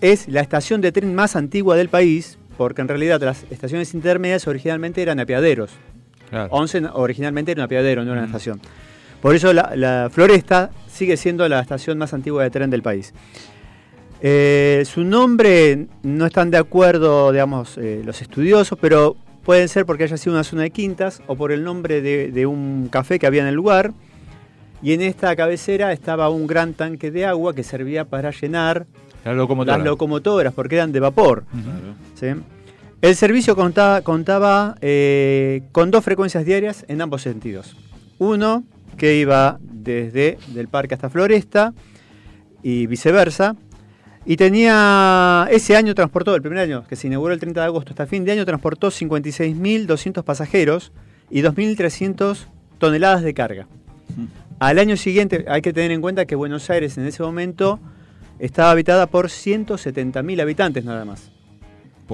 es 0.00 0.28
la 0.28 0.40
estación 0.40 0.80
de 0.80 0.92
tren 0.92 1.14
más 1.14 1.36
antigua 1.36 1.76
del 1.76 1.90
país, 1.90 2.38
porque 2.56 2.80
en 2.80 2.88
realidad 2.88 3.20
las 3.20 3.44
estaciones 3.50 3.92
intermedias 3.92 4.48
originalmente 4.48 5.02
eran 5.02 5.20
apiaderos. 5.20 5.72
Claro. 6.30 6.48
11 6.52 6.80
no- 6.82 6.92
originalmente 6.94 7.52
era 7.52 7.62
un 7.62 7.64
apiadero, 7.64 8.04
no 8.04 8.12
era 8.12 8.20
una 8.20 8.26
estación. 8.26 8.60
Por 9.22 9.34
eso 9.34 9.52
la, 9.52 9.72
la 9.74 10.08
Floresta 10.12 10.70
sigue 10.86 11.16
siendo 11.16 11.48
la 11.48 11.60
estación 11.60 11.98
más 11.98 12.12
antigua 12.14 12.42
de 12.44 12.50
tren 12.50 12.70
del 12.70 12.82
país. 12.82 13.12
Eh, 14.20 14.82
su 14.86 15.04
nombre 15.04 15.86
no 16.02 16.26
están 16.26 16.50
de 16.50 16.58
acuerdo, 16.58 17.30
digamos, 17.32 17.78
eh, 17.78 18.02
los 18.04 18.20
estudiosos, 18.20 18.76
pero 18.80 19.16
pueden 19.44 19.68
ser 19.68 19.86
porque 19.86 20.04
haya 20.04 20.16
sido 20.16 20.34
una 20.34 20.44
zona 20.44 20.62
de 20.62 20.70
quintas 20.70 21.22
o 21.26 21.36
por 21.36 21.52
el 21.52 21.62
nombre 21.64 22.00
de, 22.02 22.30
de 22.32 22.46
un 22.46 22.88
café 22.90 23.18
que 23.18 23.26
había 23.26 23.42
en 23.42 23.48
el 23.48 23.54
lugar. 23.54 23.92
Y 24.82 24.92
en 24.92 25.02
esta 25.02 25.34
cabecera 25.34 25.92
estaba 25.92 26.28
un 26.30 26.46
gran 26.46 26.74
tanque 26.74 27.10
de 27.10 27.26
agua 27.26 27.54
que 27.54 27.64
servía 27.64 28.04
para 28.04 28.30
llenar 28.30 28.86
La 29.24 29.32
locomotora. 29.34 29.76
las 29.78 29.86
locomotoras, 29.86 30.52
porque 30.52 30.76
eran 30.76 30.92
de 30.92 31.00
vapor. 31.00 31.44
El 33.00 33.14
servicio 33.14 33.54
contaba, 33.54 34.02
contaba 34.02 34.76
eh, 34.80 35.62
con 35.70 35.92
dos 35.92 36.04
frecuencias 36.04 36.44
diarias 36.44 36.84
en 36.88 37.00
ambos 37.00 37.22
sentidos. 37.22 37.76
Uno 38.18 38.64
que 38.96 39.16
iba 39.16 39.58
desde 39.62 40.36
del 40.48 40.66
parque 40.66 40.94
hasta 40.94 41.08
Floresta 41.08 41.74
y 42.62 42.86
viceversa. 42.86 43.54
Y 44.26 44.36
tenía, 44.36 45.46
ese 45.50 45.76
año 45.76 45.94
transportó, 45.94 46.34
el 46.34 46.42
primer 46.42 46.58
año 46.58 46.84
que 46.88 46.96
se 46.96 47.06
inauguró 47.06 47.32
el 47.32 47.40
30 47.40 47.60
de 47.60 47.66
agosto 47.66 47.90
hasta 47.90 48.06
fin 48.06 48.24
de 48.24 48.32
año, 48.32 48.44
transportó 48.44 48.88
56.200 48.88 50.24
pasajeros 50.24 50.92
y 51.30 51.42
2.300 51.42 52.46
toneladas 52.78 53.22
de 53.22 53.32
carga. 53.32 53.68
Al 54.58 54.78
año 54.80 54.96
siguiente, 54.96 55.44
hay 55.48 55.62
que 55.62 55.72
tener 55.72 55.92
en 55.92 56.00
cuenta 56.00 56.26
que 56.26 56.34
Buenos 56.34 56.68
Aires 56.68 56.98
en 56.98 57.06
ese 57.06 57.22
momento 57.22 57.78
estaba 58.40 58.72
habitada 58.72 59.06
por 59.06 59.28
170.000 59.28 60.42
habitantes 60.42 60.84
nada 60.84 61.04
más. 61.04 61.30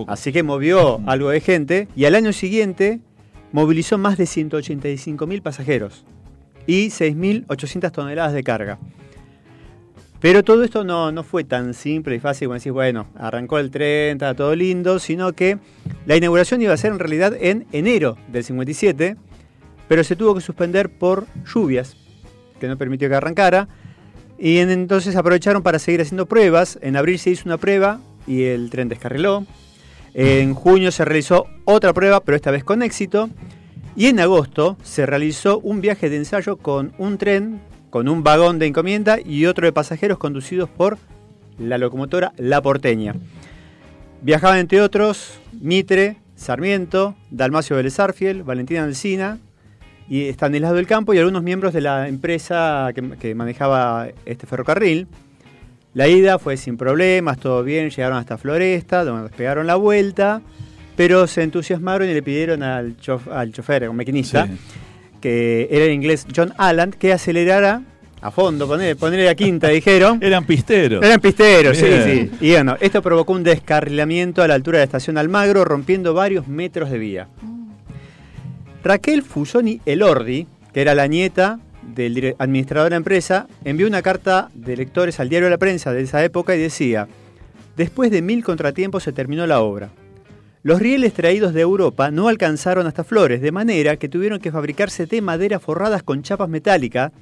Así 0.08 0.32
que 0.32 0.42
movió 0.42 1.00
algo 1.06 1.30
de 1.30 1.40
gente 1.40 1.88
y 1.94 2.04
al 2.04 2.14
año 2.14 2.32
siguiente 2.32 3.00
movilizó 3.52 3.98
más 3.98 4.18
de 4.18 4.24
185.000 4.24 5.40
pasajeros 5.42 6.04
y 6.66 6.86
6.800 6.88 7.92
toneladas 7.92 8.32
de 8.32 8.42
carga. 8.42 8.78
Pero 10.20 10.42
todo 10.42 10.64
esto 10.64 10.84
no, 10.84 11.12
no 11.12 11.22
fue 11.22 11.44
tan 11.44 11.74
simple 11.74 12.16
y 12.16 12.18
fácil 12.20 12.48
como 12.48 12.54
decís, 12.54 12.72
bueno, 12.72 13.06
arrancó 13.14 13.58
el 13.58 13.70
tren, 13.70 14.12
estaba 14.16 14.32
todo 14.34 14.56
lindo, 14.56 14.98
sino 14.98 15.32
que 15.34 15.58
la 16.06 16.16
inauguración 16.16 16.62
iba 16.62 16.72
a 16.72 16.76
ser 16.78 16.92
en 16.92 16.98
realidad 16.98 17.34
en 17.38 17.66
enero 17.72 18.16
del 18.32 18.42
57, 18.42 19.16
pero 19.86 20.02
se 20.02 20.16
tuvo 20.16 20.34
que 20.34 20.40
suspender 20.40 20.88
por 20.88 21.26
lluvias, 21.44 21.94
que 22.58 22.68
no 22.68 22.78
permitió 22.78 23.08
que 23.10 23.14
arrancara. 23.16 23.68
Y 24.38 24.58
en- 24.58 24.70
entonces 24.70 25.14
aprovecharon 25.14 25.62
para 25.62 25.78
seguir 25.78 26.00
haciendo 26.00 26.24
pruebas. 26.26 26.78
En 26.80 26.96
abril 26.96 27.18
se 27.18 27.30
hizo 27.30 27.42
una 27.44 27.58
prueba 27.58 28.00
y 28.26 28.44
el 28.44 28.70
tren 28.70 28.88
descarriló. 28.88 29.44
En 30.14 30.54
junio 30.54 30.92
se 30.92 31.04
realizó 31.04 31.46
otra 31.64 31.92
prueba, 31.92 32.20
pero 32.20 32.36
esta 32.36 32.52
vez 32.52 32.62
con 32.62 32.82
éxito. 32.82 33.28
Y 33.96 34.06
en 34.06 34.20
agosto 34.20 34.76
se 34.82 35.06
realizó 35.06 35.58
un 35.58 35.80
viaje 35.80 36.08
de 36.08 36.16
ensayo 36.16 36.56
con 36.56 36.92
un 36.98 37.18
tren, 37.18 37.60
con 37.90 38.08
un 38.08 38.22
vagón 38.22 38.58
de 38.58 38.66
encomienda 38.66 39.18
y 39.24 39.46
otro 39.46 39.66
de 39.66 39.72
pasajeros 39.72 40.18
conducidos 40.18 40.68
por 40.68 40.98
la 41.58 41.78
locomotora 41.78 42.32
La 42.36 42.62
Porteña. 42.62 43.14
Viajaban 44.22 44.58
entre 44.58 44.80
otros 44.80 45.38
Mitre, 45.60 46.16
Sarmiento, 46.34 47.14
Dalmacio 47.30 47.76
Vélez 47.76 47.98
Arfiel, 48.00 48.42
Valentina 48.42 48.84
Alcina 48.84 49.38
y 50.08 50.22
Estanislao 50.22 50.74
del 50.74 50.86
Campo 50.86 51.14
y 51.14 51.18
algunos 51.18 51.42
miembros 51.42 51.72
de 51.72 51.80
la 51.80 52.08
empresa 52.08 52.90
que, 52.94 53.16
que 53.18 53.34
manejaba 53.34 54.08
este 54.26 54.46
ferrocarril. 54.46 55.06
La 55.94 56.08
ida 56.08 56.38
fue 56.38 56.56
sin 56.56 56.76
problemas, 56.76 57.38
todo 57.38 57.62
bien, 57.62 57.88
llegaron 57.90 58.18
hasta 58.18 58.36
Floresta, 58.36 59.04
donde 59.04 59.30
pegaron 59.30 59.66
la 59.66 59.76
vuelta, 59.76 60.42
pero 60.96 61.26
se 61.26 61.42
entusiasmaron 61.42 62.08
y 62.08 62.14
le 62.14 62.22
pidieron 62.22 62.62
al, 62.62 62.96
chof- 62.98 63.30
al 63.32 63.52
chofer, 63.52 63.88
un 63.88 63.96
maquinista, 63.96 64.46
Sí. 64.46 64.52
que 65.20 65.68
era 65.70 65.84
el 65.84 65.92
inglés 65.92 66.26
John 66.34 66.52
Allen, 66.58 66.90
que 66.90 67.12
acelerara 67.12 67.82
a 68.20 68.30
fondo, 68.30 68.66
ponerle, 68.66 68.96
ponerle 68.96 69.28
a 69.28 69.34
quinta, 69.34 69.68
dijeron. 69.68 70.18
Eran 70.22 70.44
pisteros. 70.46 71.04
Eran 71.04 71.20
pisteros, 71.20 71.76
sí, 71.76 71.86
sí. 72.04 72.30
Y 72.40 72.50
bueno, 72.52 72.76
esto 72.80 73.00
provocó 73.02 73.32
un 73.32 73.44
descarrilamiento 73.44 74.42
a 74.42 74.48
la 74.48 74.54
altura 74.54 74.78
de 74.78 74.80
la 74.80 74.84
estación 74.86 75.16
Almagro, 75.18 75.64
rompiendo 75.64 76.12
varios 76.14 76.48
metros 76.48 76.90
de 76.90 76.98
vía. 76.98 77.28
Raquel 78.82 79.22
Fusoni 79.22 79.80
Elordi, 79.86 80.46
que 80.72 80.80
era 80.80 80.94
la 80.94 81.06
nieta 81.06 81.58
del 81.94 82.34
administrador 82.38 82.86
de 82.86 82.90
la 82.90 82.96
empresa, 82.96 83.46
envió 83.64 83.86
una 83.86 84.02
carta 84.02 84.50
de 84.54 84.76
lectores 84.76 85.20
al 85.20 85.28
diario 85.28 85.48
La 85.50 85.58
Prensa 85.58 85.92
de 85.92 86.02
esa 86.02 86.24
época 86.24 86.54
y 86.54 86.58
decía, 86.60 87.08
después 87.76 88.10
de 88.10 88.22
mil 88.22 88.42
contratiempos 88.44 89.02
se 89.02 89.12
terminó 89.12 89.46
la 89.46 89.60
obra. 89.60 89.90
Los 90.62 90.78
rieles 90.80 91.12
traídos 91.12 91.52
de 91.52 91.60
Europa 91.60 92.10
no 92.10 92.28
alcanzaron 92.28 92.86
hasta 92.86 93.04
Flores, 93.04 93.42
de 93.42 93.52
manera 93.52 93.96
que 93.96 94.08
tuvieron 94.08 94.40
que 94.40 94.50
fabricarse 94.50 95.04
de 95.06 95.20
madera 95.20 95.58
forradas 95.60 96.02
con 96.02 96.22
chapas 96.22 96.48
metálicas, 96.48 97.12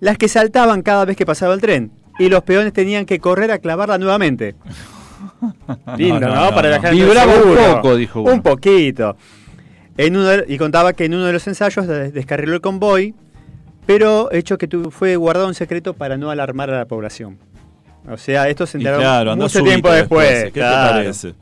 las 0.00 0.18
que 0.18 0.28
saltaban 0.28 0.82
cada 0.82 1.04
vez 1.04 1.16
que 1.16 1.24
pasaba 1.24 1.54
el 1.54 1.60
tren, 1.60 1.92
y 2.18 2.28
los 2.28 2.42
peones 2.42 2.72
tenían 2.72 3.06
que 3.06 3.18
correr 3.20 3.50
a 3.52 3.58
clavarla 3.60 3.98
nuevamente. 3.98 4.56
Lindo, 5.96 6.20
No, 6.20 6.34
¿no? 6.34 6.44
no, 6.50 6.54
Para 6.54 6.78
no. 6.78 6.90
Vibraba 6.90 7.34
un 7.34 7.74
poco, 7.76 7.96
dijo 7.96 8.20
uno. 8.22 8.32
Un 8.32 8.42
poquito. 8.42 9.16
En 9.96 10.16
uno 10.16 10.26
de- 10.28 10.44
y 10.48 10.58
contaba 10.58 10.92
que 10.92 11.04
en 11.06 11.14
uno 11.14 11.24
de 11.24 11.32
los 11.32 11.46
ensayos 11.46 11.86
de- 11.86 12.10
descarriló 12.10 12.54
el 12.54 12.60
convoy, 12.60 13.14
pero 13.86 14.30
hecho 14.32 14.58
que 14.58 14.66
tu- 14.68 14.90
fue 14.90 15.16
guardado 15.16 15.48
en 15.48 15.54
secreto 15.54 15.94
para 15.94 16.16
no 16.16 16.30
alarmar 16.30 16.70
a 16.70 16.78
la 16.78 16.84
población. 16.86 17.38
O 18.08 18.16
sea, 18.16 18.48
esto 18.48 18.66
se 18.66 18.78
enteraron 18.78 19.02
claro, 19.02 19.36
mucho 19.36 19.62
tiempo 19.62 19.90
después. 19.90 20.44
¿Qué 20.44 20.50
claro. 20.52 20.86
te 20.98 21.04
parece? 21.04 21.34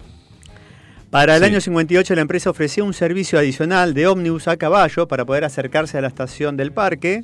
Para 1.10 1.36
el 1.36 1.42
Sí. 1.42 1.48
año 1.50 1.60
58 1.60 2.14
la 2.14 2.22
empresa 2.22 2.50
ofrecía 2.50 2.82
un 2.84 2.94
servicio 2.94 3.38
adicional 3.38 3.94
de 3.94 4.06
ómnibus 4.06 4.48
a 4.48 4.56
caballo 4.56 5.06
para 5.06 5.24
poder 5.24 5.44
acercarse 5.44 5.96
a 5.98 6.00
la 6.00 6.08
estación 6.08 6.56
del 6.56 6.72
parque. 6.72 7.22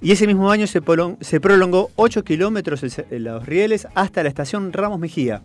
Y 0.00 0.10
ese 0.10 0.26
mismo 0.26 0.50
año 0.50 0.66
se, 0.66 0.82
prolon- 0.82 1.16
se 1.20 1.40
prolongó 1.40 1.90
8 1.96 2.24
kilómetros 2.24 2.84
los 3.10 3.46
rieles 3.46 3.86
hasta 3.94 4.22
la 4.24 4.28
estación 4.28 4.72
Ramos 4.72 4.98
Mejía. 4.98 5.42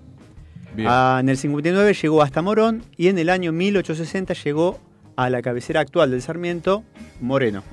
Ah, 0.86 1.18
en 1.22 1.30
el 1.30 1.38
59 1.38 1.94
llegó 1.94 2.22
hasta 2.22 2.42
Morón 2.42 2.84
y 2.98 3.08
en 3.08 3.18
el 3.20 3.30
año 3.30 3.52
1860 3.52 4.34
llegó 4.34 4.80
a 5.16 5.30
la 5.30 5.42
cabecera 5.42 5.80
actual 5.80 6.12
del 6.12 6.22
Sarmiento, 6.22 6.84
Moreno. 7.22 7.64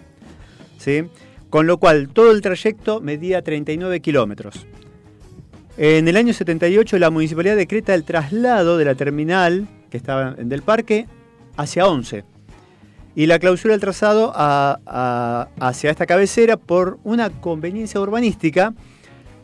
Con 1.51 1.67
lo 1.67 1.79
cual 1.79 2.09
todo 2.09 2.31
el 2.33 2.41
trayecto 2.41 3.01
medía 3.01 3.43
39 3.43 4.01
kilómetros. 4.01 4.67
En 5.77 6.07
el 6.07 6.17
año 6.17 6.33
78 6.33 6.99
la 6.99 7.11
municipalidad 7.11 7.57
decreta 7.57 7.95
el 7.95 8.05
traslado 8.05 8.79
de 8.79 8.85
la 8.85 8.95
terminal 8.95 9.67
que 9.91 9.97
estaba 9.97 10.35
en 10.39 10.49
del 10.49 10.63
parque 10.63 11.07
hacia 11.57 11.87
11 11.87 12.25
y 13.17 13.27
la 13.27 13.39
clausura 13.39 13.75
del 13.75 13.81
trazado 13.81 14.33
hacia 14.35 15.91
esta 15.91 16.07
cabecera 16.07 16.57
por 16.57 16.99
una 17.05 17.31
conveniencia 17.31 18.01
urbanística 18.01 18.75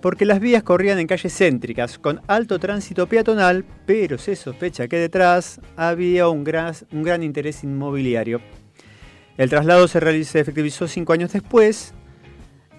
porque 0.00 0.24
las 0.24 0.40
vías 0.40 0.62
corrían 0.62 0.98
en 0.98 1.06
calles 1.06 1.36
céntricas 1.36 1.98
con 1.98 2.20
alto 2.26 2.58
tránsito 2.58 3.06
peatonal, 3.06 3.64
pero 3.84 4.16
se 4.16 4.34
sospecha 4.34 4.88
que 4.88 4.96
detrás 4.96 5.60
había 5.76 6.28
un 6.28 6.42
gran 6.42 7.22
interés 7.22 7.62
inmobiliario. 7.64 8.40
El 9.40 9.48
traslado 9.48 9.88
se, 9.88 10.00
reali- 10.00 10.24
se 10.24 10.38
efectivizó 10.40 10.86
cinco 10.86 11.12
años 11.14 11.32
después 11.32 11.94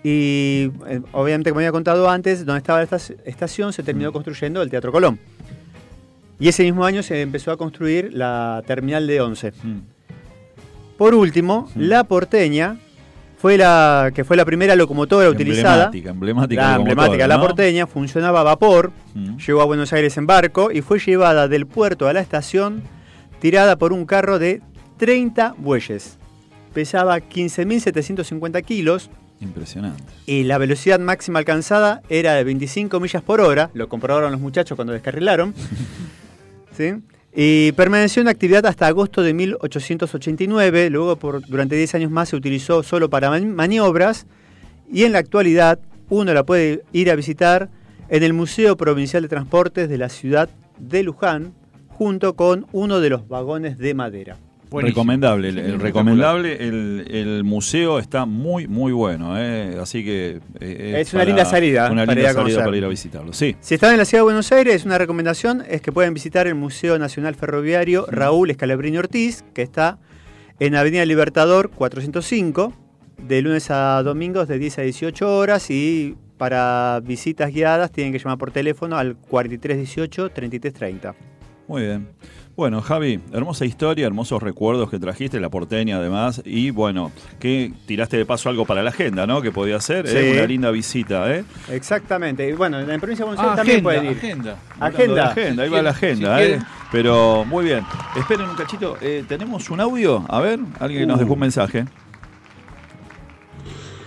y 0.04 0.70
eh, 0.88 1.02
obviamente 1.12 1.50
como 1.50 1.60
había 1.60 1.72
contado 1.72 2.10
antes, 2.10 2.46
donde 2.46 2.60
estaba 2.60 2.82
esta 2.84 2.98
estación 3.26 3.74
se 3.74 3.84
terminó 3.84 4.12
construyendo 4.12 4.62
el 4.62 4.70
Teatro 4.70 4.92
Colón. 4.92 5.20
Y 6.40 6.48
ese 6.48 6.64
mismo 6.64 6.86
año 6.86 7.04
se 7.04 7.22
empezó 7.22 7.52
a 7.52 7.58
construir 7.58 8.12
la 8.14 8.64
terminal 8.68 9.06
de 9.08 9.22
11. 9.22 9.52
Mm. 9.64 9.78
Por 10.98 11.16
último, 11.16 11.70
la 11.76 12.04
porteña 12.04 12.78
fue 13.38 13.58
la 13.58 14.12
que 14.14 14.24
fue 14.24 14.38
la 14.38 14.46
primera 14.46 14.76
locomotora 14.76 15.30
utilizada. 15.30 15.86
Emblemática, 15.86 16.10
emblemática. 16.12 16.62
La 16.62 16.76
emblemática, 16.76 17.28
la 17.28 17.40
porteña, 17.42 17.88
funcionaba 17.88 18.42
a 18.42 18.44
vapor, 18.44 18.92
Mm. 19.16 19.38
llegó 19.38 19.62
a 19.62 19.66
Buenos 19.66 19.94
Aires 19.94 20.16
en 20.18 20.28
barco 20.28 20.72
y 20.72 20.82
fue 20.82 21.00
llevada 21.00 21.48
del 21.48 21.66
puerto 21.66 22.08
a 22.08 22.14
la 22.14 22.22
estación 22.22 22.84
tirada 23.40 23.78
por 23.78 23.94
un 23.94 24.06
carro 24.06 24.38
de 24.38 24.62
30 24.98 25.56
bueyes. 25.58 26.18
Pesaba 26.74 27.18
15.750 27.20 28.64
kilos 28.64 29.10
Impresionante. 29.40 30.04
y 30.26 30.44
la 30.44 30.58
velocidad 30.58 31.00
máxima 31.00 31.40
alcanzada 31.40 32.02
era 32.10 32.34
de 32.36 32.44
25 32.44 33.00
millas 33.00 33.24
por 33.24 33.42
hora, 33.42 33.70
lo 33.74 33.90
comprobaron 33.90 34.32
los 34.32 34.42
muchachos 34.42 34.76
cuando 34.76 34.94
descarrilaron. 34.94 35.54
¿sí? 36.78 36.94
Y 37.34 37.72
permaneció 37.74 38.22
en 38.22 38.28
actividad 38.28 38.66
hasta 38.66 38.88
agosto 38.88 39.22
de 39.22 39.34
1889, 39.34 40.90
luego 40.90 41.16
por, 41.16 41.46
durante 41.48 41.76
10 41.76 41.96
años 41.96 42.12
más 42.12 42.30
se 42.30 42.36
utilizó 42.36 42.84
solo 42.84 43.10
para 43.10 43.30
man- 43.30 43.56
maniobras 43.56 44.26
y 44.92 45.04
en 45.04 45.14
la 45.14 45.20
actualidad 45.20 45.80
uno 46.10 46.34
la 46.34 46.44
puede 46.46 46.84
ir 46.92 47.10
a 47.10 47.16
visitar 47.16 47.70
en 48.10 48.24
el 48.24 48.34
Museo 48.34 48.76
Provincial 48.76 49.24
de 49.24 49.30
Transportes 49.30 49.88
de 49.88 49.98
la 49.98 50.10
ciudad 50.10 50.50
de 50.78 51.04
Luján 51.04 51.54
junto 51.88 52.36
con 52.36 52.68
uno 52.74 53.00
de 53.00 53.10
los 53.10 53.28
vagones 53.30 53.78
de 53.78 53.94
madera. 53.94 54.38
Buenísimo. 54.72 54.96
Recomendable, 55.02 55.50
el, 55.50 55.80
recomendable, 55.80 56.56
el, 56.66 57.06
el 57.12 57.44
museo 57.44 58.00
está 58.00 58.26
muy, 58.26 58.68
muy 58.68 58.94
bueno, 58.94 59.38
¿eh? 59.38 59.78
así 59.82 60.04
que... 60.04 60.40
eh, 60.62 60.96
Es 61.00 61.14
una 61.14 61.26
linda 61.26 61.44
salida 61.46 61.92
Una 61.92 62.06
para 62.06 62.16
linda 62.16 62.22
ir 62.22 62.28
a 62.28 62.32
salida 62.32 62.42
conocer. 62.44 62.64
para 62.64 62.78
ir 62.78 62.86
a 62.86 62.88
visitarlo, 62.88 63.34
sí. 63.34 63.56
Si 63.60 63.76
están 63.76 63.92
en 63.92 63.98
la 63.98 64.06
ciudad 64.06 64.22
de 64.22 64.24
Buenos 64.24 64.50
Aires, 64.54 64.86
una 64.86 64.98
recomendación 64.98 65.64
es 65.70 65.82
que 65.82 65.92
pueden 65.92 66.14
visitar 66.14 66.48
el 66.48 66.56
Museo 66.56 66.98
Nacional 66.98 67.36
Ferroviario 67.36 68.06
Raúl 68.10 68.50
Escalabrini 68.50 68.98
Ortiz, 68.98 69.44
que 69.54 69.62
está 69.62 70.00
en 70.60 70.76
Avenida 70.76 71.06
Libertador 71.06 71.70
405, 71.72 72.74
de 73.18 73.42
lunes 73.42 73.70
a 73.72 74.02
domingos 74.04 74.48
de 74.48 74.58
10 74.58 74.80
a 74.80 74.82
18 74.84 75.38
horas 75.38 75.70
y 75.70 76.16
para 76.38 77.02
visitas 77.04 77.52
guiadas 77.54 77.92
tienen 77.92 78.14
que 78.14 78.20
llamar 78.20 78.38
por 78.38 78.52
teléfono 78.52 78.98
al 78.98 79.16
4318-3330. 79.20 81.14
Muy 81.72 81.84
bien. 81.84 82.10
Bueno, 82.58 82.82
Javi, 82.82 83.22
hermosa 83.32 83.64
historia, 83.64 84.06
hermosos 84.06 84.44
recuerdos 84.44 84.90
que 84.90 85.00
trajiste, 85.00 85.40
la 85.40 85.48
porteña 85.50 85.96
además, 85.96 86.42
y 86.44 86.70
bueno, 86.72 87.14
que 87.40 87.72
tiraste 87.86 88.18
de 88.18 88.26
paso 88.26 88.50
algo 88.50 88.66
para 88.66 88.84
la 88.84 88.90
agenda, 88.90 89.26
¿no? 89.26 89.42
Que 89.42 89.54
podía 89.54 89.80
ser, 89.80 90.06
¿eh? 90.06 90.34
Una 90.34 90.46
linda 90.48 90.70
visita, 90.70 91.34
¿eh? 91.34 91.46
Exactamente. 91.70 92.50
Y 92.50 92.52
bueno, 92.52 92.78
en 92.78 92.90
la 92.90 92.98
provincia 93.00 93.24
de 93.24 93.30
Buenos 93.32 93.40
Aires 93.42 93.54
Ah, 93.54 93.56
también 93.56 93.78
agenda, 93.78 93.90
pueden 93.90 94.04
ir. 94.12 94.18
agenda. 94.18 94.58
Agenda. 94.82 95.16
la 95.16 95.28
agenda, 95.30 95.64
ahí 95.64 95.70
va 95.70 95.82
la 95.82 95.90
agenda, 95.92 96.38
si 96.40 96.44
¿eh? 96.44 96.60
Pero 96.92 97.46
muy 97.46 97.64
bien. 97.64 97.86
Esperen 98.18 98.50
un 98.50 98.56
cachito, 98.58 98.98
eh, 99.00 99.24
tenemos 99.30 99.70
un 99.70 99.80
audio, 99.80 100.26
a 100.28 100.42
ver, 100.42 100.60
alguien 100.82 101.04
que 101.04 101.08
nos 101.08 101.20
dejó 101.20 101.36
un 101.36 101.40
mensaje. 101.40 101.86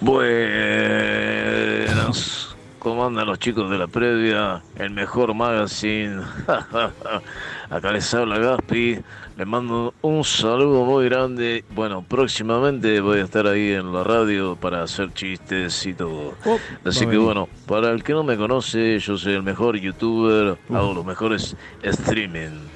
Buenas. 0.03 0.45
¿Cómo 2.85 3.07
andan 3.07 3.27
los 3.27 3.39
chicos 3.39 3.71
de 3.71 3.79
la 3.79 3.87
previa? 3.87 4.63
El 4.77 4.91
mejor 4.91 5.33
magazine. 5.33 6.21
Acá 7.71 7.93
les 7.93 8.13
habla 8.13 8.39
Gaspi. 8.39 8.99
Les 9.39 9.47
mando 9.47 9.95
un 10.03 10.23
saludo 10.23 10.85
muy 10.85 11.07
grande. 11.07 11.65
Bueno, 11.71 12.05
próximamente 12.07 13.01
voy 13.01 13.21
a 13.21 13.25
estar 13.25 13.47
ahí 13.47 13.73
en 13.73 13.91
la 13.91 14.05
radio 14.05 14.55
para 14.57 14.83
hacer 14.83 15.15
chistes 15.15 15.87
y 15.87 15.95
todo. 15.95 16.35
Oh, 16.45 16.59
Así 16.85 17.07
que 17.07 17.17
bueno, 17.17 17.49
para 17.67 17.91
el 17.91 18.05
que 18.05 18.13
no 18.13 18.23
me 18.23 18.37
conoce, 18.37 18.99
yo 18.99 19.17
soy 19.17 19.33
el 19.33 19.43
mejor 19.43 19.79
youtuber. 19.79 20.59
Hago 20.69 20.93
los 20.93 21.07
mejores 21.07 21.57
streaming. 21.83 22.69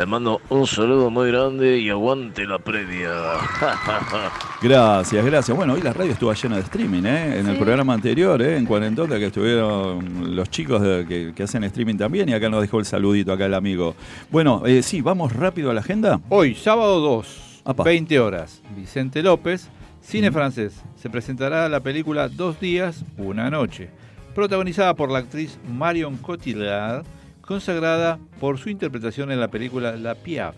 Les 0.00 0.08
mando 0.08 0.40
un 0.48 0.66
saludo 0.66 1.10
muy 1.10 1.30
grande 1.30 1.76
y 1.78 1.90
aguante 1.90 2.46
la 2.46 2.58
previa. 2.58 3.10
Gracias, 4.62 5.22
gracias. 5.26 5.54
Bueno, 5.54 5.74
hoy 5.74 5.82
la 5.82 5.92
radio 5.92 6.12
estuvo 6.12 6.32
llena 6.32 6.56
de 6.56 6.62
streaming, 6.62 7.02
¿eh? 7.04 7.38
En 7.38 7.46
el 7.46 7.58
programa 7.58 7.92
anterior, 7.92 8.40
¿eh? 8.40 8.56
En 8.56 8.64
Cuarentota, 8.64 9.18
que 9.18 9.26
estuvieron 9.26 10.34
los 10.34 10.48
chicos 10.48 10.80
de- 10.80 11.04
que, 11.06 11.32
que 11.34 11.42
hacen 11.42 11.64
streaming 11.64 11.96
también, 11.98 12.30
y 12.30 12.32
acá 12.32 12.48
nos 12.48 12.62
dejó 12.62 12.78
el 12.78 12.86
saludito 12.86 13.30
acá 13.30 13.44
el 13.44 13.52
amigo. 13.52 13.94
Bueno, 14.30 14.62
eh, 14.64 14.82
sí, 14.82 15.02
vamos 15.02 15.34
rápido 15.34 15.70
a 15.70 15.74
la 15.74 15.80
agenda. 15.80 16.18
Hoy, 16.30 16.54
sábado 16.54 17.00
2, 17.00 17.60
Apa. 17.66 17.82
20 17.84 18.18
horas, 18.20 18.62
Vicente 18.74 19.22
López, 19.22 19.68
cine 20.00 20.32
francés. 20.32 20.82
Se 20.96 21.10
presentará 21.10 21.68
la 21.68 21.80
película 21.80 22.30
Dos 22.30 22.58
días, 22.58 23.04
una 23.18 23.50
noche, 23.50 23.90
protagonizada 24.34 24.94
por 24.94 25.10
la 25.10 25.18
actriz 25.18 25.58
Marion 25.70 26.16
Cotillard, 26.16 27.04
consagrada 27.50 28.20
por 28.38 28.58
su 28.58 28.70
interpretación 28.70 29.32
en 29.32 29.40
la 29.40 29.48
película 29.48 29.96
La 29.96 30.14
Piaf, 30.14 30.54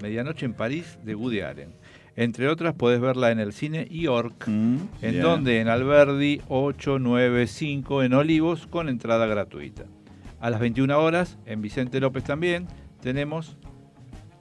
Medianoche 0.00 0.46
en 0.46 0.54
París 0.54 0.98
de 1.04 1.14
Woody 1.14 1.42
Allen. 1.42 1.74
Entre 2.16 2.48
otras, 2.48 2.72
podés 2.72 2.98
verla 2.98 3.30
en 3.30 3.40
el 3.40 3.52
cine 3.52 3.86
York, 3.90 4.46
Mm, 4.46 4.76
en 5.02 5.20
donde 5.20 5.60
en 5.60 5.68
Alberdi 5.68 6.40
895 6.48 8.02
en 8.02 8.14
Olivos 8.14 8.66
con 8.66 8.88
entrada 8.88 9.26
gratuita. 9.26 9.84
A 10.40 10.48
las 10.48 10.60
21 10.60 10.98
horas, 10.98 11.36
en 11.44 11.60
Vicente 11.60 12.00
López 12.00 12.24
también, 12.24 12.68
tenemos 13.02 13.58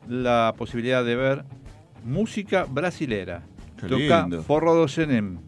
la 0.08 0.54
posibilidad 0.58 1.04
de 1.04 1.18
ver 1.18 1.44
música 2.06 2.64
brasilera. 2.64 3.44
Qué 3.78 3.88
Toca 3.88 4.22
lindo. 4.22 4.42
Forró 4.44 4.74
do 4.74 4.88
Senem. 4.88 5.40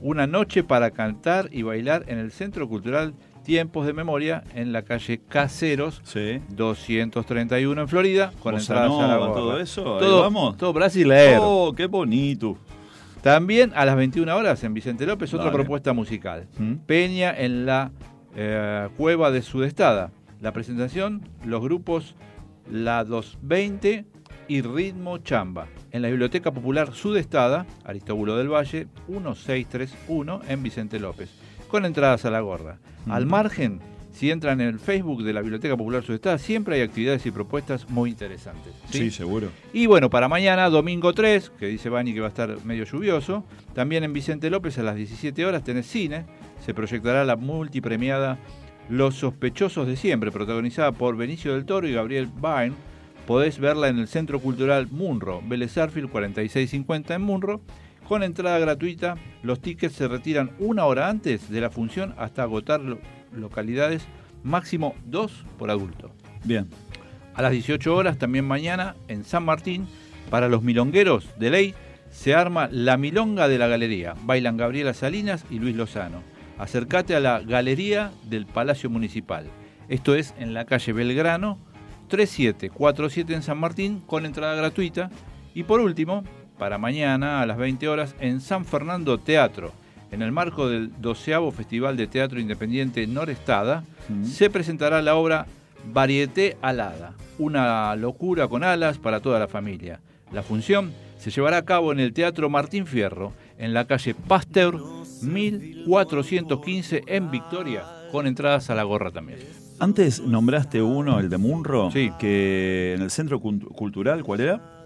Una 0.00 0.26
noche 0.26 0.64
para 0.64 0.90
cantar 0.90 1.50
y 1.52 1.62
bailar 1.62 2.04
en 2.08 2.18
el 2.18 2.32
Centro 2.32 2.68
Cultural 2.68 3.14
Tiempos 3.44 3.86
de 3.86 3.92
Memoria 3.92 4.44
en 4.54 4.72
la 4.72 4.82
calle 4.82 5.20
Caseros, 5.28 6.02
231 6.50 7.80
en 7.80 7.88
Florida, 7.88 8.32
con 8.42 8.54
Bossa 8.54 8.72
entradas 8.74 8.92
a 8.98 9.06
la 9.08 9.14
nova, 9.14 9.26
gorra. 9.28 9.40
todo 9.40 9.60
eso, 9.60 9.82
Todo, 9.82 10.20
vamos. 10.22 10.56
todo 10.56 10.72
brasilero. 10.72 11.42
Oh, 11.42 11.72
qué 11.74 11.86
bonito. 11.86 12.56
También 13.22 13.72
a 13.74 13.84
las 13.84 13.96
21 13.96 14.34
horas 14.34 14.62
en 14.64 14.72
Vicente 14.74 15.04
López, 15.06 15.32
otra 15.34 15.46
Dale. 15.46 15.56
propuesta 15.58 15.92
musical. 15.92 16.48
¿Mm? 16.58 16.74
Peña 16.86 17.34
en 17.36 17.66
la 17.66 17.90
eh, 18.34 18.88
cueva 18.96 19.30
de 19.30 19.42
Sudestada. 19.42 20.10
La 20.40 20.52
presentación, 20.52 21.28
los 21.44 21.60
grupos 21.60 22.14
La 22.70 23.04
220 23.04 24.06
y 24.48 24.62
Ritmo 24.62 25.18
Chamba. 25.18 25.66
En 25.90 26.02
la 26.02 26.08
Biblioteca 26.08 26.50
Popular 26.52 26.94
Sudestada, 26.94 27.66
Aristóbulo 27.84 28.36
del 28.36 28.48
Valle, 28.48 28.86
1631 29.08 30.40
en 30.48 30.62
Vicente 30.62 30.98
López. 30.98 31.30
Con 31.70 31.84
entradas 31.84 32.24
a 32.24 32.30
la 32.30 32.40
gorra. 32.40 32.78
Al 33.08 33.26
margen, 33.26 33.80
si 34.12 34.30
entran 34.30 34.60
en 34.60 34.68
el 34.68 34.80
Facebook 34.80 35.22
de 35.22 35.32
la 35.32 35.40
Biblioteca 35.40 35.76
Popular 35.76 36.02
Sudestada, 36.02 36.36
siempre 36.38 36.74
hay 36.74 36.82
actividades 36.82 37.24
y 37.26 37.30
propuestas 37.30 37.88
muy 37.88 38.10
interesantes. 38.10 38.74
Sí, 38.90 39.10
seguro. 39.10 39.50
Y 39.72 39.86
bueno, 39.86 40.10
para 40.10 40.28
mañana, 40.28 40.68
domingo 40.68 41.12
3, 41.12 41.52
que 41.58 41.66
dice 41.66 41.88
Bani 41.88 42.12
que 42.12 42.20
va 42.20 42.26
a 42.26 42.30
estar 42.30 42.64
medio 42.64 42.84
lluvioso, 42.84 43.44
también 43.72 44.02
en 44.02 44.12
Vicente 44.12 44.50
López 44.50 44.78
a 44.78 44.82
las 44.82 44.96
17 44.96 45.46
horas 45.46 45.62
tenés 45.62 45.86
cine, 45.86 46.26
se 46.64 46.74
proyectará 46.74 47.24
la 47.24 47.36
multipremiada 47.36 48.38
Los 48.88 49.14
sospechosos 49.14 49.86
de 49.86 49.96
siempre, 49.96 50.32
protagonizada 50.32 50.90
por 50.90 51.16
Benicio 51.16 51.52
del 51.52 51.66
Toro 51.66 51.86
y 51.86 51.92
Gabriel 51.92 52.26
Byrne. 52.26 52.74
Podés 53.28 53.60
verla 53.60 53.88
en 53.88 54.00
el 54.00 54.08
Centro 54.08 54.40
Cultural 54.40 54.88
Munro, 54.90 55.40
Vélez 55.46 55.78
Arfield 55.78 56.10
4650 56.10 57.14
en 57.14 57.22
Munro, 57.22 57.60
con 58.10 58.24
entrada 58.24 58.58
gratuita. 58.58 59.14
Los 59.44 59.60
tickets 59.60 59.94
se 59.94 60.08
retiran 60.08 60.50
una 60.58 60.84
hora 60.84 61.08
antes 61.08 61.48
de 61.48 61.60
la 61.60 61.70
función 61.70 62.12
hasta 62.18 62.42
agotar 62.42 62.80
lo- 62.80 62.98
localidades, 63.32 64.02
máximo 64.42 64.96
dos 65.06 65.44
por 65.60 65.70
adulto. 65.70 66.10
Bien. 66.42 66.66
A 67.36 67.42
las 67.42 67.52
18 67.52 67.94
horas, 67.94 68.18
también 68.18 68.44
mañana, 68.44 68.96
en 69.06 69.22
San 69.22 69.44
Martín, 69.44 69.86
para 70.28 70.48
los 70.48 70.60
milongueros 70.64 71.28
de 71.38 71.50
ley, 71.50 71.74
se 72.10 72.34
arma 72.34 72.68
la 72.72 72.96
Milonga 72.96 73.46
de 73.46 73.58
la 73.58 73.68
Galería. 73.68 74.14
Bailan 74.24 74.56
Gabriela 74.56 74.92
Salinas 74.92 75.44
y 75.48 75.60
Luis 75.60 75.76
Lozano. 75.76 76.24
Acércate 76.58 77.14
a 77.14 77.20
la 77.20 77.38
Galería 77.38 78.10
del 78.28 78.44
Palacio 78.44 78.90
Municipal. 78.90 79.46
Esto 79.88 80.16
es 80.16 80.34
en 80.36 80.52
la 80.52 80.64
calle 80.64 80.92
Belgrano, 80.92 81.58
3747 82.08 83.34
en 83.34 83.42
San 83.44 83.58
Martín, 83.58 84.00
con 84.04 84.26
entrada 84.26 84.56
gratuita. 84.56 85.10
Y 85.54 85.62
por 85.62 85.78
último, 85.80 86.24
para 86.60 86.76
mañana 86.78 87.40
a 87.40 87.46
las 87.46 87.56
20 87.56 87.88
horas, 87.88 88.14
en 88.20 88.40
San 88.42 88.66
Fernando 88.66 89.16
Teatro, 89.18 89.72
en 90.12 90.20
el 90.20 90.30
marco 90.30 90.68
del 90.68 90.90
12 91.00 91.50
Festival 91.52 91.96
de 91.96 92.06
Teatro 92.06 92.38
Independiente 92.38 93.06
Norestada, 93.06 93.82
se 94.24 94.50
presentará 94.50 95.00
la 95.00 95.16
obra 95.16 95.46
Varieté 95.90 96.58
Alada, 96.60 97.14
una 97.38 97.96
locura 97.96 98.46
con 98.46 98.62
alas 98.62 98.98
para 98.98 99.20
toda 99.20 99.38
la 99.38 99.48
familia. 99.48 100.00
La 100.32 100.42
función 100.42 100.92
se 101.18 101.30
llevará 101.30 101.56
a 101.56 101.64
cabo 101.64 101.92
en 101.92 102.00
el 102.00 102.12
Teatro 102.12 102.50
Martín 102.50 102.86
Fierro, 102.86 103.32
en 103.58 103.72
la 103.72 103.86
calle 103.86 104.14
Pasteur 104.14 104.78
1415 105.22 107.04
en 107.06 107.30
Victoria, 107.30 107.84
con 108.12 108.26
entradas 108.26 108.68
a 108.68 108.74
la 108.74 108.82
gorra 108.82 109.10
también. 109.10 109.38
Antes 109.78 110.20
nombraste 110.20 110.82
uno, 110.82 111.20
el 111.20 111.30
de 111.30 111.38
Munro, 111.38 111.88
que 112.18 112.92
en 112.96 113.02
el 113.02 113.10
centro 113.10 113.40
Cult- 113.40 113.66
cultural, 113.74 114.22
¿cuál 114.24 114.40
era? 114.40 114.79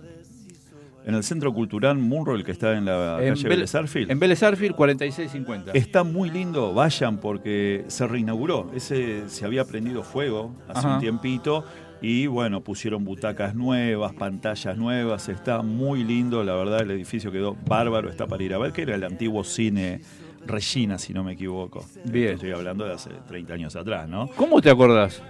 En 1.06 1.14
el 1.14 1.22
centro 1.22 1.52
cultural 1.52 1.98
Munro, 1.98 2.34
el 2.34 2.44
que 2.44 2.52
está 2.52 2.76
en 2.76 2.86
la 2.86 3.18
En 3.20 3.34
calle 3.34 3.48
Vélez 3.48 3.74
Arfield. 3.74 4.10
En 4.10 4.18
Vélez 4.18 4.42
Arfield 4.42 4.74
4650. 4.74 5.72
Está 5.72 6.02
muy 6.02 6.30
lindo, 6.30 6.72
vayan 6.72 7.18
porque 7.18 7.84
se 7.88 8.06
reinauguró. 8.06 8.70
Ese 8.74 9.28
se 9.28 9.44
había 9.44 9.64
prendido 9.66 10.02
fuego 10.02 10.54
hace 10.68 10.86
Ajá. 10.86 10.94
un 10.94 11.00
tiempito 11.00 11.64
y 12.00 12.26
bueno, 12.26 12.62
pusieron 12.62 13.04
butacas 13.04 13.54
nuevas, 13.54 14.12
pantallas 14.14 14.76
nuevas. 14.76 15.28
Está 15.28 15.62
muy 15.62 16.04
lindo, 16.04 16.42
la 16.42 16.54
verdad, 16.54 16.80
el 16.80 16.90
edificio 16.90 17.30
quedó 17.30 17.56
bárbaro. 17.66 18.08
Está 18.08 18.26
para 18.26 18.42
ir 18.42 18.54
a 18.54 18.58
ver, 18.58 18.72
que 18.72 18.82
era 18.82 18.94
el 18.94 19.04
antiguo 19.04 19.42
cine 19.44 20.00
Regina, 20.46 20.98
si 20.98 21.14
no 21.14 21.24
me 21.24 21.32
equivoco. 21.32 21.84
Bien. 22.04 22.34
Estoy 22.34 22.50
hablando 22.50 22.84
de 22.84 22.92
hace 22.92 23.10
30 23.26 23.54
años 23.54 23.76
atrás, 23.76 24.08
¿no? 24.08 24.28
¿Cómo 24.36 24.60
te 24.60 24.70
acordás? 24.70 25.22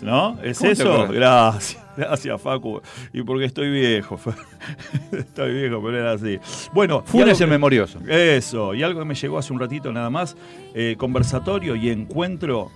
¿No? 0.00 0.38
¿Es 0.42 0.58
¿Cómo 0.58 0.68
te 0.68 0.72
eso? 0.72 1.08
Gracias, 1.08 1.83
gracias 1.96 2.40
Facu. 2.40 2.80
Y 3.12 3.22
porque 3.22 3.46
estoy 3.46 3.70
viejo. 3.70 4.18
estoy 5.12 5.52
viejo, 5.52 5.82
pero 5.82 5.98
era 5.98 6.12
así. 6.12 6.38
Bueno, 6.72 7.02
Funes 7.06 7.40
el 7.40 7.48
memorioso. 7.48 7.98
Eso, 8.08 8.74
y 8.74 8.82
algo 8.82 9.00
que 9.00 9.06
me 9.06 9.14
llegó 9.14 9.38
hace 9.38 9.52
un 9.52 9.60
ratito 9.60 9.92
nada 9.92 10.10
más, 10.10 10.36
eh, 10.74 10.96
conversatorio 10.98 11.76
y 11.76 11.90
encuentro 11.90 12.70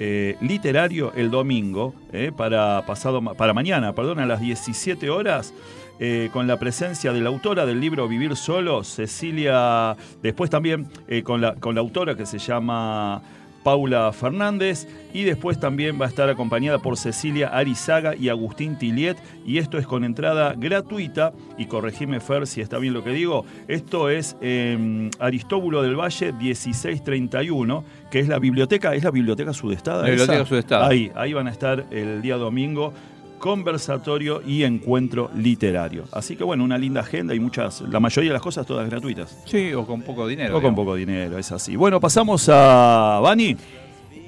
eh, 0.00 0.36
literario 0.40 1.12
el 1.14 1.30
domingo, 1.30 1.94
eh, 2.12 2.32
para, 2.36 2.84
pasado, 2.84 3.22
para 3.22 3.54
mañana, 3.54 3.92
perdón, 3.92 4.18
a 4.18 4.26
las 4.26 4.40
17 4.40 5.08
horas. 5.10 5.54
eh, 6.00 6.28
con 6.32 6.48
la 6.48 6.58
presencia 6.58 7.12
de 7.12 7.20
la 7.20 7.28
autora 7.28 7.64
del 7.66 7.78
libro 7.80 8.08
Vivir 8.08 8.34
Solo, 8.34 8.82
Cecilia, 8.82 9.96
después 10.24 10.50
también 10.50 10.88
con, 11.22 11.40
la, 11.40 11.54
con 11.54 11.76
la 11.76 11.82
autora 11.82 12.16
que 12.16 12.26
se 12.26 12.38
llama 12.38 13.22
Paula 13.64 14.12
Fernández 14.12 14.86
y 15.12 15.24
después 15.24 15.58
también 15.58 16.00
va 16.00 16.04
a 16.04 16.08
estar 16.08 16.28
acompañada 16.28 16.78
por 16.78 16.96
Cecilia 16.96 17.48
Arizaga 17.48 18.14
y 18.14 18.28
Agustín 18.28 18.78
Tiliet 18.78 19.16
y 19.44 19.58
esto 19.58 19.78
es 19.78 19.86
con 19.86 20.04
entrada 20.04 20.54
gratuita 20.56 21.32
y 21.58 21.66
corregime 21.66 22.20
Fer 22.20 22.46
si 22.46 22.60
está 22.60 22.78
bien 22.78 22.94
lo 22.94 23.02
que 23.02 23.10
digo, 23.10 23.44
esto 23.66 24.10
es 24.10 24.36
Aristóbulo 25.18 25.82
del 25.82 25.96
Valle 25.96 26.32
1631 26.32 27.84
que 28.10 28.20
es 28.20 28.28
la 28.28 28.38
biblioteca, 28.38 28.94
es 28.94 29.02
la 29.02 29.10
biblioteca 29.10 29.52
sudestada. 29.52 30.02
La 30.02 30.10
biblioteca 30.10 30.38
esa? 30.40 30.48
sudestada. 30.48 30.86
Ahí, 30.86 31.10
ahí 31.16 31.32
van 31.32 31.48
a 31.48 31.50
estar 31.50 31.86
el 31.90 32.22
día 32.22 32.36
domingo 32.36 32.92
conversatorio 33.44 34.40
y 34.46 34.62
encuentro 34.62 35.30
literario. 35.36 36.04
Así 36.12 36.34
que 36.34 36.44
bueno, 36.44 36.64
una 36.64 36.78
linda 36.78 37.02
agenda 37.02 37.34
y 37.34 37.40
muchas, 37.40 37.82
la 37.82 38.00
mayoría 38.00 38.30
de 38.30 38.32
las 38.32 38.40
cosas 38.42 38.66
todas 38.66 38.88
gratuitas. 38.88 39.36
Sí, 39.44 39.74
o 39.74 39.84
con 39.86 40.00
poco 40.00 40.26
dinero. 40.26 40.56
O 40.56 40.62
con 40.62 40.74
poco 40.74 40.94
dinero, 40.94 41.36
es 41.36 41.52
así. 41.52 41.76
Bueno, 41.76 42.00
pasamos 42.00 42.48
a 42.50 43.20
Bani. 43.22 43.54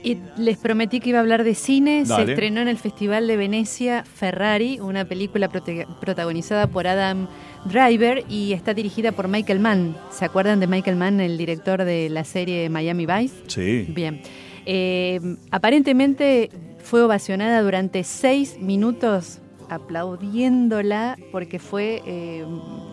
Y 0.04 0.18
les 0.36 0.58
prometí 0.58 1.00
que 1.00 1.08
iba 1.08 1.18
a 1.18 1.22
hablar 1.22 1.44
de 1.44 1.54
cine. 1.54 2.04
Dale. 2.06 2.26
Se 2.26 2.32
estrenó 2.32 2.60
en 2.60 2.68
el 2.68 2.76
Festival 2.76 3.26
de 3.26 3.38
Venecia 3.38 4.04
Ferrari, 4.04 4.80
una 4.80 5.06
película 5.06 5.48
prote- 5.48 5.86
protagonizada 5.98 6.66
por 6.66 6.86
Adam 6.86 7.26
Driver 7.64 8.22
y 8.28 8.52
está 8.52 8.74
dirigida 8.74 9.12
por 9.12 9.28
Michael 9.28 9.60
Mann. 9.60 9.96
¿Se 10.10 10.26
acuerdan 10.26 10.60
de 10.60 10.66
Michael 10.66 10.96
Mann, 10.96 11.20
el 11.20 11.38
director 11.38 11.84
de 11.84 12.10
la 12.10 12.24
serie 12.24 12.68
Miami 12.68 13.06
Vice? 13.06 13.34
Sí. 13.46 13.86
Bien. 13.88 14.20
Eh, 14.66 15.20
aparentemente 15.50 16.50
fue 16.87 17.03
ovacionada 17.03 17.62
durante 17.62 18.05
seis 18.05 18.61
minutos 18.61 19.41
aplaudiéndola 19.68 21.18
porque 21.32 21.59
fue 21.59 22.01
eh, 22.07 22.45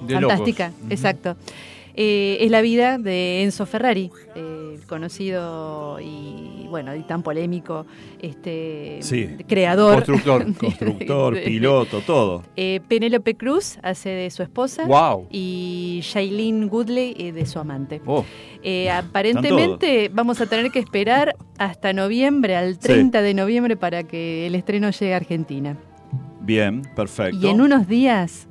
fantástica. 0.09 0.71
Exacto. 0.89 1.37
Eh, 1.95 2.37
es 2.41 2.49
la 2.49 2.61
vida 2.61 2.97
de 2.97 3.43
Enzo 3.43 3.67
Ferrari, 3.67 4.09
eh, 4.35 4.79
conocido 4.87 5.99
y 6.01 6.62
bueno 6.73 6.95
y 6.95 7.03
tan 7.03 7.21
polémico 7.21 7.85
este 8.19 8.97
Sí. 9.01 9.29
creador, 9.47 10.03
Constructor, 10.03 10.53
constructor, 10.57 11.39
piloto, 11.43 12.01
todo. 12.01 12.41
eh, 12.55 12.79
Penélope 12.87 13.35
Cruz 13.35 13.77
hace 13.83 14.09
de 14.09 14.31
su 14.31 14.41
esposa 14.41 14.85
Guau. 14.85 15.27
y 15.29 15.99
Shailene 16.03 16.65
Goodley 16.65 17.13
eh, 17.17 17.31
de 17.31 17.45
su 17.45 17.59
amante. 17.59 18.01
Oh. 18.07 18.25
Eh, 18.63 18.89
aparentemente 18.89 20.09
vamos 20.11 20.41
a 20.41 20.47
tener 20.47 20.71
que 20.71 20.79
esperar 20.79 21.35
hasta 21.59 21.93
noviembre, 21.93 22.55
al 22.55 22.79
30 22.79 23.21
de 23.21 23.33
noviembre, 23.35 23.77
para 23.77 24.03
que 24.03 24.47
el 24.47 24.55
estreno 24.55 24.89
llegue 24.89 25.13
a 25.13 25.17
Argentina. 25.17 25.77
Bien, 26.41 26.81
perfecto. 26.95 27.37
Y 27.45 27.49
en 27.49 27.61
unos 27.61 27.87
días 27.87 28.47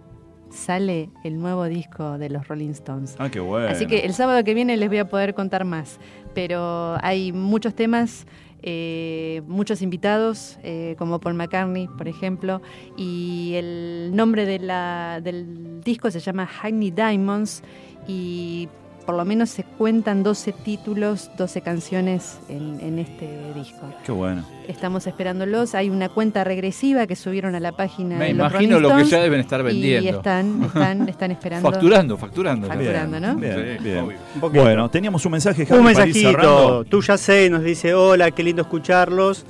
sale 0.53 1.11
el 1.25 1.39
nuevo 1.39 1.65
disco 1.65 2.19
de 2.19 2.29
los 2.31 2.47
Rolling 2.49 2.71
Stones. 2.71 3.17
Ah, 3.19 3.29
qué 3.31 3.41
bueno. 3.41 3.69
Así 3.69 3.87
que 3.87 4.01
el 4.01 4.15
sábado 4.15 4.45
que 4.45 4.55
viene 4.55 4.77
les 4.77 4.89
voy 4.89 4.99
a 4.99 5.09
poder 5.09 5.35
contar 5.35 5.65
más. 5.65 5.99
Pero 6.35 6.97
hay 7.03 7.33
muchos 7.33 7.75
temas, 7.75 8.27
eh, 8.63 9.43
muchos 9.47 9.83
invitados, 9.83 10.59
eh, 10.63 10.95
como 10.99 11.19
Paul 11.21 11.35
McCartney, 11.35 11.89
por 11.89 12.09
ejemplo. 12.09 12.63
Y 12.97 13.53
el 13.55 14.13
nombre 14.15 14.47
de 14.47 14.59
la- 14.59 15.21
del 15.23 15.81
disco 15.83 16.11
se 16.11 16.21
llama 16.21 16.47
Hackney 16.47 16.91
Diamonds. 16.91 17.63
Y 18.07 18.69
por 19.05 19.17
lo 19.17 19.25
menos 19.25 19.51
se 19.51 19.65
cuentan 19.65 20.23
12 20.23 20.53
títulos, 20.53 21.31
12 21.37 21.61
canciones 21.61 22.39
en, 22.49 22.79
en 22.81 22.99
este 22.99 23.29
disco. 23.55 23.87
Qué 24.05 24.13
bueno. 24.13 24.45
Estamos 24.69 25.07
esperándolos. 25.07 25.75
Hay 25.75 25.91
una 25.91 26.09
cuenta 26.09 26.45
regresiva 26.45 27.07
que 27.07 27.17
subieron 27.17 27.55
a 27.55 27.61
la 27.61 27.73
página 27.73 28.17
Me 28.17 28.27
de 28.27 28.35
los 28.35 28.51
imagino 28.51 28.79
Rolling 28.81 28.89
lo 28.89 28.97
que 28.97 29.05
ya 29.11 29.21
deben 29.21 29.41
estar 29.41 29.61
Y 29.61 29.65
vendiendo. 29.65 30.11
están, 30.11 30.63
están, 30.65 31.09
están 31.09 31.31
esperando. 31.31 31.71
Facturando, 31.71 32.17
facturando. 32.17 32.69
Facturando, 32.69 33.21
¿no? 33.21 33.37
Bien, 33.37 33.79
bien. 33.83 34.17
Bueno, 34.53 34.89
teníamos 34.89 35.25
un 35.27 35.33
mensaje, 35.33 35.67
Javi, 35.67 35.79
Un 35.81 35.87
mensajito. 35.87 36.85
Tú 36.85 37.03
ya 37.03 37.17
sé, 37.19 37.51
nos 37.51 37.63
dice, 37.63 37.95
hola, 37.95 38.31
qué 38.31 38.43
lindo 38.43 38.63
escucharlos. 38.63 39.45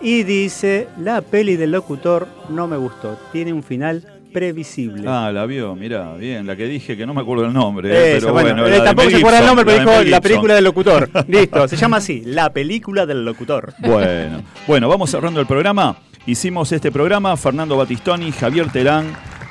Y 0.00 0.24
dice, 0.24 0.88
la 0.98 1.22
peli 1.22 1.56
del 1.56 1.70
locutor 1.70 2.26
no 2.48 2.66
me 2.66 2.76
gustó. 2.76 3.16
Tiene 3.30 3.52
un 3.52 3.62
final 3.62 4.11
Imprevisible. 4.36 5.04
Ah, 5.06 5.30
la 5.30 5.44
vio, 5.44 5.76
mirá, 5.76 6.14
bien, 6.14 6.46
la 6.46 6.56
que 6.56 6.64
dije 6.64 6.96
que 6.96 7.04
no 7.04 7.12
me 7.12 7.20
acuerdo 7.20 7.44
el 7.44 7.52
nombre. 7.52 7.90
eh, 7.90 8.16
Eso, 8.16 8.28
pero 8.28 8.32
bueno, 8.32 8.64
de 8.64 8.80
tampoco 8.80 9.10
se 9.10 9.16
acuerda 9.18 9.38
el 9.40 9.46
nombre, 9.46 9.64
pero 9.66 9.78
dijo 10.00 10.04
la 10.10 10.20
película 10.22 10.54
del 10.54 10.64
locutor. 10.64 11.10
Listo, 11.28 11.68
se 11.68 11.76
llama 11.76 11.98
así, 11.98 12.22
la 12.24 12.50
película 12.50 13.04
del 13.04 13.26
locutor. 13.26 13.74
Bueno, 13.80 14.42
bueno, 14.66 14.88
vamos 14.88 15.10
cerrando 15.10 15.38
el 15.38 15.46
programa. 15.46 15.96
Hicimos 16.24 16.72
este 16.72 16.90
programa 16.90 17.36
Fernando 17.36 17.76
Batistoni, 17.76 18.32
Javier 18.32 18.70
Terán, 18.72 19.04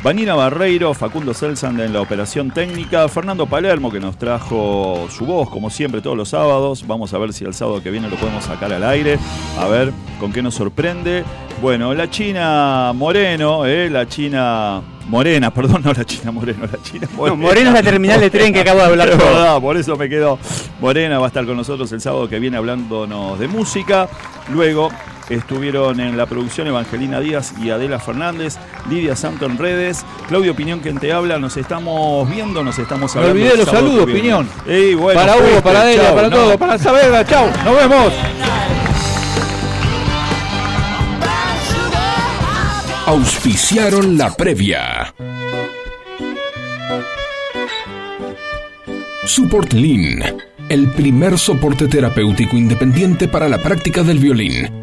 Vanina 0.03 0.33
Barreiro, 0.33 0.95
Facundo 0.95 1.31
Selsan 1.31 1.79
en 1.79 1.93
la 1.93 2.01
operación 2.01 2.49
técnica, 2.49 3.07
Fernando 3.07 3.45
Palermo 3.45 3.91
que 3.91 3.99
nos 3.99 4.17
trajo 4.17 5.07
su 5.11 5.27
voz 5.27 5.47
como 5.51 5.69
siempre 5.69 6.01
todos 6.01 6.17
los 6.17 6.29
sábados. 6.29 6.87
Vamos 6.87 7.13
a 7.13 7.19
ver 7.19 7.33
si 7.33 7.45
el 7.45 7.53
sábado 7.53 7.83
que 7.83 7.91
viene 7.91 8.09
lo 8.09 8.15
podemos 8.15 8.45
sacar 8.45 8.73
al 8.73 8.83
aire, 8.83 9.19
a 9.59 9.67
ver 9.67 9.93
con 10.19 10.33
qué 10.33 10.41
nos 10.41 10.55
sorprende. 10.55 11.23
Bueno, 11.61 11.93
la 11.93 12.09
China 12.09 12.93
Moreno, 12.95 13.67
eh, 13.67 13.91
la 13.91 14.07
China 14.07 14.81
Morena, 15.07 15.51
perdón, 15.53 15.83
no 15.83 15.93
la 15.93 16.03
China 16.03 16.31
Moreno, 16.31 16.61
la 16.61 16.81
China 16.81 17.07
Morena. 17.15 17.37
No, 17.37 17.43
Moreno 17.43 17.69
es 17.69 17.75
la 17.75 17.83
terminal 17.83 18.19
de 18.19 18.31
tren 18.31 18.51
que 18.51 18.61
acabo 18.61 18.79
de 18.79 18.85
hablar 18.85 19.09
verdad, 19.15 19.61
por 19.61 19.77
eso 19.77 19.95
me 19.97 20.09
quedo. 20.09 20.39
Morena 20.79 21.19
va 21.19 21.25
a 21.25 21.27
estar 21.27 21.45
con 21.45 21.55
nosotros 21.55 21.91
el 21.91 22.01
sábado 22.01 22.27
que 22.27 22.39
viene 22.39 22.57
hablándonos 22.57 23.37
de 23.37 23.47
música. 23.47 24.09
Luego 24.49 24.89
estuvieron 25.35 25.99
en 25.99 26.17
la 26.17 26.25
producción 26.25 26.67
Evangelina 26.67 27.19
Díaz 27.19 27.53
y 27.61 27.69
Adela 27.69 27.99
Fernández, 27.99 28.57
Lidia 28.89 29.15
Santo 29.15 29.45
en 29.45 29.57
redes, 29.57 30.05
Claudio 30.27 30.55
Piñón 30.55 30.79
quien 30.79 30.97
te 30.97 31.11
habla. 31.11 31.39
Nos 31.39 31.57
estamos 31.57 32.29
viendo, 32.29 32.63
nos 32.63 32.77
estamos 32.79 33.15
hablando. 33.15 33.33
olvidé 33.35 33.53
el 33.53 33.59
los 33.59 33.69
saludos. 33.69 34.05
Piñón. 34.05 34.49
Ey, 34.67 34.95
bueno, 34.95 35.19
para 35.19 35.37
Hugo, 35.37 35.61
para 35.61 35.95
chau, 35.95 36.15
para 36.15 36.29
no. 36.29 36.35
todo, 36.35 36.57
para 36.57 36.77
Saavedra, 36.77 37.25
chau, 37.25 37.47
nos 37.65 37.75
vemos. 37.75 38.13
Auspiciaron 43.05 44.17
la 44.17 44.33
previa. 44.35 45.13
Support 49.25 49.73
Lean, 49.73 50.23
el 50.69 50.87
primer 50.91 51.37
soporte 51.37 51.87
terapéutico 51.87 52.57
independiente 52.57 53.27
para 53.27 53.49
la 53.49 53.57
práctica 53.57 54.03
del 54.03 54.19
violín. 54.19 54.80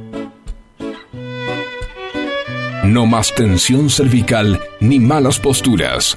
No 2.88 3.04
más 3.04 3.34
tensión 3.34 3.90
cervical 3.90 4.58
ni 4.80 4.98
malas 4.98 5.38
posturas. 5.38 6.16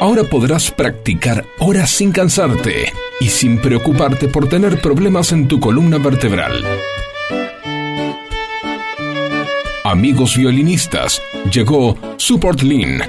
Ahora 0.00 0.24
podrás 0.24 0.70
practicar 0.70 1.44
horas 1.58 1.90
sin 1.90 2.12
cansarte 2.12 2.90
y 3.20 3.28
sin 3.28 3.58
preocuparte 3.58 4.26
por 4.28 4.48
tener 4.48 4.80
problemas 4.80 5.32
en 5.32 5.48
tu 5.48 5.60
columna 5.60 5.98
vertebral. 5.98 6.64
Amigos 9.84 10.38
violinistas, 10.38 11.20
llegó 11.52 11.98
Support 12.16 12.62
Lean. 12.62 13.02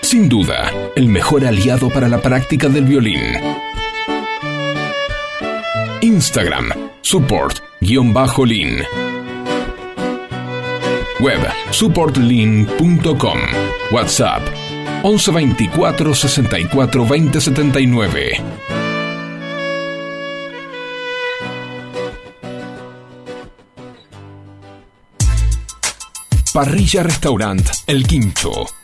Sin 0.00 0.30
duda, 0.30 0.72
el 0.96 1.08
mejor 1.08 1.44
aliado 1.44 1.90
para 1.90 2.08
la 2.08 2.22
práctica 2.22 2.70
del 2.70 2.84
violín. 2.86 3.20
Instagram, 6.00 6.72
support-lean. 7.84 8.82
Web, 11.20 11.46
supportlean.com. 11.70 13.38
WhatsApp, 13.90 14.42
1124 15.02 16.14
64 16.14 17.04
20 17.04 17.40
79. 17.40 18.42
Parrilla 26.52 27.02
Restaurant 27.02 27.68
El 27.86 28.06
Quincho. 28.06 28.83